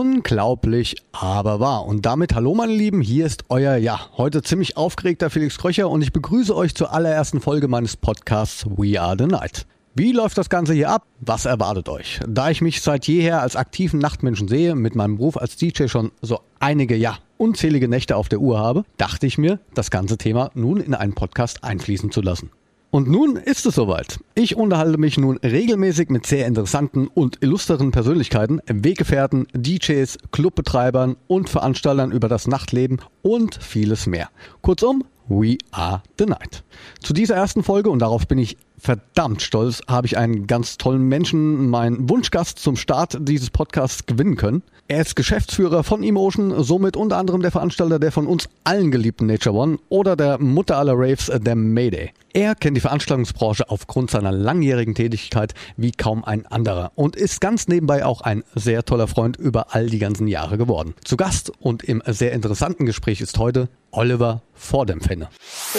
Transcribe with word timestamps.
Unglaublich, 0.00 0.94
aber 1.10 1.58
wahr. 1.58 1.84
Und 1.84 2.06
damit 2.06 2.32
hallo 2.32 2.54
meine 2.54 2.72
Lieben, 2.72 3.00
hier 3.00 3.26
ist 3.26 3.42
euer, 3.48 3.74
ja, 3.74 3.98
heute 4.16 4.42
ziemlich 4.42 4.76
aufgeregter 4.76 5.28
Felix 5.28 5.58
Kröcher 5.58 5.90
und 5.90 6.02
ich 6.02 6.12
begrüße 6.12 6.54
euch 6.54 6.72
zur 6.76 6.92
allerersten 6.92 7.40
Folge 7.40 7.66
meines 7.66 7.96
Podcasts 7.96 8.64
We 8.64 9.00
Are 9.00 9.16
the 9.18 9.26
Night. 9.26 9.66
Wie 9.96 10.12
läuft 10.12 10.38
das 10.38 10.50
Ganze 10.50 10.72
hier 10.72 10.90
ab? 10.90 11.04
Was 11.18 11.46
erwartet 11.46 11.88
euch? 11.88 12.20
Da 12.28 12.48
ich 12.48 12.60
mich 12.60 12.80
seit 12.80 13.08
jeher 13.08 13.42
als 13.42 13.56
aktiven 13.56 13.98
Nachtmenschen 13.98 14.46
sehe, 14.46 14.76
mit 14.76 14.94
meinem 14.94 15.16
Beruf 15.16 15.36
als 15.36 15.56
DJ 15.56 15.88
schon 15.88 16.12
so 16.22 16.38
einige, 16.60 16.94
ja, 16.94 17.18
unzählige 17.36 17.88
Nächte 17.88 18.14
auf 18.14 18.28
der 18.28 18.38
Uhr 18.38 18.56
habe, 18.56 18.84
dachte 18.98 19.26
ich 19.26 19.36
mir, 19.36 19.58
das 19.74 19.90
ganze 19.90 20.16
Thema 20.16 20.52
nun 20.54 20.78
in 20.78 20.94
einen 20.94 21.16
Podcast 21.16 21.64
einfließen 21.64 22.12
zu 22.12 22.20
lassen. 22.20 22.52
Und 22.90 23.06
nun 23.06 23.36
ist 23.36 23.66
es 23.66 23.74
soweit. 23.74 24.18
Ich 24.34 24.56
unterhalte 24.56 24.96
mich 24.96 25.18
nun 25.18 25.36
regelmäßig 25.38 26.08
mit 26.08 26.26
sehr 26.26 26.46
interessanten 26.46 27.06
und 27.06 27.42
illustren 27.42 27.90
Persönlichkeiten, 27.90 28.62
Weggefährten, 28.66 29.46
DJs, 29.52 30.16
Clubbetreibern 30.32 31.16
und 31.26 31.50
Veranstaltern 31.50 32.12
über 32.12 32.28
das 32.28 32.46
Nachtleben 32.46 33.00
und 33.20 33.62
vieles 33.62 34.06
mehr. 34.06 34.30
Kurzum, 34.62 35.04
We 35.28 35.58
Are 35.70 36.02
the 36.18 36.24
Night. 36.24 36.64
Zu 37.02 37.12
dieser 37.12 37.34
ersten 37.34 37.62
Folge, 37.62 37.90
und 37.90 37.98
darauf 37.98 38.26
bin 38.26 38.38
ich 38.38 38.56
verdammt 38.78 39.42
stolz, 39.42 39.82
habe 39.86 40.06
ich 40.06 40.16
einen 40.16 40.46
ganz 40.46 40.78
tollen 40.78 41.02
Menschen, 41.02 41.68
meinen 41.68 42.08
Wunschgast 42.08 42.58
zum 42.58 42.76
Start 42.76 43.18
dieses 43.20 43.50
Podcasts 43.50 44.06
gewinnen 44.06 44.36
können. 44.36 44.62
Er 44.86 45.02
ist 45.02 45.16
Geschäftsführer 45.16 45.84
von 45.84 46.02
Emotion, 46.02 46.62
somit 46.62 46.96
unter 46.96 47.18
anderem 47.18 47.42
der 47.42 47.50
Veranstalter 47.50 47.98
der 47.98 48.12
von 48.12 48.26
uns 48.26 48.48
allen 48.64 48.90
geliebten 48.90 49.26
Nature 49.26 49.54
One 49.54 49.78
oder 49.90 50.16
der 50.16 50.38
Mutter 50.38 50.78
aller 50.78 50.94
Raves, 50.96 51.30
der 51.30 51.56
Mayday. 51.56 52.12
Er 52.38 52.54
kennt 52.54 52.76
die 52.76 52.80
Veranstaltungsbranche 52.80 53.68
aufgrund 53.68 54.12
seiner 54.12 54.30
langjährigen 54.30 54.94
Tätigkeit 54.94 55.54
wie 55.76 55.90
kaum 55.90 56.24
ein 56.24 56.46
anderer 56.46 56.92
und 56.94 57.16
ist 57.16 57.40
ganz 57.40 57.66
nebenbei 57.66 58.04
auch 58.04 58.20
ein 58.20 58.44
sehr 58.54 58.84
toller 58.84 59.08
Freund 59.08 59.36
über 59.36 59.74
all 59.74 59.90
die 59.90 59.98
ganzen 59.98 60.28
Jahre 60.28 60.56
geworden. 60.56 60.94
Zu 61.02 61.16
Gast 61.16 61.50
und 61.58 61.82
im 61.82 62.00
sehr 62.06 62.30
interessanten 62.30 62.86
Gespräch 62.86 63.20
ist 63.20 63.38
heute 63.38 63.68
Oliver 63.90 64.42
vor 64.54 64.86
dem 64.86 65.00
Fenne. 65.00 65.28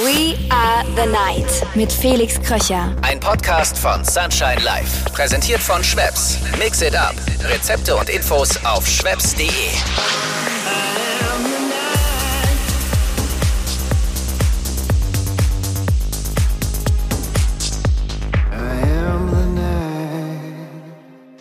We 0.03 0.35
are 0.53 0.83
the 0.97 1.09
night 1.09 1.65
mit 1.75 1.93
Felix 1.93 2.37
Kröcher. 2.41 2.93
Ein 3.03 3.21
Podcast 3.21 3.77
von 3.77 4.03
Sunshine 4.03 4.61
Life. 4.61 5.09
Präsentiert 5.13 5.61
von 5.61 5.81
Schwepps. 5.81 6.39
Mix 6.57 6.81
it 6.81 6.93
up. 6.93 7.15
Rezepte 7.41 7.95
und 7.95 8.09
Infos 8.09 8.61
auf 8.65 8.85
schwepps.de. 8.85 9.47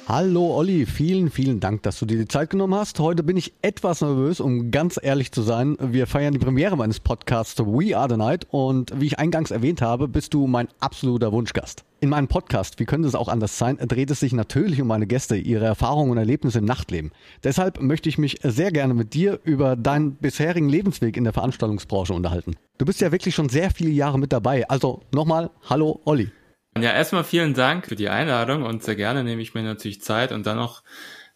Hallo 0.08 0.56
Olli, 0.56 0.86
vielen, 0.86 1.30
vielen 1.30 1.60
Dank, 1.60 1.82
dass 1.82 1.98
du 1.98 2.06
dir 2.06 2.16
die 2.16 2.26
Zeit 2.26 2.48
genommen 2.48 2.74
hast. 2.74 2.98
Heute 2.98 3.22
bin 3.22 3.36
ich 3.36 3.52
etwas 3.60 4.00
nervös, 4.00 4.40
um 4.40 4.70
ganz 4.70 4.98
ehrlich 5.02 5.32
zu 5.32 5.42
sein. 5.42 5.76
Wir 5.78 6.06
feiern 6.06 6.32
die 6.32 6.38
Premiere 6.38 6.78
meines 6.78 6.98
Podcasts 6.98 7.58
We 7.58 7.94
Are 7.94 8.08
the 8.08 8.16
Night 8.16 8.46
und 8.50 8.90
wie 8.98 9.04
ich 9.04 9.18
eingangs 9.18 9.50
erwähnt 9.50 9.82
habe, 9.82 10.08
bist 10.08 10.32
du 10.32 10.46
mein 10.46 10.68
absoluter 10.80 11.30
Wunschgast. 11.30 11.84
In 12.00 12.08
meinem 12.08 12.26
Podcast, 12.26 12.80
wie 12.80 12.86
könnte 12.86 13.06
es 13.06 13.14
auch 13.14 13.28
anders 13.28 13.58
sein, 13.58 13.76
dreht 13.76 14.10
es 14.10 14.20
sich 14.20 14.32
natürlich 14.32 14.80
um 14.80 14.88
meine 14.88 15.06
Gäste, 15.06 15.36
ihre 15.36 15.66
Erfahrungen 15.66 16.12
und 16.12 16.16
Erlebnisse 16.16 16.60
im 16.60 16.64
Nachtleben. 16.64 17.12
Deshalb 17.44 17.82
möchte 17.82 18.08
ich 18.08 18.16
mich 18.16 18.38
sehr 18.42 18.72
gerne 18.72 18.94
mit 18.94 19.12
dir 19.12 19.40
über 19.44 19.76
deinen 19.76 20.14
bisherigen 20.14 20.70
Lebensweg 20.70 21.18
in 21.18 21.24
der 21.24 21.34
Veranstaltungsbranche 21.34 22.14
unterhalten. 22.14 22.56
Du 22.78 22.86
bist 22.86 23.02
ja 23.02 23.12
wirklich 23.12 23.34
schon 23.34 23.50
sehr 23.50 23.70
viele 23.70 23.90
Jahre 23.90 24.18
mit 24.18 24.32
dabei. 24.32 24.66
Also 24.70 25.02
nochmal, 25.12 25.50
hallo 25.68 26.00
Olli. 26.06 26.30
Ja, 26.76 26.92
erstmal 26.92 27.24
vielen 27.24 27.54
Dank 27.54 27.86
für 27.86 27.96
die 27.96 28.08
Einladung 28.08 28.62
und 28.62 28.84
sehr 28.84 28.94
gerne 28.94 29.24
nehme 29.24 29.42
ich 29.42 29.54
mir 29.54 29.62
natürlich 29.62 30.00
Zeit 30.00 30.32
und 30.32 30.46
dann 30.46 30.56
noch 30.56 30.82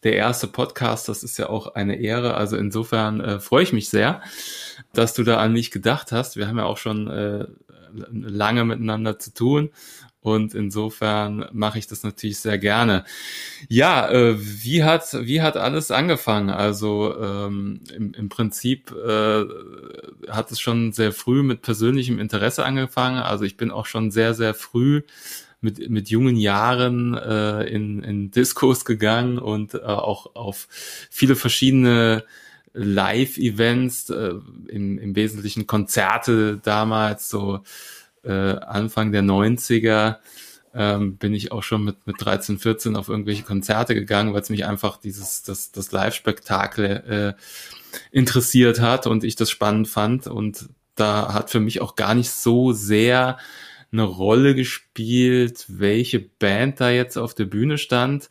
der 0.04 0.14
erste 0.14 0.46
Podcast, 0.48 1.08
das 1.08 1.22
ist 1.22 1.38
ja 1.38 1.48
auch 1.48 1.74
eine 1.74 1.96
Ehre. 1.96 2.34
Also 2.34 2.56
insofern 2.56 3.20
äh, 3.20 3.40
freue 3.40 3.62
ich 3.62 3.72
mich 3.72 3.88
sehr, 3.88 4.20
dass 4.92 5.14
du 5.14 5.22
da 5.22 5.38
an 5.38 5.52
mich 5.52 5.70
gedacht 5.70 6.12
hast. 6.12 6.36
Wir 6.36 6.48
haben 6.48 6.58
ja 6.58 6.64
auch 6.64 6.78
schon 6.78 7.08
äh, 7.08 7.46
lange 8.10 8.64
miteinander 8.64 9.18
zu 9.18 9.32
tun 9.34 9.70
und 10.22 10.54
insofern 10.54 11.46
mache 11.52 11.80
ich 11.80 11.88
das 11.88 12.04
natürlich 12.04 12.38
sehr 12.38 12.56
gerne. 12.56 13.04
Ja, 13.68 14.08
äh, 14.08 14.36
wie 14.38 14.84
hat 14.84 15.16
wie 15.20 15.42
hat 15.42 15.56
alles 15.56 15.90
angefangen? 15.90 16.48
Also 16.48 17.14
ähm, 17.20 17.80
im, 17.94 18.14
im 18.14 18.28
Prinzip 18.28 18.92
äh, 18.92 19.44
hat 20.28 20.52
es 20.52 20.60
schon 20.60 20.92
sehr 20.92 21.12
früh 21.12 21.42
mit 21.42 21.62
persönlichem 21.62 22.20
Interesse 22.20 22.64
angefangen. 22.64 23.18
Also 23.18 23.44
ich 23.44 23.56
bin 23.56 23.72
auch 23.72 23.86
schon 23.86 24.12
sehr 24.12 24.32
sehr 24.34 24.54
früh 24.54 25.02
mit 25.60 25.90
mit 25.90 26.08
jungen 26.08 26.36
Jahren 26.36 27.14
äh, 27.14 27.64
in 27.64 28.04
in 28.04 28.30
Diskos 28.30 28.84
gegangen 28.84 29.38
und 29.38 29.74
äh, 29.74 29.78
auch 29.78 30.36
auf 30.36 30.68
viele 31.10 31.34
verschiedene 31.34 32.24
Live-Events, 32.74 34.08
äh, 34.10 34.34
im, 34.68 34.98
im 34.98 35.14
Wesentlichen 35.14 35.66
Konzerte 35.66 36.58
damals 36.62 37.28
so 37.28 37.60
äh, 38.24 38.30
Anfang 38.30 39.12
der 39.12 39.22
90er 39.22 40.18
ähm, 40.74 41.16
bin 41.16 41.34
ich 41.34 41.52
auch 41.52 41.62
schon 41.62 41.84
mit, 41.84 42.06
mit 42.06 42.16
13, 42.18 42.58
14 42.58 42.96
auf 42.96 43.08
irgendwelche 43.08 43.42
Konzerte 43.42 43.94
gegangen, 43.94 44.32
weil 44.32 44.40
es 44.40 44.50
mich 44.50 44.64
einfach 44.64 44.96
dieses, 44.96 45.42
das, 45.42 45.72
das 45.72 45.92
Live-Spektakel 45.92 47.36
äh, 47.38 47.42
interessiert 48.10 48.80
hat 48.80 49.06
und 49.06 49.24
ich 49.24 49.36
das 49.36 49.50
spannend 49.50 49.88
fand. 49.88 50.26
Und 50.26 50.68
da 50.94 51.34
hat 51.34 51.50
für 51.50 51.60
mich 51.60 51.80
auch 51.80 51.94
gar 51.94 52.14
nicht 52.14 52.30
so 52.30 52.72
sehr 52.72 53.38
eine 53.92 54.04
Rolle 54.04 54.54
gespielt, 54.54 55.66
welche 55.68 56.20
Band 56.20 56.80
da 56.80 56.90
jetzt 56.90 57.18
auf 57.18 57.34
der 57.34 57.44
Bühne 57.44 57.76
stand, 57.76 58.30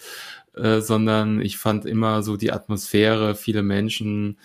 äh, 0.56 0.81
sondern 0.81 1.40
ich 1.41 1.57
fand 1.57 1.85
immer 1.85 2.24
so 2.24 2.38
die 2.38 2.51
Atmosphäre, 2.51 3.35
viele 3.35 3.62
Menschen, 3.62 4.40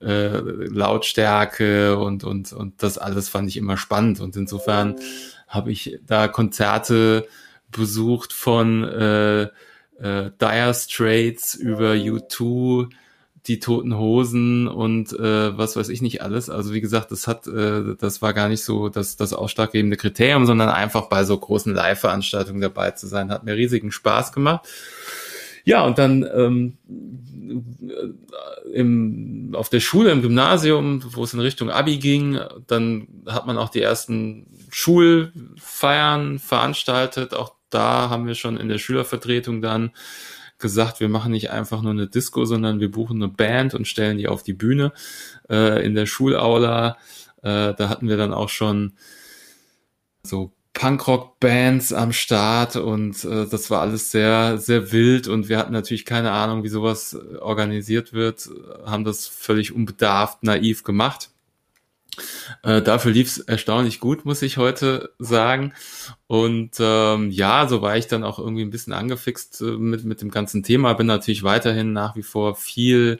äh, 0.00 0.38
Lautstärke 0.38 1.98
und, 1.98 2.24
und, 2.24 2.52
und 2.52 2.82
das 2.82 2.98
alles 2.98 3.28
fand 3.28 3.48
ich 3.48 3.56
immer 3.56 3.76
spannend. 3.76 4.20
Und 4.20 4.36
insofern 4.36 4.96
habe 5.46 5.70
ich 5.72 5.98
da 6.06 6.28
Konzerte 6.28 7.26
besucht 7.70 8.32
von 8.32 8.84
äh, 8.84 9.42
äh, 9.42 10.30
Dire 10.40 10.74
Straits 10.74 11.54
über 11.54 11.92
U2, 11.92 12.88
die 13.46 13.58
Toten 13.58 13.96
Hosen 13.96 14.68
und 14.68 15.12
äh, 15.12 15.56
was 15.56 15.76
weiß 15.76 15.88
ich 15.88 16.02
nicht 16.02 16.22
alles. 16.22 16.50
Also 16.50 16.74
wie 16.74 16.80
gesagt, 16.80 17.10
das 17.10 17.26
hat, 17.26 17.46
äh, 17.46 17.96
das 17.98 18.20
war 18.20 18.34
gar 18.34 18.48
nicht 18.48 18.62
so 18.62 18.88
das, 18.88 19.16
das 19.16 19.32
ausschlaggebende 19.32 19.96
Kriterium, 19.96 20.46
sondern 20.46 20.68
einfach 20.68 21.08
bei 21.08 21.24
so 21.24 21.38
großen 21.38 21.74
Live-Veranstaltungen 21.74 22.60
dabei 22.60 22.90
zu 22.92 23.06
sein, 23.06 23.30
hat 23.30 23.44
mir 23.44 23.56
riesigen 23.56 23.92
Spaß 23.92 24.32
gemacht. 24.32 24.68
Ja, 25.70 25.84
und 25.84 25.98
dann 25.98 26.28
ähm, 26.34 26.78
im, 28.74 29.54
auf 29.54 29.68
der 29.68 29.78
Schule, 29.78 30.10
im 30.10 30.20
Gymnasium, 30.20 31.00
wo 31.14 31.22
es 31.22 31.32
in 31.32 31.38
Richtung 31.38 31.70
Abi 31.70 31.98
ging, 31.98 32.40
dann 32.66 33.06
hat 33.26 33.46
man 33.46 33.56
auch 33.56 33.68
die 33.68 33.80
ersten 33.80 34.48
Schulfeiern 34.70 36.40
veranstaltet. 36.40 37.34
Auch 37.34 37.54
da 37.70 38.10
haben 38.10 38.26
wir 38.26 38.34
schon 38.34 38.56
in 38.56 38.68
der 38.68 38.78
Schülervertretung 38.78 39.62
dann 39.62 39.92
gesagt, 40.58 40.98
wir 40.98 41.08
machen 41.08 41.30
nicht 41.30 41.52
einfach 41.52 41.82
nur 41.82 41.92
eine 41.92 42.08
Disco, 42.08 42.44
sondern 42.46 42.80
wir 42.80 42.90
buchen 42.90 43.22
eine 43.22 43.32
Band 43.32 43.72
und 43.72 43.86
stellen 43.86 44.18
die 44.18 44.26
auf 44.26 44.42
die 44.42 44.54
Bühne 44.54 44.92
äh, 45.48 45.86
in 45.86 45.94
der 45.94 46.06
Schulaula. 46.06 46.96
Äh, 47.42 47.74
da 47.74 47.88
hatten 47.88 48.08
wir 48.08 48.16
dann 48.16 48.34
auch 48.34 48.48
schon 48.48 48.94
so 50.24 50.52
Punkrock-Bands 50.72 51.92
am 51.92 52.12
Start 52.12 52.76
und 52.76 53.24
äh, 53.24 53.46
das 53.46 53.70
war 53.70 53.80
alles 53.80 54.10
sehr, 54.10 54.58
sehr 54.58 54.92
wild 54.92 55.26
und 55.28 55.48
wir 55.48 55.58
hatten 55.58 55.72
natürlich 55.72 56.04
keine 56.04 56.30
Ahnung, 56.30 56.62
wie 56.62 56.68
sowas 56.68 57.14
äh, 57.14 57.36
organisiert 57.38 58.12
wird, 58.12 58.48
haben 58.84 59.04
das 59.04 59.26
völlig 59.26 59.72
unbedarft, 59.72 60.42
naiv 60.42 60.84
gemacht. 60.84 61.30
Äh, 62.62 62.82
dafür 62.82 63.12
lief 63.12 63.28
es 63.28 63.38
erstaunlich 63.38 64.00
gut, 64.00 64.24
muss 64.24 64.42
ich 64.42 64.56
heute 64.56 65.12
sagen. 65.18 65.72
Und 66.26 66.72
ähm, 66.78 67.30
ja, 67.30 67.66
so 67.68 67.82
war 67.82 67.96
ich 67.96 68.06
dann 68.06 68.24
auch 68.24 68.38
irgendwie 68.38 68.62
ein 68.62 68.70
bisschen 68.70 68.92
angefixt 68.92 69.60
äh, 69.62 69.64
mit, 69.64 70.04
mit 70.04 70.20
dem 70.20 70.30
ganzen 70.30 70.62
Thema. 70.62 70.92
Bin 70.94 71.06
natürlich 71.06 71.42
weiterhin 71.42 71.92
nach 71.92 72.16
wie 72.16 72.22
vor 72.22 72.56
viel 72.56 73.18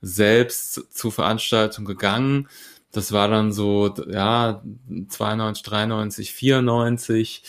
selbst 0.00 0.94
zu 0.94 1.10
Veranstaltungen 1.10 1.86
gegangen 1.86 2.48
das 2.92 3.10
war 3.12 3.28
dann 3.28 3.52
so, 3.52 3.94
ja, 4.08 4.62
92, 5.08 5.62
93, 5.64 6.32
94, 6.32 7.42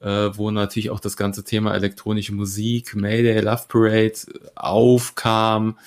äh, 0.00 0.30
wo 0.34 0.50
natürlich 0.50 0.90
auch 0.90 1.00
das 1.00 1.16
ganze 1.16 1.44
Thema 1.44 1.74
elektronische 1.74 2.34
Musik, 2.34 2.96
Mayday, 2.96 3.40
Love 3.40 3.64
Parade 3.68 4.18
aufkam. 4.56 5.78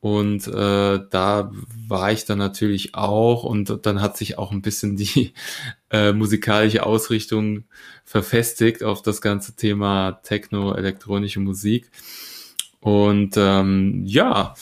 Und 0.00 0.48
äh, 0.48 1.00
da 1.10 1.52
war 1.88 2.10
ich 2.10 2.24
dann 2.24 2.38
natürlich 2.38 2.94
auch 2.96 3.44
und 3.44 3.86
dann 3.86 4.02
hat 4.02 4.16
sich 4.16 4.36
auch 4.36 4.50
ein 4.50 4.60
bisschen 4.60 4.96
die 4.96 5.32
äh, 5.90 6.12
musikalische 6.12 6.84
Ausrichtung 6.84 7.64
verfestigt 8.04 8.82
auf 8.82 9.00
das 9.00 9.22
ganze 9.22 9.54
Thema 9.54 10.20
Techno, 10.24 10.74
elektronische 10.74 11.40
Musik. 11.40 11.90
Und 12.80 13.36
ähm, 13.36 14.02
ja, 14.04 14.54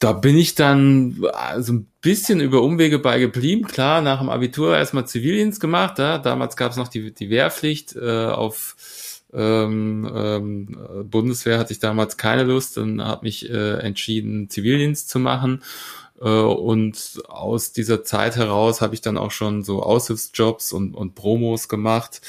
da 0.00 0.12
bin 0.12 0.36
ich 0.36 0.54
dann 0.54 1.22
so 1.58 1.74
ein 1.74 1.86
bisschen 2.00 2.40
über 2.40 2.62
Umwege 2.62 2.98
bei 2.98 3.20
geblieben. 3.20 3.66
Klar, 3.66 4.00
nach 4.00 4.18
dem 4.18 4.30
Abitur 4.30 4.76
erstmal 4.76 5.06
Zivildienst 5.06 5.60
gemacht. 5.60 5.98
Ja. 5.98 6.18
Damals 6.18 6.56
gab 6.56 6.72
es 6.72 6.78
noch 6.78 6.88
die, 6.88 7.12
die 7.12 7.30
Wehrpflicht 7.30 7.94
äh, 7.96 8.26
auf 8.26 8.76
ähm, 9.32 10.10
ähm, 10.12 11.06
Bundeswehr 11.08 11.58
hatte 11.58 11.72
ich 11.72 11.78
damals 11.78 12.16
keine 12.16 12.42
Lust 12.42 12.78
und 12.78 13.00
habe 13.02 13.26
mich 13.26 13.48
äh, 13.48 13.74
entschieden, 13.78 14.50
Zivildienst 14.50 15.08
zu 15.08 15.18
machen. 15.20 15.62
Äh, 16.20 16.28
und 16.28 17.22
aus 17.28 17.72
dieser 17.72 18.02
Zeit 18.02 18.36
heraus 18.36 18.80
habe 18.80 18.94
ich 18.94 19.02
dann 19.02 19.18
auch 19.18 19.30
schon 19.30 19.62
so 19.62 19.82
Aushilfsjobs 19.82 20.72
und, 20.72 20.94
und 20.94 21.14
Promos 21.14 21.68
gemacht 21.68 22.22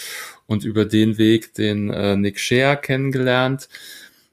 und 0.46 0.64
über 0.64 0.86
den 0.86 1.18
Weg 1.18 1.54
den 1.54 1.90
äh, 1.90 2.16
Nick 2.16 2.40
Share 2.40 2.78
kennengelernt, 2.78 3.70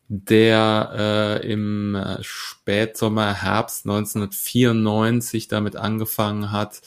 der 0.08 1.40
äh, 1.42 1.52
im 1.52 1.94
äh, 1.94 2.22
Spätsommer, 2.22 3.34
Herbst 3.34 3.86
1994 3.86 5.48
damit 5.48 5.76
angefangen 5.76 6.50
hat, 6.50 6.80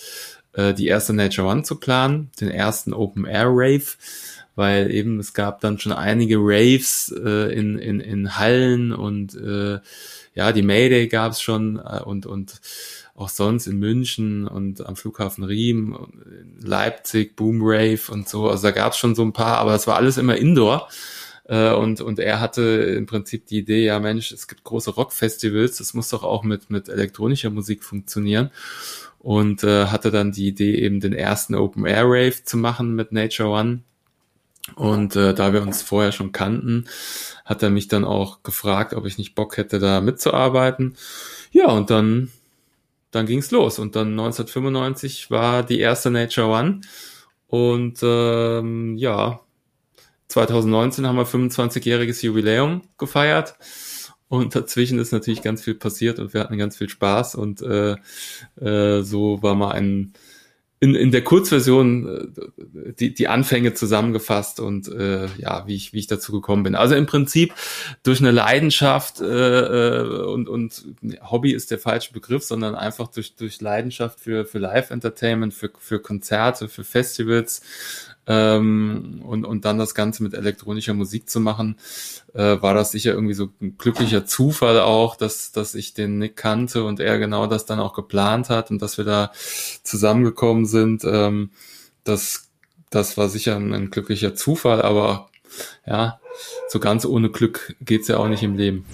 äh, 0.53 0.73
die 0.73 0.87
erste 0.87 1.13
Nature 1.13 1.47
One 1.47 1.63
zu 1.63 1.75
planen, 1.75 2.31
den 2.39 2.49
ersten 2.49 2.93
Open 2.93 3.25
Air 3.25 3.49
Rave 3.49 3.95
weil 4.55 4.91
eben 4.91 5.19
es 5.19 5.33
gab 5.33 5.61
dann 5.61 5.79
schon 5.79 5.93
einige 5.93 6.35
Raves 6.37 7.11
äh, 7.11 7.53
in, 7.53 7.77
in, 7.77 7.99
in 7.99 8.37
Hallen 8.37 8.91
und 8.91 9.35
äh, 9.35 9.79
ja, 10.33 10.51
die 10.51 10.61
Mayday 10.61 11.07
gab 11.07 11.31
es 11.31 11.41
schon 11.41 11.77
äh, 11.77 12.01
und, 12.03 12.25
und 12.25 12.61
auch 13.15 13.29
sonst 13.29 13.67
in 13.67 13.77
München 13.77 14.47
und 14.47 14.85
am 14.85 14.95
Flughafen 14.95 15.43
Riem, 15.43 15.97
Leipzig, 16.61 17.35
Boom 17.35 17.59
Rave 17.61 18.01
und 18.09 18.27
so. 18.27 18.49
Also 18.49 18.63
da 18.63 18.71
gab 18.71 18.93
es 18.93 18.97
schon 18.97 19.15
so 19.15 19.21
ein 19.21 19.33
paar, 19.33 19.57
aber 19.57 19.75
es 19.75 19.85
war 19.87 19.95
alles 19.95 20.17
immer 20.17 20.37
Indoor. 20.37 20.89
Äh, 21.45 21.73
und, 21.73 22.01
und 22.01 22.19
er 22.19 22.39
hatte 22.39 22.61
im 22.61 23.05
Prinzip 23.05 23.45
die 23.47 23.59
Idee, 23.59 23.85
ja 23.85 23.99
Mensch, 23.99 24.31
es 24.31 24.47
gibt 24.47 24.63
große 24.63 24.91
Rockfestivals, 24.91 25.77
das 25.77 25.93
muss 25.93 26.09
doch 26.09 26.23
auch 26.23 26.43
mit, 26.43 26.69
mit 26.69 26.89
elektronischer 26.89 27.49
Musik 27.49 27.83
funktionieren. 27.83 28.51
Und 29.19 29.63
äh, 29.63 29.85
hatte 29.87 30.09
dann 30.09 30.31
die 30.31 30.47
Idee, 30.47 30.75
eben 30.75 30.99
den 30.99 31.13
ersten 31.13 31.55
Open 31.55 31.85
Air 31.85 32.05
Rave 32.05 32.43
zu 32.43 32.57
machen 32.57 32.95
mit 32.95 33.11
Nature 33.11 33.49
One 33.49 33.81
und 34.75 35.15
äh, 35.15 35.33
da 35.33 35.53
wir 35.53 35.61
uns 35.61 35.81
vorher 35.81 36.11
schon 36.11 36.31
kannten, 36.31 36.85
hat 37.45 37.63
er 37.63 37.69
mich 37.69 37.87
dann 37.87 38.05
auch 38.05 38.43
gefragt, 38.43 38.93
ob 38.93 39.05
ich 39.05 39.17
nicht 39.17 39.35
Bock 39.35 39.57
hätte, 39.57 39.79
da 39.79 40.01
mitzuarbeiten. 40.01 40.95
Ja, 41.51 41.67
und 41.71 41.89
dann, 41.89 42.31
dann 43.11 43.25
ging's 43.25 43.51
los. 43.51 43.79
Und 43.79 43.95
dann 43.95 44.11
1995 44.11 45.31
war 45.31 45.63
die 45.63 45.79
erste 45.79 46.11
Nature 46.11 46.47
One. 46.47 46.81
Und 47.47 47.99
ähm, 48.03 48.97
ja, 48.97 49.41
2019 50.31 51.05
haben 51.05 51.17
wir 51.17 51.27
25-jähriges 51.27 52.23
Jubiläum 52.25 52.83
gefeiert. 52.97 53.55
Und 54.29 54.55
dazwischen 54.55 54.97
ist 54.97 55.11
natürlich 55.11 55.41
ganz 55.41 55.61
viel 55.61 55.75
passiert 55.75 56.17
und 56.19 56.33
wir 56.33 56.39
hatten 56.39 56.57
ganz 56.57 56.77
viel 56.77 56.87
Spaß. 56.87 57.35
Und 57.35 57.61
äh, 57.61 57.97
äh, 58.61 59.01
so 59.03 59.43
war 59.43 59.55
mal 59.55 59.71
ein 59.71 60.13
in, 60.83 60.95
in 60.95 61.11
der 61.11 61.23
Kurzversion 61.23 62.33
äh, 62.57 62.93
die, 62.93 63.13
die 63.13 63.27
Anfänge 63.27 63.75
zusammengefasst 63.75 64.59
und 64.59 64.87
äh, 64.87 65.27
ja, 65.37 65.67
wie 65.67 65.75
ich, 65.75 65.93
wie 65.93 65.99
ich 65.99 66.07
dazu 66.07 66.31
gekommen 66.31 66.63
bin. 66.63 66.75
Also 66.75 66.95
im 66.95 67.05
Prinzip 67.05 67.53
durch 68.01 68.19
eine 68.19 68.31
Leidenschaft 68.31 69.21
äh, 69.21 69.25
äh 69.25 70.23
und, 70.25 70.49
und 70.49 70.85
Hobby 71.21 71.51
ist 71.51 71.69
der 71.69 71.77
falsche 71.77 72.13
Begriff, 72.13 72.43
sondern 72.43 72.73
einfach 72.73 73.09
durch, 73.09 73.35
durch 73.35 73.61
Leidenschaft 73.61 74.19
für, 74.19 74.43
für 74.45 74.57
Live-Entertainment, 74.57 75.53
für, 75.53 75.71
für 75.77 76.01
Konzerte, 76.01 76.67
für 76.67 76.83
Festivals 76.83 77.61
ähm, 78.27 79.21
und, 79.25 79.45
und 79.45 79.65
dann 79.65 79.77
das 79.77 79.95
Ganze 79.95 80.23
mit 80.23 80.33
elektronischer 80.33 80.93
Musik 80.93 81.29
zu 81.29 81.39
machen, 81.39 81.77
äh, 82.33 82.61
war 82.61 82.73
das 82.73 82.91
sicher 82.91 83.13
irgendwie 83.13 83.33
so 83.33 83.49
ein 83.61 83.77
glücklicher 83.77 84.25
Zufall 84.25 84.79
auch, 84.79 85.15
dass, 85.15 85.51
dass 85.51 85.75
ich 85.75 85.93
den 85.93 86.19
Nick 86.19 86.35
kannte 86.35 86.83
und 86.83 86.99
er 86.99 87.17
genau 87.17 87.47
das 87.47 87.65
dann 87.65 87.79
auch 87.79 87.93
geplant 87.93 88.49
hat 88.49 88.71
und 88.71 88.81
dass 88.81 88.97
wir 88.97 89.05
da 89.05 89.31
zusammengekommen 89.83 90.65
sind. 90.65 91.03
Ähm, 91.03 91.51
das, 92.03 92.49
das 92.89 93.17
war 93.17 93.29
sicher 93.29 93.55
ein, 93.55 93.73
ein 93.73 93.89
glücklicher 93.89 94.35
Zufall, 94.35 94.81
aber 94.81 95.29
ja, 95.85 96.19
so 96.69 96.79
ganz 96.79 97.05
ohne 97.05 97.29
Glück 97.29 97.75
geht's 97.81 98.07
ja 98.07 98.17
auch 98.17 98.27
nicht 98.27 98.43
im 98.43 98.55
Leben. 98.55 98.85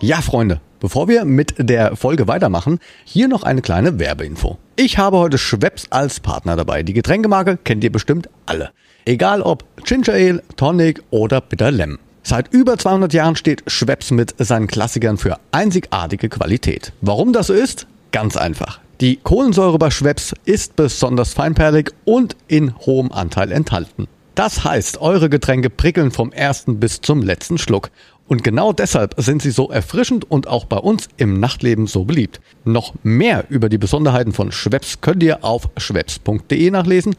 Ja, 0.00 0.22
Freunde, 0.22 0.60
bevor 0.80 1.06
wir 1.06 1.24
mit 1.24 1.54
der 1.58 1.94
Folge 1.94 2.26
weitermachen, 2.26 2.80
hier 3.04 3.28
noch 3.28 3.42
eine 3.42 3.62
kleine 3.62 3.98
Werbeinfo. 3.98 4.58
Ich 4.76 4.98
habe 4.98 5.18
heute 5.18 5.38
Schweppes 5.38 5.86
als 5.90 6.20
Partner 6.20 6.56
dabei. 6.56 6.82
Die 6.82 6.94
Getränkemarke 6.94 7.58
kennt 7.62 7.84
ihr 7.84 7.92
bestimmt 7.92 8.28
alle. 8.46 8.70
Egal 9.04 9.42
ob 9.42 9.64
Ginger 9.84 10.14
Ale, 10.14 10.42
Tonic 10.56 11.02
oder 11.10 11.40
Bitter 11.40 11.70
Lem. 11.70 11.98
Seit 12.22 12.52
über 12.52 12.76
200 12.76 13.12
Jahren 13.12 13.36
steht 13.36 13.62
Schweppes 13.66 14.10
mit 14.10 14.34
seinen 14.38 14.66
Klassikern 14.66 15.16
für 15.16 15.38
einzigartige 15.52 16.28
Qualität. 16.28 16.92
Warum 17.00 17.32
das 17.32 17.46
so 17.46 17.54
ist? 17.54 17.86
Ganz 18.12 18.36
einfach. 18.36 18.80
Die 19.00 19.16
Kohlensäure 19.16 19.78
bei 19.78 19.90
Schweppes 19.90 20.34
ist 20.44 20.76
besonders 20.76 21.32
feinperlig 21.32 21.92
und 22.04 22.36
in 22.48 22.76
hohem 22.80 23.10
Anteil 23.12 23.50
enthalten. 23.50 24.08
Das 24.34 24.64
heißt, 24.64 25.00
eure 25.00 25.28
Getränke 25.28 25.70
prickeln 25.70 26.10
vom 26.10 26.32
ersten 26.32 26.78
bis 26.80 27.00
zum 27.00 27.22
letzten 27.22 27.58
Schluck. 27.58 27.90
Und 28.30 28.44
genau 28.44 28.72
deshalb 28.72 29.14
sind 29.16 29.42
sie 29.42 29.50
so 29.50 29.70
erfrischend 29.70 30.30
und 30.30 30.46
auch 30.46 30.64
bei 30.64 30.76
uns 30.76 31.08
im 31.16 31.40
Nachtleben 31.40 31.88
so 31.88 32.04
beliebt. 32.04 32.40
Noch 32.64 32.94
mehr 33.02 33.44
über 33.48 33.68
die 33.68 33.76
Besonderheiten 33.76 34.32
von 34.32 34.52
Schweppes 34.52 35.00
könnt 35.00 35.24
ihr 35.24 35.44
auf 35.44 35.68
schweppes.de 35.76 36.70
nachlesen. 36.70 37.16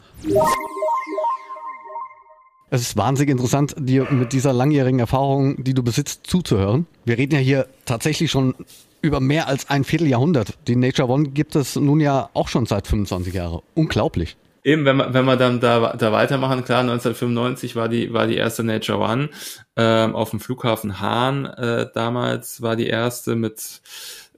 Es 2.70 2.80
ist 2.80 2.96
wahnsinnig 2.96 3.30
interessant, 3.30 3.74
dir 3.78 4.10
mit 4.10 4.32
dieser 4.32 4.54
langjährigen 4.54 5.00
Erfahrung, 5.00 5.62
die 5.62 5.74
du 5.74 5.82
besitzt, 5.82 6.26
zuzuhören. 6.26 6.86
Wir 7.04 7.18
reden 7.18 7.34
ja 7.34 7.40
hier 7.40 7.66
tatsächlich 7.84 8.30
schon 8.30 8.54
über 9.02 9.20
mehr 9.20 9.48
als 9.48 9.68
ein 9.68 9.84
Vierteljahrhundert. 9.84 10.56
Die 10.66 10.76
Nature 10.76 11.10
One 11.10 11.28
gibt 11.28 11.56
es 11.56 11.76
nun 11.76 12.00
ja 12.00 12.30
auch 12.32 12.48
schon 12.48 12.64
seit 12.64 12.86
25 12.86 13.34
Jahren. 13.34 13.60
Unglaublich. 13.74 14.38
Eben, 14.64 14.84
wenn 14.84 14.96
wir, 14.96 15.12
wenn 15.12 15.24
wir 15.24 15.36
dann 15.36 15.58
da, 15.58 15.94
da 15.96 16.12
weitermachen, 16.12 16.64
klar, 16.64 16.80
1995 16.80 17.74
war 17.74 17.88
die, 17.88 18.12
war 18.12 18.26
die 18.28 18.36
erste 18.36 18.62
Nature 18.62 18.98
One 18.98 19.30
ähm, 19.76 20.14
auf 20.14 20.30
dem 20.30 20.40
Flughafen 20.40 21.00
Hahn 21.00 21.46
äh, 21.46 21.88
damals 21.92 22.62
war 22.62 22.76
die 22.76 22.86
erste 22.86 23.34
mit 23.34 23.80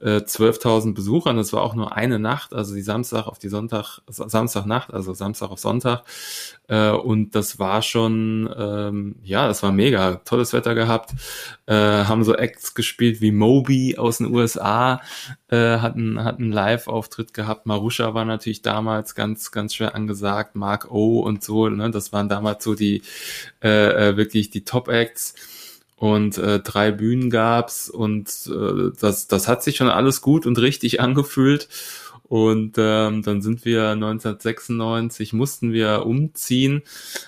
äh, 0.01 0.17
12.000 0.17 0.93
Besuchern. 0.93 1.37
Das 1.37 1.53
war 1.53 1.61
auch 1.61 1.75
nur 1.75 1.95
eine 1.95 2.19
Nacht, 2.19 2.53
also 2.53 2.75
die 2.75 2.81
Samstag 2.81 3.27
auf 3.27 3.39
die 3.39 3.49
Sonntag, 3.49 3.99
Samstagnacht, 4.07 4.93
also 4.93 5.13
Samstag 5.13 5.51
auf 5.51 5.59
Sonntag. 5.59 6.03
Äh, 6.67 6.91
und 6.91 7.35
das 7.35 7.59
war 7.59 7.81
schon, 7.81 8.53
ähm, 8.57 9.15
ja, 9.23 9.47
das 9.47 9.63
war 9.63 9.71
mega. 9.71 10.15
Tolles 10.25 10.53
Wetter 10.53 10.75
gehabt. 10.75 11.11
Äh, 11.65 11.73
haben 11.73 12.23
so 12.23 12.35
Acts 12.35 12.73
gespielt 12.73 13.21
wie 13.21 13.31
Moby 13.31 13.97
aus 13.97 14.17
den 14.17 14.33
USA, 14.33 15.01
äh, 15.49 15.77
hatten, 15.79 16.23
hatten 16.23 16.51
Live-Auftritt 16.51 17.33
gehabt. 17.33 17.65
Marusha 17.65 18.13
war 18.13 18.25
natürlich 18.25 18.61
damals 18.61 19.15
ganz, 19.15 19.51
ganz 19.51 19.75
schwer 19.75 19.95
angesagt. 19.95 20.55
Mark 20.55 20.91
O 20.91 21.19
und 21.21 21.43
so, 21.43 21.69
ne, 21.69 21.91
das 21.91 22.11
waren 22.13 22.29
damals 22.29 22.63
so 22.63 22.75
die, 22.75 23.01
äh, 23.63 24.09
äh 24.09 24.17
wirklich 24.17 24.49
die 24.49 24.65
Top-Acts 24.65 25.35
und 25.95 26.37
äh, 26.37 26.59
drei 26.59 26.91
Bühnen 26.91 27.29
gab's 27.29 27.89
und 27.89 28.29
äh, 28.47 28.91
das, 28.99 29.27
das 29.27 29.47
hat 29.47 29.63
sich 29.63 29.77
schon 29.77 29.89
alles 29.89 30.21
gut 30.21 30.45
und 30.45 30.59
richtig 30.59 30.99
angefühlt. 31.01 31.69
Und 32.27 32.73
ähm, 32.79 33.21
dann 33.21 33.41
sind 33.43 33.65
wir 33.65 33.89
1996, 33.89 35.33
mussten 35.33 35.73
wir 35.73 36.07
umziehen, 36.07 36.81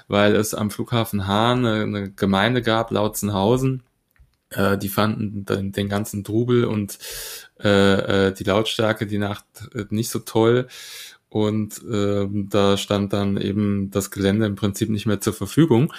weil 0.08 0.36
es 0.36 0.56
am 0.56 0.72
Flughafen 0.72 1.28
Hahn 1.28 1.66
eine, 1.66 1.84
eine 1.84 2.12
Gemeinde 2.12 2.64
gab, 2.64 2.90
Lautzenhausen. 2.90 3.84
Äh, 4.50 4.78
die 4.78 4.90
fanden 4.90 5.46
den, 5.46 5.72
den 5.72 5.88
ganzen 5.90 6.24
Trubel 6.24 6.66
und 6.66 6.98
äh, 7.64 8.28
äh, 8.28 8.34
die 8.34 8.44
Lautstärke 8.44 9.06
die 9.06 9.20
Nacht 9.20 9.46
äh, 9.76 9.86
nicht 9.90 10.10
so 10.10 10.20
toll. 10.20 10.68
Und 11.30 11.84
äh, 11.84 12.26
da 12.32 12.78
stand 12.78 13.12
dann 13.12 13.36
eben 13.36 13.92
das 13.92 14.12
Gelände 14.12 14.46
im 14.46 14.56
Prinzip 14.56 14.90
nicht 14.90 15.06
mehr 15.06 15.20
zur 15.20 15.34
Verfügung. 15.34 15.94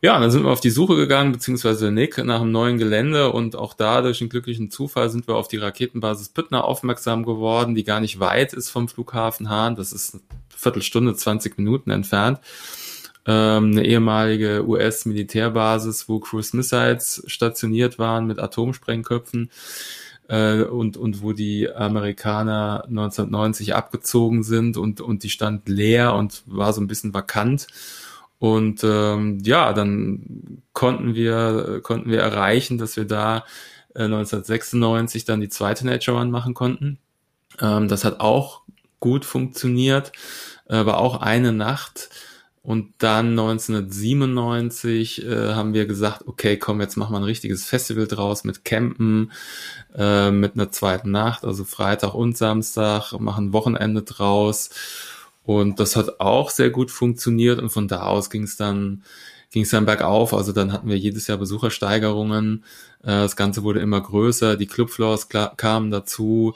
Ja, 0.00 0.18
dann 0.18 0.30
sind 0.30 0.44
wir 0.44 0.50
auf 0.50 0.60
die 0.60 0.70
Suche 0.70 0.96
gegangen, 0.96 1.32
beziehungsweise 1.32 1.90
Nick, 1.90 2.16
nach 2.24 2.40
einem 2.40 2.52
neuen 2.52 2.78
Gelände 2.78 3.30
und 3.30 3.56
auch 3.56 3.74
da 3.74 4.00
durch 4.00 4.20
einen 4.20 4.30
glücklichen 4.30 4.70
Zufall 4.70 5.10
sind 5.10 5.28
wir 5.28 5.36
auf 5.36 5.48
die 5.48 5.58
Raketenbasis 5.58 6.30
Püttner 6.30 6.64
aufmerksam 6.64 7.24
geworden, 7.24 7.74
die 7.74 7.84
gar 7.84 8.00
nicht 8.00 8.20
weit 8.20 8.54
ist 8.54 8.70
vom 8.70 8.88
Flughafen 8.88 9.50
Hahn. 9.50 9.76
Das 9.76 9.92
ist 9.92 10.14
eine 10.14 10.22
Viertelstunde, 10.48 11.14
20 11.14 11.58
Minuten 11.58 11.90
entfernt. 11.90 12.40
Ähm, 13.26 13.72
eine 13.72 13.86
ehemalige 13.86 14.66
US-Militärbasis, 14.66 16.08
wo 16.08 16.20
Cruise 16.20 16.56
Missiles 16.56 17.22
stationiert 17.26 17.98
waren 17.98 18.26
mit 18.26 18.38
Atomsprengköpfen 18.38 19.50
äh, 20.28 20.62
und, 20.62 20.96
und 20.96 21.22
wo 21.22 21.32
die 21.32 21.70
Amerikaner 21.70 22.84
1990 22.86 23.74
abgezogen 23.74 24.42
sind 24.42 24.76
und, 24.76 25.00
und 25.00 25.22
die 25.22 25.30
stand 25.30 25.68
leer 25.68 26.14
und 26.14 26.42
war 26.46 26.72
so 26.72 26.80
ein 26.80 26.86
bisschen 26.86 27.14
vakant. 27.14 27.66
Und 28.38 28.84
ähm, 28.84 29.38
ja, 29.42 29.72
dann 29.72 30.62
konnten 30.72 31.14
wir, 31.14 31.80
konnten 31.82 32.10
wir 32.10 32.20
erreichen, 32.20 32.78
dass 32.78 32.96
wir 32.96 33.06
da 33.06 33.44
äh, 33.94 34.04
1996 34.04 35.24
dann 35.24 35.40
die 35.40 35.48
zweite 35.48 35.86
Nature 35.86 36.18
One 36.18 36.30
machen 36.30 36.54
konnten. 36.54 36.98
Ähm, 37.60 37.88
das 37.88 38.04
hat 38.04 38.20
auch 38.20 38.62
gut 39.00 39.24
funktioniert, 39.24 40.12
äh, 40.68 40.84
war 40.84 40.98
auch 40.98 41.20
eine 41.20 41.52
Nacht. 41.52 42.10
Und 42.64 42.94
dann 42.96 43.38
1997 43.38 45.22
äh, 45.22 45.52
haben 45.52 45.74
wir 45.74 45.84
gesagt, 45.84 46.26
okay, 46.26 46.56
komm, 46.56 46.80
jetzt 46.80 46.96
machen 46.96 47.12
wir 47.12 47.18
ein 47.18 47.24
richtiges 47.24 47.66
Festival 47.66 48.06
draus 48.06 48.42
mit 48.42 48.64
Campen, 48.64 49.32
äh, 49.94 50.30
mit 50.30 50.54
einer 50.54 50.72
zweiten 50.72 51.10
Nacht, 51.10 51.44
also 51.44 51.64
Freitag 51.64 52.14
und 52.14 52.38
Samstag, 52.38 53.12
machen 53.20 53.52
Wochenende 53.52 54.00
draus 54.02 54.70
Und 55.44 55.78
das 55.78 55.94
hat 55.94 56.20
auch 56.20 56.48
sehr 56.48 56.70
gut 56.70 56.90
funktioniert 56.90 57.60
und 57.60 57.68
von 57.68 57.86
da 57.86 58.04
aus 58.04 58.30
ging 58.30 58.44
es 58.44 58.56
dann 58.56 59.02
ging 59.50 59.64
es 59.64 59.70
dann 59.70 59.84
bergauf. 59.84 60.32
Also 60.32 60.52
dann 60.52 60.72
hatten 60.72 60.88
wir 60.88 60.96
jedes 60.98 61.26
Jahr 61.26 61.36
Besuchersteigerungen. 61.36 62.64
Äh, 63.02 63.08
das 63.08 63.36
Ganze 63.36 63.62
wurde 63.62 63.80
immer 63.80 64.00
größer, 64.00 64.56
die 64.56 64.66
Clubfloors 64.66 65.28
kamen 65.28 65.90
dazu 65.90 66.54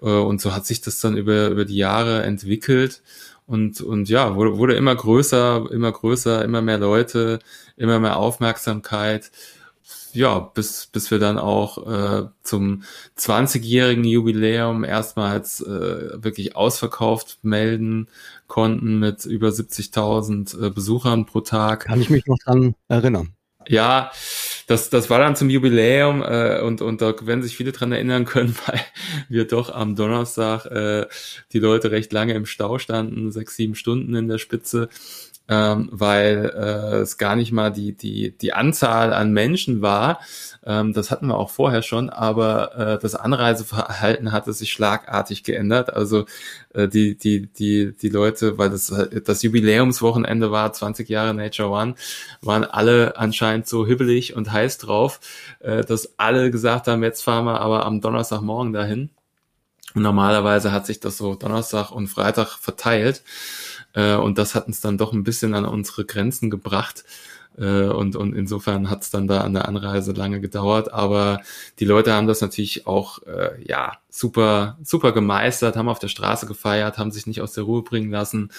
äh, 0.00 0.04
und 0.04 0.40
so 0.40 0.54
hat 0.54 0.66
sich 0.66 0.80
das 0.80 1.00
dann 1.00 1.16
über, 1.16 1.48
über 1.48 1.64
die 1.64 1.76
Jahre 1.76 2.22
entwickelt 2.22 3.02
und, 3.48 3.80
und 3.80 4.08
ja, 4.08 4.36
wurde, 4.36 4.56
wurde 4.56 4.74
immer 4.76 4.94
größer, 4.94 5.68
immer 5.72 5.90
größer, 5.90 6.44
immer 6.44 6.62
mehr 6.62 6.78
Leute, 6.78 7.40
immer 7.76 7.98
mehr 7.98 8.16
Aufmerksamkeit 8.16 9.32
ja, 10.12 10.38
bis, 10.38 10.86
bis 10.86 11.10
wir 11.10 11.18
dann 11.18 11.38
auch 11.38 11.86
äh, 11.86 12.28
zum 12.42 12.82
20-jährigen 13.18 14.04
Jubiläum 14.04 14.84
erstmals 14.84 15.60
äh, 15.60 16.22
wirklich 16.22 16.56
ausverkauft 16.56 17.38
melden 17.42 18.08
konnten 18.46 18.98
mit 18.98 19.24
über 19.26 19.48
70.000 19.48 20.66
äh, 20.66 20.70
Besuchern 20.70 21.26
pro 21.26 21.40
Tag. 21.40 21.84
Kann 21.86 22.00
ich 22.00 22.10
mich 22.10 22.26
noch 22.26 22.38
dran 22.38 22.74
erinnern. 22.88 23.34
Ja, 23.68 24.10
das, 24.66 24.90
das 24.90 25.08
war 25.08 25.18
dann 25.18 25.36
zum 25.36 25.48
Jubiläum 25.48 26.22
äh, 26.22 26.60
und, 26.60 26.82
und 26.82 27.00
da 27.00 27.14
werden 27.22 27.42
sich 27.42 27.56
viele 27.56 27.72
dran 27.72 27.92
erinnern 27.92 28.24
können, 28.24 28.54
weil 28.66 28.80
wir 29.28 29.46
doch 29.46 29.70
am 29.70 29.96
Donnerstag 29.96 30.66
äh, 30.66 31.06
die 31.52 31.58
Leute 31.58 31.90
recht 31.90 32.12
lange 32.12 32.34
im 32.34 32.46
Stau 32.46 32.78
standen, 32.78 33.32
sechs, 33.32 33.56
sieben 33.56 33.74
Stunden 33.74 34.14
in 34.14 34.28
der 34.28 34.38
Spitze 34.38 34.88
ähm, 35.48 35.88
weil 35.90 36.52
äh, 36.54 36.96
es 36.98 37.16
gar 37.16 37.34
nicht 37.34 37.52
mal 37.52 37.70
die, 37.70 37.96
die, 37.96 38.36
die 38.36 38.52
Anzahl 38.52 39.14
an 39.14 39.32
Menschen 39.32 39.80
war. 39.80 40.20
Ähm, 40.64 40.92
das 40.92 41.10
hatten 41.10 41.28
wir 41.28 41.38
auch 41.38 41.50
vorher 41.50 41.82
schon, 41.82 42.10
aber 42.10 42.76
äh, 42.76 42.98
das 42.98 43.14
Anreiseverhalten 43.14 44.32
hatte 44.32 44.52
sich 44.52 44.72
schlagartig 44.72 45.44
geändert. 45.44 45.94
Also 45.94 46.26
äh, 46.74 46.86
die, 46.86 47.16
die, 47.16 47.46
die, 47.46 47.96
die 47.96 48.08
Leute, 48.10 48.58
weil 48.58 48.68
das 48.70 48.92
das 49.24 49.42
Jubiläumswochenende 49.42 50.50
war, 50.50 50.72
20 50.72 51.08
Jahre 51.08 51.32
Nature 51.32 51.70
One, 51.70 51.94
waren 52.42 52.64
alle 52.64 53.16
anscheinend 53.16 53.66
so 53.66 53.86
hibbelig 53.86 54.36
und 54.36 54.52
heiß 54.52 54.78
drauf, 54.78 55.20
äh, 55.60 55.82
dass 55.82 56.18
alle 56.18 56.50
gesagt 56.50 56.88
haben, 56.88 57.02
jetzt 57.02 57.22
fahren 57.22 57.46
wir 57.46 57.60
aber 57.60 57.86
am 57.86 58.00
Donnerstagmorgen 58.02 58.74
dahin. 58.74 59.10
Und 59.94 60.02
normalerweise 60.02 60.72
hat 60.72 60.86
sich 60.86 61.00
das 61.00 61.16
so 61.16 61.34
Donnerstag 61.34 61.90
und 61.90 62.08
Freitag 62.08 62.58
verteilt. 62.58 63.22
Äh, 63.98 64.14
und 64.14 64.38
das 64.38 64.54
hat 64.54 64.68
uns 64.68 64.80
dann 64.80 64.96
doch 64.96 65.12
ein 65.12 65.24
bisschen 65.24 65.54
an 65.54 65.64
unsere 65.64 66.04
Grenzen 66.04 66.50
gebracht. 66.50 67.04
Äh, 67.58 67.88
und, 67.88 68.14
und 68.14 68.34
insofern 68.34 68.88
hat 68.88 69.02
es 69.02 69.10
dann 69.10 69.26
da 69.26 69.40
an 69.40 69.54
der 69.54 69.66
Anreise 69.66 70.12
lange 70.12 70.40
gedauert. 70.40 70.92
Aber 70.92 71.40
die 71.80 71.84
Leute 71.84 72.12
haben 72.12 72.28
das 72.28 72.40
natürlich 72.40 72.86
auch 72.86 73.20
äh, 73.24 73.60
ja 73.66 73.98
super, 74.08 74.78
super 74.84 75.12
gemeistert, 75.12 75.76
haben 75.76 75.88
auf 75.88 75.98
der 75.98 76.08
Straße 76.08 76.46
gefeiert, 76.46 76.98
haben 76.98 77.10
sich 77.10 77.26
nicht 77.26 77.42
aus 77.42 77.52
der 77.52 77.64
Ruhe 77.64 77.82
bringen 77.82 78.10
lassen. 78.10 78.50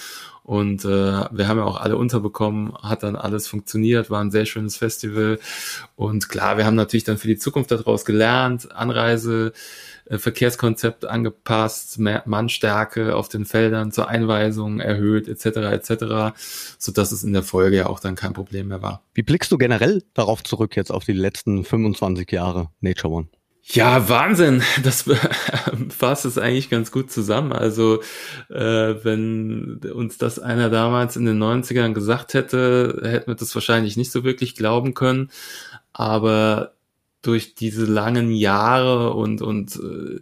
Und 0.50 0.84
äh, 0.84 0.88
wir 0.88 1.48
haben 1.48 1.60
ja 1.60 1.64
auch 1.64 1.80
alle 1.80 1.96
unterbekommen, 1.96 2.74
hat 2.82 3.04
dann 3.04 3.16
alles 3.16 3.48
funktioniert, 3.48 4.10
war 4.10 4.20
ein 4.20 4.32
sehr 4.32 4.48
schönes 4.48 4.78
Festival. 4.78 5.38
Und 5.96 6.28
klar, 6.28 6.58
wir 6.58 6.66
haben 6.66 6.74
natürlich 6.74 7.04
dann 7.04 7.20
für 7.20 7.28
die 7.28 7.38
Zukunft 7.38 7.70
daraus 7.70 8.04
gelernt, 8.04 8.72
Anreise 8.72 9.54
äh, 10.06 10.18
Verkehrskonzept 10.18 11.06
angepasst, 11.06 12.00
mehr 12.00 12.24
Mannstärke 12.26 13.16
auf 13.16 13.30
den 13.30 13.46
Feldern 13.46 13.92
zur 13.92 14.08
Einweisung 14.08 14.80
erhöht, 14.80 15.28
etc. 15.28 15.46
etc., 15.72 16.36
so 16.80 16.92
dass 16.92 17.12
es 17.12 17.24
in 17.24 17.34
der 17.34 17.44
Folge 17.44 17.78
ja 17.78 17.86
auch 17.86 18.00
dann 18.00 18.16
kein 18.16 18.34
Problem 18.34 18.70
mehr 18.70 18.82
war. 18.82 19.04
Wie 19.14 19.22
blickst 19.22 19.52
du 19.52 19.60
generell 19.60 20.02
darauf 20.16 20.44
zurück 20.44 20.76
jetzt 20.76 20.92
auf 20.92 21.06
die 21.06 21.14
letzten 21.14 21.64
25 21.64 22.32
Jahre 22.32 22.70
Nature 22.82 23.14
One? 23.14 23.28
Ja, 23.72 24.10
Wahnsinn. 24.10 24.64
Das 24.84 25.04
fasst 25.90 26.26
es 26.26 26.40
eigentlich 26.40 26.72
ganz 26.72 26.92
gut 26.92 27.12
zusammen. 27.12 27.54
Also, 27.54 28.02
äh, 28.50 28.96
wenn 29.04 29.80
uns 29.94 30.18
das 30.18 30.40
einer 30.40 30.72
damals 30.72 31.16
in 31.16 31.26
den 31.26 31.38
90ern 31.42 31.94
gesagt 31.94 32.34
hätte, 32.34 33.02
hätten 33.04 33.28
wir 33.28 33.36
das 33.36 33.54
wahrscheinlich 33.54 33.96
nicht 33.96 34.12
so 34.12 34.24
wirklich 34.24 34.56
glauben 34.56 34.96
können. 34.96 35.30
Aber 35.94 36.74
durch 37.22 37.54
diese 37.54 37.86
langen 37.86 38.32
Jahre 38.32 39.14
und, 39.14 39.42
und 39.44 39.76
äh, 39.76 40.20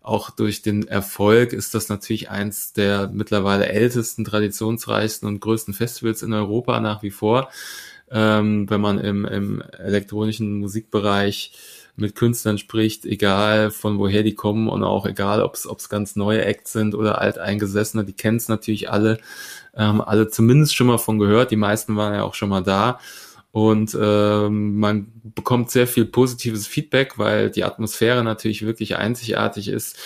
auch 0.00 0.30
durch 0.30 0.62
den 0.62 0.88
Erfolg 0.88 1.52
ist 1.52 1.74
das 1.74 1.88
natürlich 1.88 2.30
eins 2.30 2.72
der 2.72 3.10
mittlerweile 3.12 3.68
ältesten, 3.68 4.24
traditionsreichsten 4.24 5.28
und 5.28 5.40
größten 5.40 5.74
Festivals 5.74 6.22
in 6.22 6.32
Europa 6.32 6.80
nach 6.80 7.02
wie 7.04 7.10
vor. 7.10 7.50
Ähm, 8.10 8.68
wenn 8.70 8.80
man 8.80 8.98
im, 8.98 9.24
im 9.26 9.62
elektronischen 9.78 10.58
Musikbereich 10.58 11.52
mit 11.98 12.14
Künstlern 12.14 12.58
spricht, 12.58 13.04
egal 13.04 13.70
von 13.70 13.98
woher 13.98 14.22
die 14.22 14.34
kommen 14.34 14.68
und 14.68 14.84
auch 14.84 15.06
egal, 15.06 15.42
ob 15.42 15.54
es 15.54 15.88
ganz 15.88 16.16
neue 16.16 16.44
Acts 16.44 16.72
sind 16.72 16.94
oder 16.94 17.20
alteingesessene, 17.20 18.04
die 18.04 18.12
kennen 18.12 18.36
es 18.36 18.48
natürlich 18.48 18.90
alle, 18.90 19.18
ähm, 19.74 20.00
alle 20.00 20.28
zumindest 20.28 20.74
schon 20.74 20.86
mal 20.86 20.98
von 20.98 21.18
gehört, 21.18 21.50
die 21.50 21.56
meisten 21.56 21.96
waren 21.96 22.14
ja 22.14 22.22
auch 22.22 22.34
schon 22.34 22.48
mal 22.48 22.62
da. 22.62 22.98
Und 23.50 23.96
ähm, 24.00 24.78
man 24.78 25.10
bekommt 25.34 25.70
sehr 25.70 25.86
viel 25.86 26.04
positives 26.04 26.66
Feedback, 26.66 27.18
weil 27.18 27.50
die 27.50 27.64
Atmosphäre 27.64 28.22
natürlich 28.22 28.64
wirklich 28.64 28.96
einzigartig 28.96 29.68
ist 29.68 29.98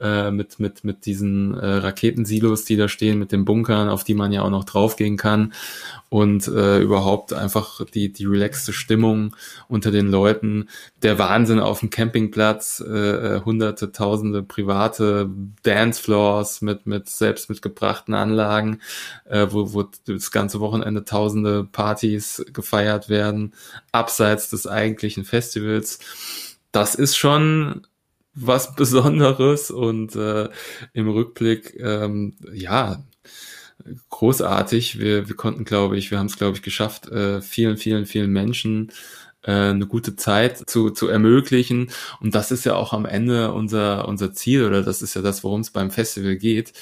äh, 0.00 0.30
mit, 0.30 0.60
mit, 0.60 0.84
mit 0.84 1.06
diesen 1.06 1.54
äh, 1.54 1.66
Raketensilos, 1.66 2.64
die 2.64 2.76
da 2.76 2.88
stehen, 2.88 3.18
mit 3.18 3.32
den 3.32 3.44
Bunkern, 3.44 3.88
auf 3.88 4.04
die 4.04 4.14
man 4.14 4.32
ja 4.32 4.42
auch 4.42 4.50
noch 4.50 4.64
draufgehen 4.64 5.16
kann 5.16 5.52
und 6.08 6.46
äh, 6.46 6.78
überhaupt 6.78 7.32
einfach 7.32 7.84
die, 7.84 8.12
die 8.12 8.24
relaxte 8.24 8.72
Stimmung 8.72 9.34
unter 9.68 9.90
den 9.90 10.08
Leuten, 10.08 10.68
der 11.02 11.18
Wahnsinn 11.18 11.58
auf 11.58 11.80
dem 11.80 11.90
Campingplatz, 11.90 12.80
äh, 12.86 13.36
äh 13.36 13.40
hunderte, 13.44 13.92
tausende 13.92 14.42
private 14.42 15.28
Dancefloors 15.64 16.62
mit, 16.62 16.86
mit 16.86 17.08
selbst 17.08 17.50
mitgebrachten 17.50 18.14
Anlagen, 18.14 18.80
äh, 19.24 19.48
wo, 19.50 19.72
wo 19.72 19.84
das 20.06 20.30
ganze 20.30 20.60
Wochenende 20.60 21.04
tausende 21.04 21.64
Partys 21.64 22.44
gefeiert 22.52 23.08
werden, 23.08 23.52
abseits 23.92 24.48
des 24.48 24.66
eigentlichen 24.66 25.24
Festivals. 25.24 25.98
Das 26.70 26.94
ist 26.94 27.16
schon 27.16 27.86
was 28.40 28.74
Besonderes 28.74 29.70
und 29.70 30.14
äh, 30.16 30.48
im 30.92 31.08
Rückblick, 31.08 31.78
ähm, 31.80 32.34
ja, 32.52 33.02
großartig. 34.10 34.98
Wir, 34.98 35.28
wir 35.28 35.36
konnten, 35.36 35.64
glaube 35.64 35.96
ich, 35.96 36.10
wir 36.10 36.18
haben 36.18 36.26
es, 36.26 36.36
glaube 36.36 36.56
ich, 36.56 36.62
geschafft, 36.62 37.08
äh, 37.08 37.40
vielen, 37.40 37.76
vielen, 37.76 38.06
vielen 38.06 38.32
Menschen 38.32 38.92
äh, 39.42 39.52
eine 39.52 39.86
gute 39.86 40.16
Zeit 40.16 40.68
zu, 40.68 40.90
zu 40.90 41.08
ermöglichen. 41.08 41.90
Und 42.20 42.34
das 42.34 42.50
ist 42.50 42.64
ja 42.64 42.74
auch 42.74 42.92
am 42.92 43.06
Ende 43.06 43.52
unser, 43.52 44.08
unser 44.08 44.32
Ziel 44.32 44.64
oder 44.64 44.82
das 44.82 45.02
ist 45.02 45.14
ja 45.14 45.22
das, 45.22 45.44
worum 45.44 45.60
es 45.60 45.70
beim 45.70 45.90
Festival 45.90 46.36
geht. 46.36 46.72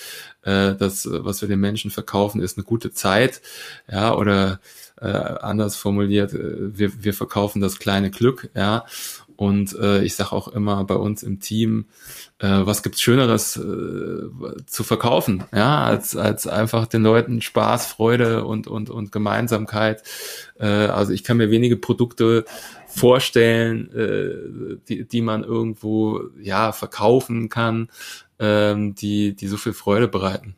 Äh, 0.42 0.74
das, 0.74 1.08
was 1.10 1.42
wir 1.42 1.48
den 1.48 1.60
Menschen 1.60 1.90
verkaufen, 1.90 2.40
ist 2.40 2.56
eine 2.56 2.64
gute 2.64 2.92
Zeit. 2.92 3.42
Ja, 3.90 4.14
oder 4.14 4.60
äh, 5.00 5.06
anders 5.06 5.76
formuliert, 5.76 6.32
äh, 6.32 6.76
wir, 6.78 7.04
wir 7.04 7.14
verkaufen 7.14 7.60
das 7.60 7.78
kleine 7.78 8.10
Glück, 8.10 8.48
ja. 8.54 8.84
Und 9.36 9.76
äh, 9.78 10.02
ich 10.02 10.16
sage 10.16 10.32
auch 10.32 10.48
immer 10.48 10.82
bei 10.84 10.94
uns 10.94 11.22
im 11.22 11.40
Team, 11.40 11.86
äh, 12.38 12.48
was 12.48 12.82
gibt's 12.82 13.00
Schöneres 13.00 13.56
äh, 13.56 14.64
zu 14.66 14.82
verkaufen, 14.82 15.44
ja, 15.54 15.84
als, 15.84 16.16
als 16.16 16.46
einfach 16.46 16.86
den 16.86 17.02
Leuten 17.02 17.40
Spaß, 17.40 17.86
Freude 17.86 18.44
und, 18.44 18.66
und, 18.66 18.90
und 18.90 19.12
Gemeinsamkeit. 19.12 20.02
Äh, 20.58 20.66
also 20.66 21.12
ich 21.12 21.22
kann 21.22 21.36
mir 21.36 21.50
wenige 21.50 21.76
Produkte 21.76 22.44
vorstellen, 22.86 23.90
äh, 23.92 24.78
die, 24.88 25.06
die 25.06 25.20
man 25.20 25.44
irgendwo 25.44 26.22
ja 26.40 26.72
verkaufen 26.72 27.48
kann, 27.48 27.88
ähm, 28.38 28.94
die, 28.94 29.36
die 29.36 29.48
so 29.48 29.56
viel 29.56 29.74
Freude 29.74 30.08
bereiten. 30.08 30.56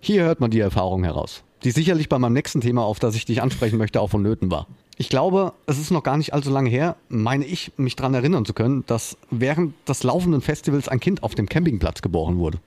Hier 0.00 0.24
hört 0.24 0.40
man 0.40 0.50
die 0.50 0.60
Erfahrung 0.60 1.04
heraus, 1.04 1.42
die 1.64 1.70
sicherlich 1.70 2.08
bei 2.08 2.18
meinem 2.18 2.32
nächsten 2.32 2.60
Thema, 2.60 2.82
auf 2.84 2.98
das 2.98 3.14
ich 3.14 3.24
dich 3.24 3.42
ansprechen 3.42 3.78
möchte, 3.78 4.00
auch 4.00 4.10
vonnöten 4.10 4.50
war. 4.50 4.66
Ich 4.96 5.08
glaube, 5.08 5.54
es 5.66 5.78
ist 5.78 5.90
noch 5.90 6.02
gar 6.02 6.16
nicht 6.16 6.34
allzu 6.34 6.50
lange 6.50 6.68
her, 6.68 6.96
meine 7.08 7.46
ich, 7.46 7.72
mich 7.76 7.96
daran 7.96 8.14
erinnern 8.14 8.44
zu 8.44 8.52
können, 8.52 8.84
dass 8.86 9.16
während 9.30 9.74
des 9.88 10.02
laufenden 10.02 10.42
Festivals 10.42 10.88
ein 10.88 11.00
Kind 11.00 11.22
auf 11.22 11.34
dem 11.34 11.48
Campingplatz 11.48 12.02
geboren 12.02 12.38
wurde. 12.38 12.58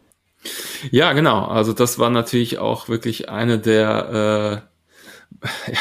Ja, 0.91 1.13
genau. 1.13 1.45
Also 1.45 1.73
das 1.73 1.99
war 1.99 2.09
natürlich 2.09 2.57
auch 2.57 2.89
wirklich 2.89 3.29
eine 3.29 3.59
der 3.59 4.65
äh, 5.41 5.41
ja, 5.71 5.79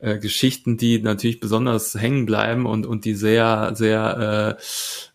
äh, 0.00 0.18
Geschichten, 0.18 0.76
die 0.76 1.00
natürlich 1.00 1.40
besonders 1.40 1.94
hängen 1.94 2.26
bleiben 2.26 2.66
und, 2.66 2.86
und 2.86 3.04
die 3.04 3.14
sehr, 3.14 3.72
sehr 3.74 4.56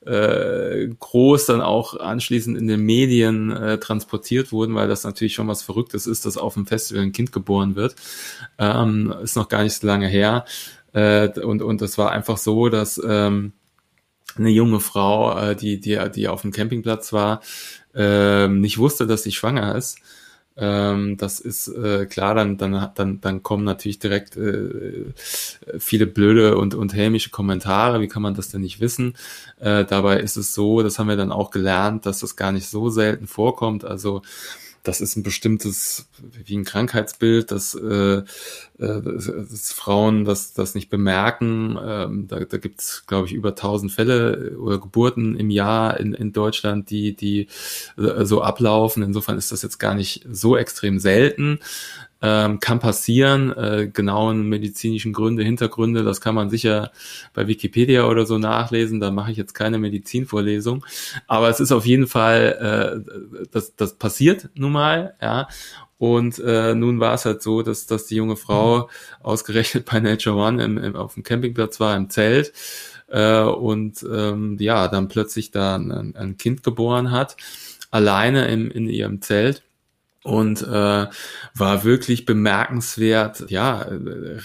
äh, 0.06 0.10
äh, 0.10 0.90
groß 1.00 1.48
dann 1.48 1.62
auch 1.62 2.00
anschließend 2.00 2.58
in 2.58 2.68
den 2.68 2.82
Medien 2.82 3.52
äh, 3.52 3.80
transportiert 3.80 4.52
wurden, 4.52 4.76
weil 4.76 4.88
das 4.88 5.04
natürlich 5.04 5.34
schon 5.34 5.48
was 5.48 5.64
Verrücktes 5.64 6.06
ist, 6.08 6.26
dass 6.26 6.38
auf 6.38 6.54
dem 6.54 6.68
Festival 6.68 7.04
ein 7.04 7.12
Kind 7.12 7.32
geboren 7.32 7.76
wird. 7.76 7.96
Ähm, 8.60 9.14
ist 9.24 9.36
noch 9.36 9.50
gar 9.50 9.64
nicht 9.64 9.74
so 9.74 9.88
lange 9.88 10.08
her. 10.08 10.46
Äh, 10.94 11.30
und, 11.40 11.62
und 11.62 11.82
das 11.82 11.98
war 11.98 12.12
einfach 12.12 12.38
so, 12.38 12.70
dass 12.70 13.02
ähm, 13.04 13.54
eine 14.38 14.50
junge 14.50 14.80
Frau, 14.80 15.38
äh, 15.38 15.56
die, 15.56 15.80
die, 15.80 16.00
die 16.14 16.28
auf 16.28 16.42
dem 16.42 16.52
Campingplatz 16.52 17.12
war, 17.12 17.42
äh, 17.96 18.48
nicht 18.48 18.78
wusste, 18.78 19.08
dass 19.08 19.24
sie 19.24 19.32
schwanger 19.32 19.76
ist 19.76 19.98
ähm, 20.58 21.18
das 21.18 21.40
ist 21.40 21.68
äh, 21.68 22.06
klar, 22.06 22.34
dann, 22.34 22.58
dann, 22.58 22.92
dann, 22.96 23.20
dann 23.20 23.44
kommen 23.44 23.66
natürlich 23.66 24.00
direkt 24.00 24.38
äh, 24.38 25.14
viele 25.78 26.08
blöde 26.08 26.58
und, 26.58 26.76
und 26.76 26.96
hämische 26.96 27.30
Kommentare. 27.30 28.00
Wie 28.00 28.08
kann 28.08 28.22
man 28.22 28.36
das 28.36 28.50
denn 28.50 28.62
nicht 28.62 28.80
wissen? 28.80 29.16
Äh, 29.60 29.84
dabei 29.86 30.20
ist 30.20 30.38
es 30.38 30.54
so, 30.54 30.82
das 30.82 30.98
haben 30.98 31.10
wir 31.10 31.18
dann 31.18 31.32
auch 31.32 31.52
gelernt, 31.52 32.06
dass 32.06 32.20
das 32.20 32.36
gar 32.38 32.54
nicht 32.54 32.68
so 32.68 32.90
selten 32.90 33.28
vorkommt. 33.28 33.84
Also 33.84 34.22
das 34.88 35.02
ist 35.02 35.16
ein 35.16 35.24
bestimmtes, 35.24 36.08
wie 36.46 36.56
ein 36.56 36.64
Krankheitsbild, 36.64 37.52
dass, 37.52 37.76
äh, 37.76 38.18
äh, 38.18 38.24
dass 38.78 39.72
Frauen 39.74 40.26
das, 40.26 40.54
das 40.54 40.76
nicht 40.76 40.90
bemerken. 40.90 41.78
Ähm, 41.84 42.28
da 42.28 42.40
da 42.40 42.58
gibt 42.58 42.80
es, 42.80 43.06
glaube 43.08 43.28
ich, 43.28 43.34
über 43.34 43.50
1000 43.50 43.92
Fälle 43.92 44.58
oder 44.58 44.80
Geburten 44.80 45.36
im 45.36 45.50
Jahr 45.50 46.00
in, 46.00 46.14
in 46.14 46.32
Deutschland, 46.32 46.90
die, 46.90 47.16
die 47.16 47.48
so 47.96 48.42
ablaufen. 48.42 49.04
Insofern 49.04 49.38
ist 49.38 49.52
das 49.52 49.62
jetzt 49.62 49.80
gar 49.80 49.96
nicht 49.96 50.26
so 50.30 50.56
extrem 50.56 51.00
selten. 51.00 51.60
Ähm, 52.22 52.60
kann 52.60 52.80
passieren, 52.80 53.52
äh, 53.52 53.90
genauen 53.92 54.48
medizinischen 54.48 55.12
Gründe, 55.12 55.44
Hintergründe, 55.44 56.04
das 56.04 56.22
kann 56.22 56.34
man 56.34 56.50
sicher 56.50 56.92
bei 57.34 57.48
Wikipedia 57.48 58.08
oder 58.08 58.26
so 58.26 58.38
nachlesen, 58.38 59.02
da 59.02 59.12
mache 59.12 59.32
ich 59.32 59.38
jetzt 59.38 59.54
keine 59.54 59.78
Medizinvorlesung, 59.78 60.86
aber 61.28 61.50
es 61.50 61.60
ist 61.60 61.74
auf 61.74 61.86
jeden 61.86 62.08
Fall, 62.08 63.04
äh, 63.06 63.46
das, 63.52 63.76
das 63.76 63.96
passiert 63.96 64.50
nun 64.56 64.72
mal, 64.72 65.16
ja, 65.22 65.50
und 65.98 66.40
äh, 66.40 66.74
nun 66.74 67.00
war 67.02 67.14
es 67.16 67.26
halt 67.26 67.42
so, 67.42 67.62
dass, 67.62 67.86
dass 67.86 68.06
die 68.06 68.16
junge 68.16 68.38
Frau 68.38 68.90
ausgerechnet 69.22 69.86
bei 69.86 70.00
Nature 70.00 70.38
One 70.38 70.64
im, 70.64 70.78
im, 70.78 70.96
auf 70.96 71.16
dem 71.16 71.24
Campingplatz 71.24 71.80
war, 71.82 71.98
im 71.98 72.10
Zelt, 72.10 72.54
äh, 73.08 73.42
und 73.42 74.06
ähm, 74.10 74.58
ja, 74.60 74.88
dann 74.88 75.10
plötzlich 75.10 75.52
da 75.52 75.76
ein, 75.76 76.16
ein 76.16 76.38
Kind 76.38 76.64
geboren 76.64 77.12
hat, 77.12 77.38
alleine 77.92 78.48
im, 78.48 78.72
in 78.72 78.90
ihrem 78.90 79.22
Zelt 79.22 79.64
und 80.26 80.64
äh, 80.64 81.06
war 81.54 81.84
wirklich 81.84 82.26
bemerkenswert, 82.26 83.46
ja, 83.50 83.86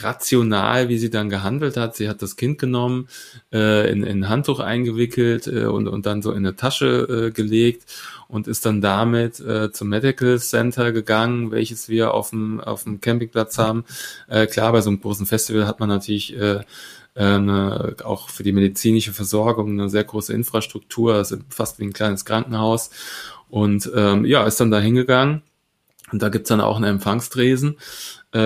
rational, 0.03 0.91
wie 0.91 0.99
sie 0.99 1.09
dann 1.09 1.31
gehandelt 1.31 1.79
hat. 1.79 1.97
Sie 1.97 2.07
hat 2.07 2.21
das 2.21 2.37
Kind 2.37 2.59
genommen, 2.59 3.09
äh, 3.51 3.91
in, 3.91 4.03
in 4.03 4.25
ein 4.25 4.29
Handtuch 4.29 4.61
eingewickelt 4.61 5.47
äh, 5.47 5.65
und, 5.65 5.89
und 5.89 6.05
dann 6.05 6.21
so 6.21 6.33
in 6.33 6.39
eine 6.39 6.55
Tasche 6.55 7.29
äh, 7.29 7.31
gelegt 7.31 7.85
und 8.29 8.47
ist 8.47 8.67
dann 8.67 8.83
damit 8.83 9.41
äh, 9.41 9.73
zum 9.73 9.89
Medical 9.89 10.39
Center 10.39 10.93
gegangen, 10.93 11.51
welches 11.51 11.89
wir 11.89 12.13
auf 12.13 12.29
dem, 12.29 12.61
auf 12.61 12.85
dem 12.85 13.01
Campingplatz 13.01 13.57
haben. 13.57 13.85
Äh, 14.29 14.49
klar, 14.49 14.73
bei 14.73 14.83
so 14.83 14.91
einem 14.91 15.01
großen 15.01 15.25
Festival 15.25 15.67
hat 15.67 15.81
man 15.81 15.89
natürlich 15.89 16.37
äh, 16.37 16.61
eine, 17.15 17.97
auch 18.05 18.29
für 18.29 18.43
die 18.43 18.53
medizinische 18.53 19.15
Versorgung 19.15 19.71
eine 19.71 19.89
sehr 19.89 20.05
große 20.05 20.35
Infrastruktur, 20.35 21.15
also 21.15 21.39
fast 21.49 21.79
wie 21.79 21.85
ein 21.85 21.95
kleines 21.95 22.27
Krankenhaus. 22.27 22.91
Und 23.49 23.91
ähm, 23.97 24.27
ja, 24.27 24.45
ist 24.45 24.61
dann 24.61 24.71
da 24.71 24.79
hingegangen 24.79 25.43
und 26.13 26.23
da 26.23 26.29
gibt's 26.29 26.49
dann 26.49 26.61
auch 26.61 26.77
einen 26.77 26.85
Empfangstresen, 26.85 27.77
äh, 28.35 28.39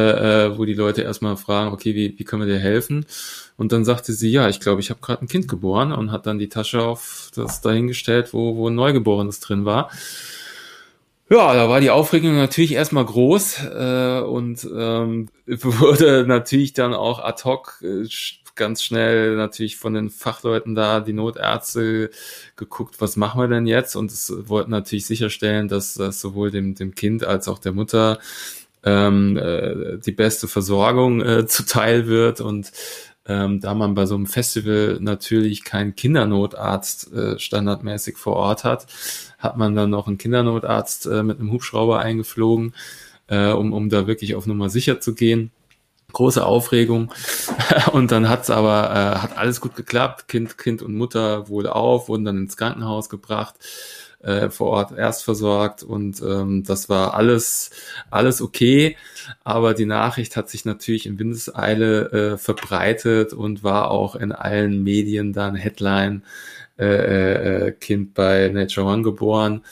äh, 0.46 0.58
wo 0.58 0.64
die 0.64 0.74
Leute 0.74 1.02
erstmal 1.02 1.36
fragen, 1.36 1.72
okay, 1.72 1.94
wie, 1.94 2.18
wie 2.18 2.24
können 2.24 2.46
wir 2.46 2.52
dir 2.52 2.60
helfen? 2.60 3.06
Und 3.56 3.72
dann 3.72 3.84
sagte 3.84 4.12
sie, 4.12 4.30
ja, 4.30 4.48
ich 4.48 4.60
glaube, 4.60 4.80
ich 4.80 4.90
habe 4.90 5.00
gerade 5.00 5.22
ein 5.22 5.28
Kind 5.28 5.48
geboren 5.48 5.92
und 5.92 6.10
hat 6.10 6.26
dann 6.26 6.38
die 6.38 6.48
Tasche 6.48 6.82
auf 6.82 7.30
das 7.34 7.60
dahingestellt, 7.60 8.32
wo, 8.32 8.56
wo 8.56 8.68
ein 8.68 8.74
Neugeborenes 8.74 9.40
drin 9.40 9.64
war. 9.64 9.90
Ja, 11.30 11.54
da 11.54 11.68
war 11.70 11.80
die 11.80 11.90
Aufregung 11.90 12.36
natürlich 12.36 12.72
erstmal 12.72 13.04
groß 13.04 13.64
äh, 13.64 14.20
und 14.20 14.68
ähm, 14.76 15.28
wurde 15.46 16.26
natürlich 16.26 16.74
dann 16.74 16.92
auch 16.92 17.18
ad 17.18 17.42
hoc 17.44 17.82
äh, 17.82 18.06
ganz 18.54 18.82
schnell 18.82 19.36
natürlich 19.36 19.76
von 19.76 19.94
den 19.94 20.10
Fachleuten 20.10 20.74
da, 20.74 21.00
die 21.00 21.12
Notärzte, 21.12 22.10
geguckt, 22.56 23.00
was 23.00 23.16
machen 23.16 23.40
wir 23.40 23.48
denn 23.48 23.66
jetzt? 23.66 23.96
Und 23.96 24.10
es 24.10 24.32
wollten 24.48 24.70
natürlich 24.70 25.06
sicherstellen, 25.06 25.68
dass 25.68 25.94
das 25.94 26.20
sowohl 26.20 26.50
dem, 26.50 26.74
dem 26.74 26.94
Kind 26.94 27.24
als 27.24 27.48
auch 27.48 27.58
der 27.58 27.72
Mutter 27.72 28.18
ähm, 28.84 29.36
äh, 29.36 29.98
die 29.98 30.12
beste 30.12 30.48
Versorgung 30.48 31.20
äh, 31.22 31.46
zuteil 31.46 32.06
wird. 32.06 32.40
Und 32.40 32.72
ähm, 33.26 33.60
da 33.60 33.74
man 33.74 33.94
bei 33.94 34.06
so 34.06 34.14
einem 34.14 34.26
Festival 34.26 34.98
natürlich 35.00 35.64
keinen 35.64 35.96
Kindernotarzt 35.96 37.12
äh, 37.12 37.38
standardmäßig 37.38 38.16
vor 38.16 38.36
Ort 38.36 38.64
hat, 38.64 38.86
hat 39.38 39.56
man 39.56 39.74
dann 39.74 39.90
noch 39.90 40.06
einen 40.06 40.18
Kindernotarzt 40.18 41.06
äh, 41.06 41.22
mit 41.22 41.40
einem 41.40 41.50
Hubschrauber 41.52 42.00
eingeflogen, 42.00 42.74
äh, 43.28 43.50
um, 43.50 43.72
um 43.72 43.88
da 43.88 44.06
wirklich 44.06 44.34
auf 44.34 44.46
Nummer 44.46 44.68
sicher 44.68 45.00
zu 45.00 45.14
gehen 45.14 45.50
große 46.14 46.44
Aufregung. 46.44 47.12
Und 47.92 48.10
dann 48.10 48.28
hat's 48.28 48.48
aber, 48.48 48.90
äh, 48.90 49.18
hat 49.18 49.36
alles 49.36 49.60
gut 49.60 49.76
geklappt. 49.76 50.28
Kind, 50.28 50.56
Kind 50.56 50.80
und 50.82 50.94
Mutter 50.94 51.48
wohl 51.48 51.66
auf, 51.66 52.08
wurden 52.08 52.24
dann 52.24 52.38
ins 52.38 52.56
Krankenhaus 52.56 53.08
gebracht, 53.08 53.54
äh, 54.22 54.48
vor 54.48 54.70
Ort 54.70 54.96
erst 54.96 55.22
versorgt 55.24 55.82
und 55.82 56.22
ähm, 56.22 56.64
das 56.64 56.88
war 56.88 57.14
alles, 57.14 57.70
alles 58.10 58.40
okay. 58.40 58.96
Aber 59.44 59.74
die 59.74 59.86
Nachricht 59.86 60.36
hat 60.36 60.48
sich 60.48 60.64
natürlich 60.64 61.06
in 61.06 61.18
Windeseile 61.18 62.32
äh, 62.32 62.38
verbreitet 62.38 63.32
und 63.34 63.62
war 63.62 63.90
auch 63.90 64.16
in 64.16 64.32
allen 64.32 64.82
Medien 64.82 65.32
dann 65.32 65.54
Headline 65.54 66.22
äh, 66.78 67.66
äh, 67.66 67.72
Kind 67.72 68.14
bei 68.14 68.48
Nature 68.48 68.86
One 68.86 69.02
geboren. 69.02 69.62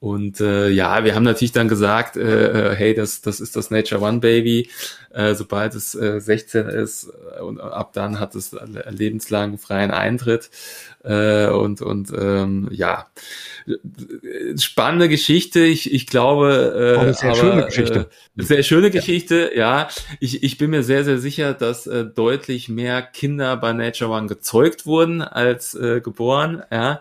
Und 0.00 0.40
äh, 0.40 0.68
ja, 0.68 1.02
wir 1.04 1.14
haben 1.14 1.24
natürlich 1.24 1.52
dann 1.52 1.68
gesagt, 1.68 2.16
äh, 2.16 2.72
äh, 2.72 2.76
hey, 2.76 2.94
das, 2.94 3.20
das 3.20 3.40
ist 3.40 3.56
das 3.56 3.70
Nature 3.70 4.00
One 4.00 4.20
Baby. 4.20 4.70
Äh, 5.10 5.34
sobald 5.34 5.74
es 5.74 5.94
äh, 5.94 6.20
16 6.20 6.68
ist 6.68 7.10
äh, 7.36 7.40
und 7.40 7.60
ab 7.60 7.92
dann 7.92 8.20
hat 8.20 8.34
es 8.34 8.54
lebenslangen 8.90 9.58
freien 9.58 9.90
Eintritt. 9.90 10.50
Äh, 11.04 11.48
und 11.48 11.80
und 11.80 12.12
ähm, 12.18 12.68
ja, 12.70 13.06
spannende 14.56 15.08
Geschichte. 15.08 15.60
Ich, 15.60 15.92
ich 15.92 16.06
glaube, 16.06 16.96
äh, 16.96 17.00
eine 17.00 17.14
sehr 17.14 17.30
aber, 17.30 17.38
schöne 17.38 17.64
Geschichte. 17.66 18.10
Äh, 18.36 18.42
sehr 18.42 18.62
schöne 18.62 18.90
Geschichte, 18.90 19.50
ja. 19.54 19.80
ja. 19.80 19.88
Ich, 20.20 20.42
ich 20.42 20.58
bin 20.58 20.70
mir 20.70 20.82
sehr, 20.82 21.04
sehr 21.04 21.18
sicher, 21.18 21.54
dass 21.54 21.86
äh, 21.86 22.04
deutlich 22.04 22.68
mehr 22.68 23.02
Kinder 23.02 23.56
bei 23.56 23.72
Nature 23.72 24.10
One 24.10 24.26
gezeugt 24.26 24.86
wurden 24.86 25.22
als 25.22 25.74
äh, 25.74 26.00
geboren. 26.00 26.62
Ja, 26.70 27.00